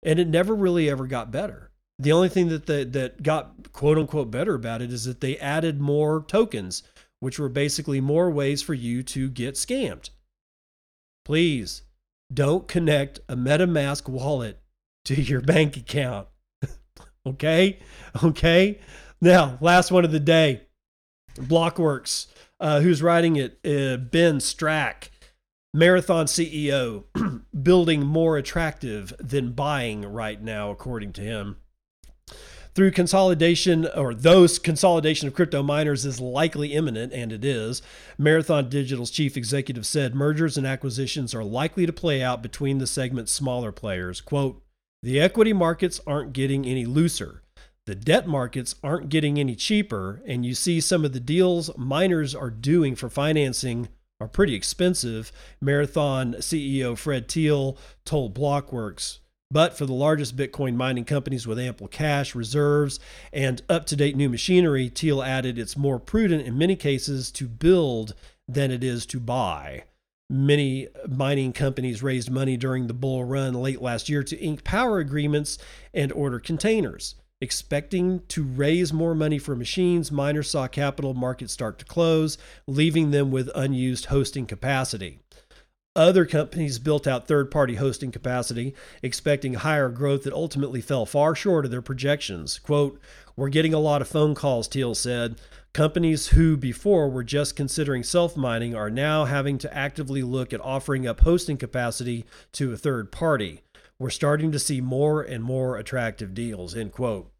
and 0.02 0.18
it 0.18 0.28
never 0.28 0.54
really 0.54 0.88
ever 0.88 1.06
got 1.06 1.30
better. 1.30 1.70
The 1.98 2.12
only 2.12 2.30
thing 2.30 2.48
that 2.48 2.66
the, 2.66 2.84
that 2.92 3.22
got 3.22 3.72
quote 3.72 3.98
unquote 3.98 4.30
better 4.30 4.54
about 4.54 4.80
it 4.82 4.92
is 4.92 5.04
that 5.04 5.20
they 5.20 5.36
added 5.38 5.80
more 5.80 6.24
tokens, 6.26 6.82
which 7.18 7.38
were 7.38 7.48
basically 7.48 8.00
more 8.00 8.30
ways 8.30 8.62
for 8.62 8.74
you 8.74 9.02
to 9.02 9.28
get 9.28 9.56
scammed. 9.56 10.10
Please 11.24 11.82
don't 12.32 12.68
connect 12.68 13.18
a 13.28 13.36
MetaMask 13.36 14.08
wallet 14.08 14.60
to 15.04 15.20
your 15.20 15.40
bank 15.40 15.76
account. 15.76 16.28
Okay. 17.26 17.78
Okay. 18.24 18.78
Now, 19.20 19.58
last 19.60 19.90
one 19.90 20.04
of 20.04 20.12
the 20.12 20.20
day 20.20 20.62
Blockworks, 21.36 22.26
uh, 22.58 22.80
who's 22.80 23.02
writing 23.02 23.36
it, 23.36 23.58
uh, 23.64 23.96
Ben 23.96 24.38
Strack, 24.38 25.10
marathon 25.72 26.26
CEO, 26.26 27.04
building 27.62 28.04
more 28.04 28.36
attractive 28.36 29.12
than 29.18 29.52
buying 29.52 30.02
right 30.02 30.42
now, 30.42 30.70
according 30.70 31.12
to 31.14 31.20
him. 31.20 31.56
Through 32.72 32.92
consolidation, 32.92 33.86
or 33.96 34.14
those 34.14 34.58
consolidation 34.58 35.26
of 35.26 35.34
crypto 35.34 35.62
miners 35.62 36.06
is 36.06 36.20
likely 36.20 36.72
imminent, 36.72 37.12
and 37.12 37.32
it 37.32 37.44
is. 37.44 37.82
Marathon 38.16 38.68
Digital's 38.68 39.10
chief 39.10 39.36
executive 39.36 39.84
said 39.84 40.14
mergers 40.14 40.56
and 40.56 40.66
acquisitions 40.66 41.34
are 41.34 41.44
likely 41.44 41.84
to 41.84 41.92
play 41.92 42.22
out 42.22 42.42
between 42.42 42.78
the 42.78 42.86
segment's 42.86 43.32
smaller 43.32 43.72
players. 43.72 44.20
Quote, 44.20 44.62
the 45.02 45.20
equity 45.20 45.52
markets 45.52 46.00
aren't 46.06 46.32
getting 46.32 46.66
any 46.66 46.84
looser. 46.84 47.42
The 47.86 47.94
debt 47.94 48.28
markets 48.28 48.74
aren't 48.84 49.08
getting 49.08 49.38
any 49.38 49.56
cheaper. 49.56 50.22
And 50.26 50.44
you 50.44 50.54
see 50.54 50.80
some 50.80 51.04
of 51.04 51.12
the 51.12 51.20
deals 51.20 51.76
miners 51.76 52.34
are 52.34 52.50
doing 52.50 52.94
for 52.94 53.08
financing 53.08 53.88
are 54.20 54.28
pretty 54.28 54.54
expensive. 54.54 55.32
Marathon 55.60 56.34
CEO 56.34 56.96
Fred 56.96 57.26
Thiel 57.28 57.78
told 58.04 58.34
Blockworks 58.34 59.18
But 59.50 59.76
for 59.76 59.86
the 59.86 59.94
largest 59.94 60.36
Bitcoin 60.36 60.76
mining 60.76 61.06
companies 61.06 61.46
with 61.46 61.58
ample 61.58 61.88
cash, 61.88 62.34
reserves, 62.34 63.00
and 63.32 63.62
up 63.68 63.86
to 63.86 63.96
date 63.96 64.16
new 64.16 64.28
machinery, 64.28 64.90
Thiel 64.90 65.22
added 65.22 65.58
it's 65.58 65.76
more 65.76 65.98
prudent 65.98 66.46
in 66.46 66.58
many 66.58 66.76
cases 66.76 67.30
to 67.32 67.48
build 67.48 68.14
than 68.46 68.70
it 68.70 68.84
is 68.84 69.06
to 69.06 69.18
buy. 69.18 69.84
Many 70.32 70.86
mining 71.08 71.52
companies 71.52 72.04
raised 72.04 72.30
money 72.30 72.56
during 72.56 72.86
the 72.86 72.94
bull 72.94 73.24
run 73.24 73.52
late 73.52 73.82
last 73.82 74.08
year 74.08 74.22
to 74.22 74.38
ink 74.38 74.62
power 74.62 75.00
agreements 75.00 75.58
and 75.92 76.12
order 76.12 76.38
containers. 76.38 77.16
Expecting 77.40 78.20
to 78.28 78.44
raise 78.44 78.92
more 78.92 79.16
money 79.16 79.38
for 79.38 79.56
machines, 79.56 80.12
miners 80.12 80.48
saw 80.48 80.68
capital 80.68 81.14
markets 81.14 81.52
start 81.52 81.80
to 81.80 81.84
close, 81.84 82.38
leaving 82.68 83.10
them 83.10 83.32
with 83.32 83.50
unused 83.56 84.06
hosting 84.06 84.46
capacity. 84.46 85.18
Other 85.96 86.24
companies 86.24 86.78
built 86.78 87.08
out 87.08 87.26
third 87.26 87.50
party 87.50 87.74
hosting 87.74 88.12
capacity, 88.12 88.76
expecting 89.02 89.54
higher 89.54 89.88
growth 89.88 90.22
that 90.22 90.32
ultimately 90.32 90.80
fell 90.80 91.06
far 91.06 91.34
short 91.34 91.64
of 91.64 91.72
their 91.72 91.82
projections. 91.82 92.60
Quote, 92.60 93.00
We're 93.34 93.48
getting 93.48 93.74
a 93.74 93.80
lot 93.80 94.00
of 94.00 94.06
phone 94.06 94.36
calls, 94.36 94.68
Thiel 94.68 94.94
said. 94.94 95.40
Companies 95.72 96.28
who 96.28 96.56
before 96.56 97.08
were 97.08 97.22
just 97.22 97.54
considering 97.54 98.02
self 98.02 98.36
mining 98.36 98.74
are 98.74 98.90
now 98.90 99.24
having 99.24 99.56
to 99.58 99.72
actively 99.76 100.22
look 100.22 100.52
at 100.52 100.60
offering 100.60 101.06
up 101.06 101.20
hosting 101.20 101.56
capacity 101.56 102.24
to 102.52 102.72
a 102.72 102.76
third 102.76 103.12
party. 103.12 103.62
We're 103.98 104.10
starting 104.10 104.50
to 104.50 104.58
see 104.58 104.80
more 104.80 105.22
and 105.22 105.44
more 105.44 105.76
attractive 105.76 106.34
deals. 106.34 106.74
End 106.74 106.90
quote. 106.90 107.30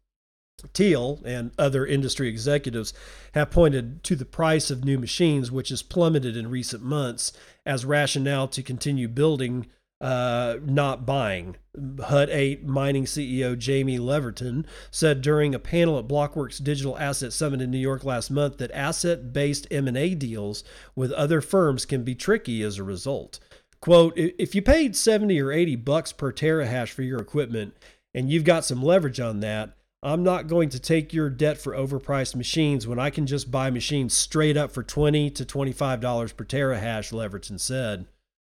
Thiel 0.73 1.21
and 1.25 1.51
other 1.57 1.85
industry 1.85 2.29
executives 2.29 2.93
have 3.33 3.51
pointed 3.51 4.03
to 4.03 4.15
the 4.15 4.25
price 4.25 4.69
of 4.69 4.85
new 4.85 4.97
machines, 4.97 5.51
which 5.51 5.69
has 5.69 5.81
plummeted 5.81 6.37
in 6.37 6.49
recent 6.49 6.83
months, 6.83 7.33
as 7.65 7.83
rationale 7.83 8.47
to 8.49 8.63
continue 8.63 9.07
building, 9.07 9.67
uh, 10.01 10.57
not 10.65 11.05
buying. 11.05 11.55
Hut 12.03 12.29
8 12.29 12.65
mining 12.65 13.05
CEO 13.05 13.55
Jaime 13.63 13.99
Leverton 13.99 14.65
said 14.89 15.21
during 15.21 15.55
a 15.55 15.59
panel 15.59 15.97
at 15.97 16.07
Blockworks 16.07 16.61
Digital 16.61 16.97
Asset 16.97 17.31
Summit 17.31 17.61
in 17.61 17.71
New 17.71 17.77
York 17.77 18.03
last 18.03 18.29
month 18.29 18.57
that 18.57 18.71
asset-based 18.71 19.67
M&A 19.71 20.15
deals 20.15 20.63
with 20.95 21.11
other 21.13 21.39
firms 21.39 21.85
can 21.85 22.03
be 22.03 22.15
tricky 22.15 22.61
as 22.63 22.77
a 22.77 22.83
result. 22.83 23.39
Quote, 23.79 24.13
if 24.17 24.53
you 24.53 24.61
paid 24.61 24.95
70 24.95 25.39
or 25.39 25.51
80 25.51 25.75
bucks 25.77 26.11
per 26.11 26.33
terahash 26.33 26.89
for 26.89 27.03
your 27.03 27.19
equipment 27.19 27.75
and 28.13 28.29
you've 28.29 28.43
got 28.43 28.65
some 28.65 28.83
leverage 28.83 29.19
on 29.19 29.39
that, 29.39 29.77
I'm 30.03 30.23
not 30.23 30.47
going 30.47 30.69
to 30.69 30.79
take 30.79 31.13
your 31.13 31.29
debt 31.29 31.59
for 31.59 31.73
overpriced 31.73 32.35
machines 32.35 32.87
when 32.87 32.99
I 32.99 33.11
can 33.11 33.27
just 33.27 33.51
buy 33.51 33.69
machines 33.69 34.15
straight 34.15 34.57
up 34.57 34.71
for 34.71 34.81
20 34.81 35.29
to 35.29 35.45
$25 35.45 36.35
per 36.35 36.43
terahash, 36.43 37.13
Leverton 37.13 37.59
said. 37.59 38.07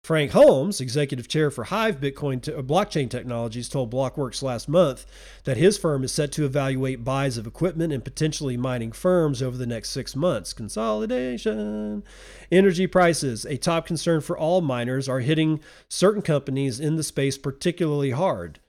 Frank 0.04 0.32
Holmes, 0.32 0.82
executive 0.82 1.28
chair 1.28 1.52
for 1.52 1.66
Hive 1.66 2.00
Bitcoin 2.00 2.38
uh, 2.50 2.64
blockchain 2.64 3.08
technologies, 3.08 3.70
told 3.70 3.94
Blockworks 3.94 4.42
last 4.42 4.68
month 4.68 5.06
that 5.44 5.58
his 5.58 5.78
firm 5.78 6.04
is 6.04 6.12
set 6.12 6.32
to 6.32 6.46
evaluate 6.46 7.04
buys 7.04 7.38
of 7.38 7.46
equipment 7.46 7.94
and 7.94 8.04
potentially 8.04 8.58
mining 8.58 8.92
firms 8.92 9.44
over 9.44 9.56
the 9.56 9.68
next 9.68 9.90
six 9.92 10.16
months. 10.16 10.54
Consolidation. 10.54 12.04
Energy 12.52 12.88
prices, 12.88 13.46
a 13.46 13.58
top 13.58 13.86
concern 13.86 14.22
for 14.22 14.36
all 14.36 14.62
miners, 14.62 15.08
are 15.08 15.20
hitting 15.20 15.60
certain 15.88 16.24
companies 16.24 16.80
in 16.80 16.96
the 16.96 17.04
space 17.04 17.38
particularly 17.38 18.12
hard 18.12 18.60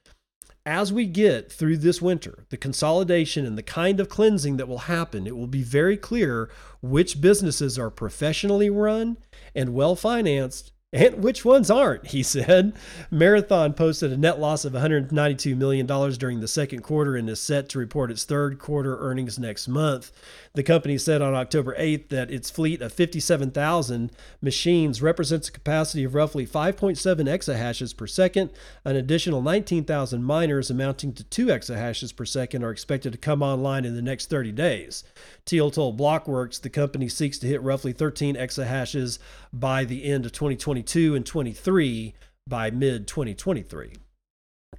as 0.64 0.93
we 0.93 1.07
get 1.07 1.51
through 1.51 1.76
this 1.76 2.01
winter, 2.01 2.45
the 2.51 2.57
consolidation 2.57 3.45
and 3.45 3.59
the 3.59 3.64
kind 3.64 3.99
of 3.99 4.09
cleansing 4.09 4.59
that 4.59 4.68
will 4.68 4.78
happen, 4.78 5.26
it 5.26 5.37
will 5.37 5.49
be 5.49 5.64
very 5.64 5.97
clear 5.97 6.49
which 6.80 7.20
businesses 7.20 7.76
are 7.80 7.91
professionally 7.91 8.70
run 8.70 9.16
and 9.57 9.74
well 9.74 9.97
financed 9.97 10.70
and 10.93 11.22
which 11.22 11.43
ones 11.43 11.70
aren't, 11.70 12.09
he 12.09 12.22
said. 12.22 12.74
Marathon 13.11 13.72
posted 13.72 14.12
a 14.12 14.16
net 14.16 14.38
loss 14.38 14.66
of 14.66 14.74
$192 14.74 15.57
million 15.57 15.86
during 15.86 16.40
the 16.40 16.49
second 16.49 16.82
quarter 16.82 17.16
and 17.16 17.30
is 17.30 17.40
set 17.40 17.70
to 17.70 17.78
report 17.78 18.11
its 18.11 18.24
third 18.24 18.59
quarter 18.59 18.99
earnings 18.99 19.38
next 19.38 19.68
month. 19.68 20.12
The 20.53 20.62
company 20.62 20.99
said 20.99 21.22
on 21.22 21.32
October 21.32 21.74
8th 21.78 22.09
that 22.09 22.30
its 22.30 22.51
fleet 22.51 22.82
of 22.82 22.93
57,000 22.93 24.12
machines 24.43 25.01
represents 25.01 25.49
a 25.49 25.53
capacity 25.53 26.05
of 26.05 26.14
roughly 26.14 26.47
5.7 26.47 26.97
exahashes 27.26 27.97
per 27.97 28.07
second. 28.07 28.51
An 28.84 28.95
additional 28.95 29.40
19,000 29.40 30.22
miners 30.22 30.70
amounting 30.70 31.14
to 31.14 31.24
2 31.24 31.47
exahashes 31.47 32.14
per 32.14 32.26
second 32.26 32.64
are 32.64 32.70
expected 32.70 33.12
to 33.12 33.18
come 33.18 33.43
online 33.43 33.86
in 33.86 33.95
the 33.95 34.03
next 34.03 34.28
30 34.28 34.53
days. 34.53 35.05
Thiel 35.47 35.70
told 35.70 35.99
Blockworks 35.99 36.61
the 36.61 36.68
company 36.68 37.09
seeks 37.09 37.38
to 37.38 37.47
hit 37.47 37.62
roughly 37.62 37.93
13 37.93 38.36
exahashes 38.36 39.18
by 39.53 39.84
the 39.84 40.05
end 40.05 40.24
of 40.24 40.32
2022 40.32 41.14
and 41.14 41.26
23 41.26 42.14
by 42.46 42.70
mid 42.70 43.07
2023. 43.07 43.92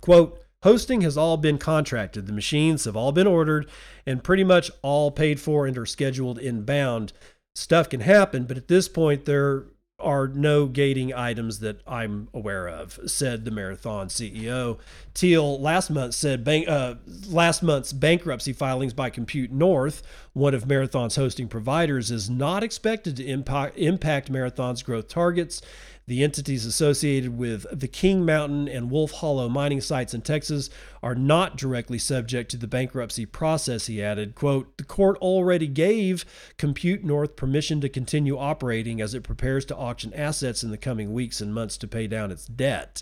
Quote, 0.01 0.39
Hosting 0.63 1.01
has 1.01 1.17
all 1.17 1.36
been 1.36 1.57
contracted. 1.57 2.26
The 2.26 2.34
machines 2.34 2.86
have 2.86 2.95
all 2.95 3.11
been 3.11 3.28
ordered 3.28 3.69
and 4.05 4.24
pretty 4.24 4.45
much 4.45 4.71
all 4.82 5.11
paid 5.11 5.39
for 5.41 5.67
and 5.67 5.78
are 5.78 5.86
scheduled 5.86 6.39
inbound. 6.39 7.11
Stuff 7.53 7.89
can 7.89 7.99
happen, 7.99 8.45
but 8.45 8.57
at 8.57 8.69
this 8.69 8.88
point, 8.88 9.26
there 9.26 9.65
are 10.04 10.28
no 10.28 10.66
gating 10.68 11.14
items 11.14 11.60
that 11.60 11.82
I'm 11.88 12.28
aware 12.34 12.68
of, 12.68 12.99
said 13.06 13.45
the 13.45 13.51
Marathon 13.51 14.08
CEO. 14.08 14.80
Thiel 15.16 15.60
last 15.60 15.89
month 15.89 16.14
said 16.14 16.43
bank, 16.43 16.68
uh, 16.68 16.95
last 17.28 17.64
month's 17.64 17.93
bankruptcy 17.93 18.54
filings 18.54 18.93
by 18.93 19.10
Compute 19.10 19.51
North, 19.51 20.04
one 20.34 20.54
of 20.54 20.68
Marathon's 20.68 21.16
hosting 21.16 21.47
providers, 21.47 22.12
is 22.12 22.30
not 22.30 22.64
expected 22.64 23.18
to 23.18 23.26
impact, 23.26 23.78
impact 23.78 24.30
Marathon's 24.30 24.84
growth 24.84 25.08
targets. 25.08 25.62
The 26.06 26.22
entities 26.22 26.66
associated 26.66 27.38
with 27.38 27.66
the 27.72 27.88
King 27.88 28.26
Mountain 28.26 28.68
and 28.68 28.91
Wolf 28.91 29.12
Hollow 29.12 29.47
mining 29.47 29.80
sites 29.80 30.14
in 30.14 30.22
Texas 30.22 30.70
are 31.01 31.16
not 31.16 31.56
directly 31.56 31.97
subject 31.97 32.51
to 32.51 32.58
the 32.58 32.68
bankruptcy 32.68 33.26
process, 33.26 33.88
he 33.88 34.04
added. 34.04 34.36
Quote, 34.36 34.76
the 34.78 34.84
court 34.84 35.18
already 35.20 35.68
gave 35.68 36.26
Compute 36.58 37.06
North 37.06 37.38
permission 37.38 37.80
to 37.80 37.88
continue 37.88 38.38
operating 38.38 38.99
as 38.99 39.14
it 39.14 39.24
prepares 39.24 39.64
to 39.66 39.78
auction 39.78 40.14
assets 40.14 40.62
in 40.62 40.72
the 40.72 40.78
coming 40.78 41.14
weeks 41.14 41.39
and 41.39 41.54
months 41.54 41.78
to 41.78 41.88
pay 41.88 42.08
down 42.08 42.32
its 42.32 42.47
debt. 42.47 43.01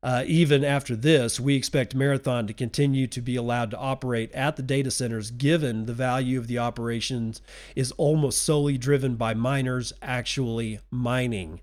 Uh, 0.00 0.22
even 0.26 0.64
after 0.64 0.94
this, 0.94 1.40
we 1.40 1.56
expect 1.56 1.96
Marathon 1.96 2.46
to 2.46 2.52
continue 2.52 3.08
to 3.08 3.20
be 3.20 3.34
allowed 3.34 3.72
to 3.72 3.78
operate 3.78 4.30
at 4.32 4.54
the 4.54 4.62
data 4.62 4.92
centers 4.92 5.32
given 5.32 5.86
the 5.86 5.92
value 5.92 6.38
of 6.38 6.46
the 6.46 6.58
operations 6.58 7.42
is 7.74 7.90
almost 7.92 8.42
solely 8.44 8.78
driven 8.78 9.16
by 9.16 9.34
miners 9.34 9.92
actually 10.00 10.78
mining. 10.92 11.60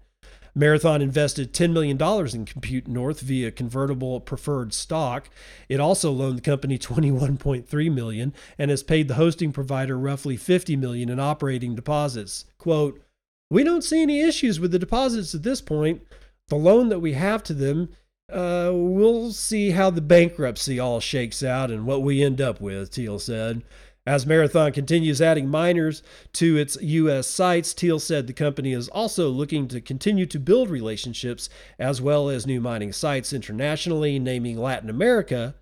Marathon 0.55 1.01
invested 1.01 1.53
$10 1.53 1.71
million 1.71 2.01
in 2.35 2.45
Compute 2.45 2.87
North 2.87 3.21
via 3.21 3.51
convertible 3.51 4.19
preferred 4.19 4.73
stock. 4.73 5.29
It 5.67 5.79
also 5.79 6.11
loaned 6.11 6.37
the 6.37 6.41
company 6.41 6.77
21.3 6.77 7.93
million 7.93 8.33
and 8.57 8.69
has 8.69 8.83
paid 8.83 9.07
the 9.07 9.15
hosting 9.15 9.51
provider 9.51 9.97
roughly 9.97 10.37
50 10.37 10.75
million 10.75 11.09
in 11.09 11.19
operating 11.19 11.75
deposits. 11.75 12.45
Quote, 12.57 13.01
we 13.49 13.63
don't 13.63 13.83
see 13.83 14.01
any 14.01 14.21
issues 14.21 14.59
with 14.59 14.71
the 14.71 14.79
deposits 14.79 15.33
at 15.33 15.43
this 15.43 15.61
point. 15.61 16.01
The 16.49 16.55
loan 16.55 16.89
that 16.89 16.99
we 16.99 17.13
have 17.13 17.43
to 17.43 17.53
them, 17.53 17.89
uh, 18.31 18.71
we'll 18.73 19.31
see 19.31 19.71
how 19.71 19.89
the 19.89 20.01
bankruptcy 20.01 20.79
all 20.79 20.99
shakes 20.99 21.43
out 21.43 21.71
and 21.71 21.85
what 21.85 22.03
we 22.03 22.23
end 22.23 22.41
up 22.41 22.61
with, 22.61 22.93
Thiel 22.93 23.19
said. 23.19 23.63
As 24.05 24.25
Marathon 24.25 24.73
continues 24.73 25.21
adding 25.21 25.47
miners 25.47 26.03
to 26.33 26.57
its 26.57 26.75
U.S. 26.81 27.25
sites, 27.25 27.71
Thiel 27.71 27.99
said 27.99 28.27
the 28.27 28.33
company 28.33 28.73
is 28.73 28.89
also 28.89 29.29
looking 29.29 29.69
to 29.69 29.79
continue 29.79 30.25
to 30.25 30.39
build 30.39 30.69
relationships 30.69 31.47
as 31.79 32.01
well 32.01 32.27
as 32.27 32.45
new 32.45 32.59
mining 32.59 32.91
sites 32.91 33.31
internationally, 33.31 34.19
naming 34.19 34.57
Latin 34.57 34.89
America 34.89 35.55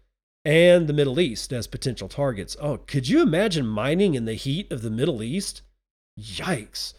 and 0.44 0.88
the 0.88 0.94
Middle 0.94 1.20
East 1.20 1.54
as 1.54 1.68
potential 1.68 2.10
targets. 2.10 2.58
Oh, 2.60 2.78
could 2.78 3.08
you 3.08 3.22
imagine 3.22 3.68
mining 3.68 4.16
in 4.16 4.26
the 4.26 4.34
heat 4.34 4.72
of 4.72 4.82
the 4.82 4.90
Middle 4.90 5.22
East? 5.22 5.62
Yikes. 6.20 6.96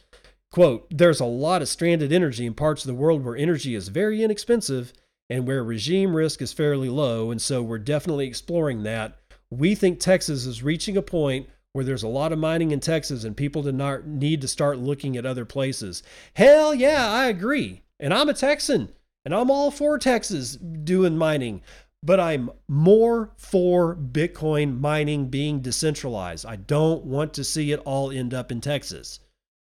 Quote, 0.53 0.86
there's 0.90 1.18
a 1.18 1.24
lot 1.24 1.61
of 1.61 1.68
stranded 1.68 2.12
energy 2.12 2.47
in 2.47 2.55
parts 2.55 2.84
of 2.84 2.86
the 2.86 2.95
world 2.95 3.24
where 3.24 3.36
energy 3.36 3.74
is 3.74 3.88
very 3.88 4.22
inexpensive 4.22 4.93
and 5.28 5.47
where 5.47 5.64
regime 5.64 6.14
risk 6.14 6.40
is 6.40 6.53
fairly 6.53 6.88
low, 6.88 7.30
and 7.30 7.43
so 7.43 7.62
we're 7.62 7.78
definitely 7.78 8.26
exploring 8.26 8.82
that 8.82 9.16
we 9.53 9.74
think 9.74 10.00
Texas 10.00 10.46
is 10.46 10.62
reaching 10.62 10.96
a 10.96 11.03
point 11.03 11.46
where 11.74 11.84
there's 11.84 12.03
a 12.03 12.09
lot 12.09 12.32
of 12.32 12.38
mining 12.38 12.70
in 12.70 12.80
Texas 12.80 13.24
and 13.24 13.36
people 13.36 13.62
do 13.62 13.72
not 13.72 14.07
need 14.07 14.40
to 14.40 14.48
start 14.48 14.78
looking 14.78 15.16
at 15.16 15.26
other 15.26 15.44
places. 15.44 16.03
Hell 16.34 16.74
yeah, 16.74 17.11
I 17.11 17.26
agree. 17.26 17.82
And 18.00 18.14
I'm 18.14 18.30
a 18.30 18.34
Texan 18.34 18.88
and 19.26 19.34
I'm 19.34 19.50
all 19.50 19.70
for 19.70 19.98
Texas 19.98 20.57
doing 20.57 21.18
mining, 21.18 21.61
but 22.03 22.18
I'm 22.18 22.50
more 22.66 23.32
for 23.36 23.94
Bitcoin 23.94 24.80
mining 24.80 25.28
being 25.28 25.61
decentralized. 25.61 26.46
I 26.46 26.57
don't 26.57 27.05
want 27.05 27.34
to 27.34 27.44
see 27.44 27.72
it 27.72 27.80
all 27.84 28.11
end 28.11 28.32
up 28.32 28.50
in 28.50 28.62
Texas. 28.62 29.20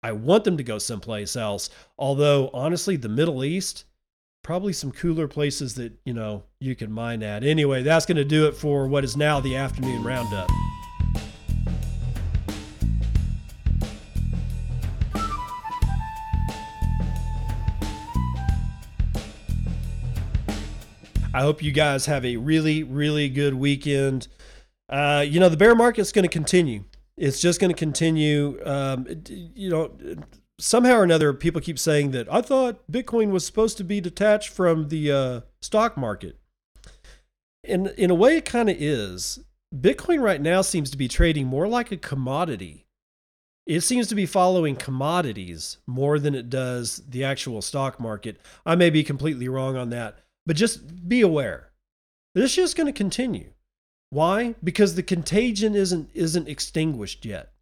I 0.03 0.13
want 0.13 0.45
them 0.45 0.57
to 0.57 0.63
go 0.63 0.79
someplace 0.79 1.37
else. 1.37 1.69
Although, 1.99 2.49
honestly, 2.55 2.97
the 2.97 3.09
Middle 3.09 3.45
East, 3.45 3.85
probably 4.47 4.73
some 4.73 4.93
cooler 4.93 5.27
places 5.27 5.75
that 5.75 5.93
you 6.05 6.15
know 6.15 6.45
you 6.61 6.77
can 6.77 6.91
mine 6.91 7.21
at. 7.21 7.43
Anyway, 7.43 7.83
that's 7.83 8.07
going 8.07 8.17
to 8.17 8.25
do 8.25 8.47
it 8.47 8.55
for 8.55 8.87
what 8.87 9.03
is 9.03 9.17
now 9.17 9.41
the 9.41 9.57
afternoon 9.57 10.05
roundup. 10.05 10.49
I 21.35 21.41
hope 21.41 21.61
you 21.61 21.73
guys 21.73 22.07
have 22.07 22.25
a 22.25 22.37
really, 22.37 22.85
really 22.85 23.29
good 23.29 23.55
weekend. 23.55 24.29
Uh, 24.89 25.25
you 25.27 25.41
know, 25.41 25.49
the 25.49 25.57
bear 25.57 25.75
market's 25.75 26.13
going 26.13 26.23
to 26.23 26.29
continue. 26.29 26.85
It's 27.17 27.41
just 27.41 27.61
going 27.61 27.73
to 27.73 27.77
continue. 27.77 28.65
Um, 28.65 29.09
you 29.29 29.71
know, 29.71 29.91
somehow 30.59 30.97
or 30.97 31.05
another, 31.05 31.33
people 31.33 31.61
keep 31.61 31.79
saying 31.79 32.11
that 32.13 32.33
I 32.33 32.41
thought 32.41 32.91
Bitcoin 32.91 33.31
was 33.31 33.45
supposed 33.45 33.77
to 33.79 33.85
be 33.85 34.01
detached 34.01 34.49
from 34.49 34.89
the 34.89 35.13
uh, 35.13 35.41
stock 35.61 35.97
market. 35.97 36.39
And 37.65 37.89
in 37.89 38.11
a 38.11 38.15
way, 38.15 38.37
it 38.37 38.45
kind 38.45 38.71
of 38.71 38.77
is. 38.79 39.41
Bitcoin 39.75 40.21
right 40.21 40.41
now 40.41 40.63
seems 40.63 40.91
to 40.91 40.97
be 40.97 41.09
trading 41.09 41.47
more 41.47 41.67
like 41.67 41.91
a 41.91 41.97
commodity. 41.97 42.87
It 43.67 43.81
seems 43.81 44.07
to 44.09 44.15
be 44.15 44.27
following 44.27 44.77
commodities 44.77 45.79
more 45.87 46.21
than 46.21 46.37
it 46.37 46.49
does 46.49 47.03
the 47.09 47.25
actual 47.25 47.61
stock 47.61 47.99
market. 47.99 48.41
I 48.65 48.77
may 48.77 48.91
be 48.91 49.03
completely 49.03 49.49
wrong 49.49 49.77
on 49.77 49.91
that, 49.91 50.19
but 50.47 50.57
just 50.57 51.09
be 51.09 51.21
aware. 51.21 51.73
This 52.35 52.51
is 52.51 52.57
just 52.57 52.77
going 52.77 52.87
to 52.87 52.93
continue. 52.93 53.51
Why? 54.11 54.55
Because 54.63 54.95
the 54.95 55.03
contagion 55.03 55.75
isn't 55.75 56.11
isn't 56.15 56.49
extinguished 56.49 57.25
yet. 57.25 57.53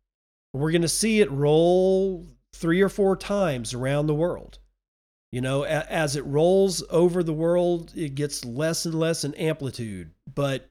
We're 0.53 0.73
going 0.73 0.83
to 0.83 0.89
see 0.89 1.23
it 1.23 1.31
roll 1.31 2.27
three 2.55 2.81
or 2.81 2.89
four 2.89 3.17
times 3.17 3.75
around 3.75 4.07
the 4.07 4.15
world. 4.15 4.59
You 5.33 5.41
know, 5.41 5.65
as 5.65 6.15
it 6.15 6.25
rolls 6.25 6.85
over 6.91 7.23
the 7.23 7.33
world, 7.33 7.93
it 7.97 8.15
gets 8.15 8.45
less 8.45 8.87
and 8.87 8.95
less 8.95 9.25
in 9.25 9.35
amplitude, 9.35 10.13
but 10.33 10.71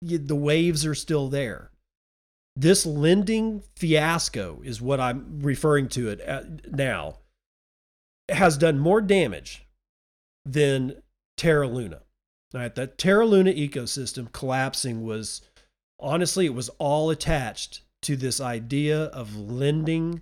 the 0.00 0.36
waves 0.36 0.86
are 0.86 0.94
still 0.94 1.28
there. 1.28 1.72
This 2.54 2.86
lending 2.86 3.64
fiasco 3.74 4.60
is 4.62 4.80
what 4.80 5.00
I'm 5.00 5.40
referring 5.40 5.88
to 5.90 6.08
it 6.10 6.20
uh, 6.26 6.42
now. 6.70 7.18
has 8.28 8.56
done 8.56 8.78
more 8.78 9.00
damage 9.00 9.66
than 10.44 11.02
Terra 11.36 11.66
Luna. 11.66 12.02
Right, 12.52 12.72
that 12.76 12.96
Terra 12.98 13.26
Luna 13.26 13.52
ecosystem 13.52 14.30
collapsing 14.30 15.02
was 15.04 15.42
honestly 15.98 16.46
it 16.46 16.54
was 16.54 16.68
all 16.78 17.10
attached 17.10 17.82
to 18.02 18.14
this 18.14 18.40
idea 18.40 19.06
of 19.06 19.34
lending 19.36 20.20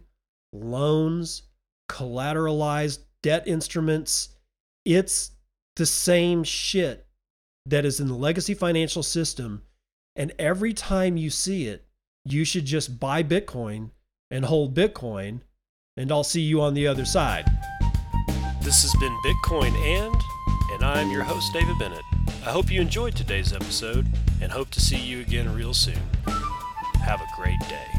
loans, 0.53 1.43
collateralized 1.91 3.01
debt 3.23 3.47
instruments. 3.47 4.31
It's 4.85 5.33
the 5.77 5.87
same 5.87 6.45
shit 6.45 7.07
that 7.67 7.85
is 7.85 8.01
in 8.01 8.09
the 8.09 8.15
legacy 8.15 8.55
financial 8.55 9.03
system. 9.03 9.63
And 10.17 10.33
every 10.39 10.73
time 10.75 11.17
you 11.17 11.31
see 11.31 11.69
it, 11.69 11.87
you 12.25 12.45
should 12.45 12.67
just 12.67 13.01
buy 13.01 13.23
Bitcoin 13.23 13.91
and 14.31 14.45
hold 14.45 14.75
Bitcoin, 14.75 15.41
and 15.97 16.11
I'll 16.11 16.25
see 16.25 16.41
you 16.41 16.61
on 16.61 16.75
the 16.75 16.87
other 16.87 17.05
side. 17.05 17.45
This 18.63 18.83
has 18.83 18.95
been 19.01 19.17
Bitcoin 19.25 19.75
and, 19.75 20.15
and 20.73 20.85
I'm 20.85 21.11
your 21.11 21.25
host, 21.25 21.53
David 21.53 21.79
Bennett. 21.79 22.03
I 22.47 22.51
hope 22.51 22.71
you 22.71 22.81
enjoyed 22.81 23.17
today's 23.17 23.53
episode 23.53 24.07
and 24.41 24.51
hope 24.51 24.71
to 24.71 24.81
see 24.81 24.99
you 24.99 25.21
again 25.21 25.53
real 25.55 25.75
soon. 25.75 25.99
Have 27.05 27.21
a 27.21 27.27
great 27.37 27.61
day. 27.69 27.92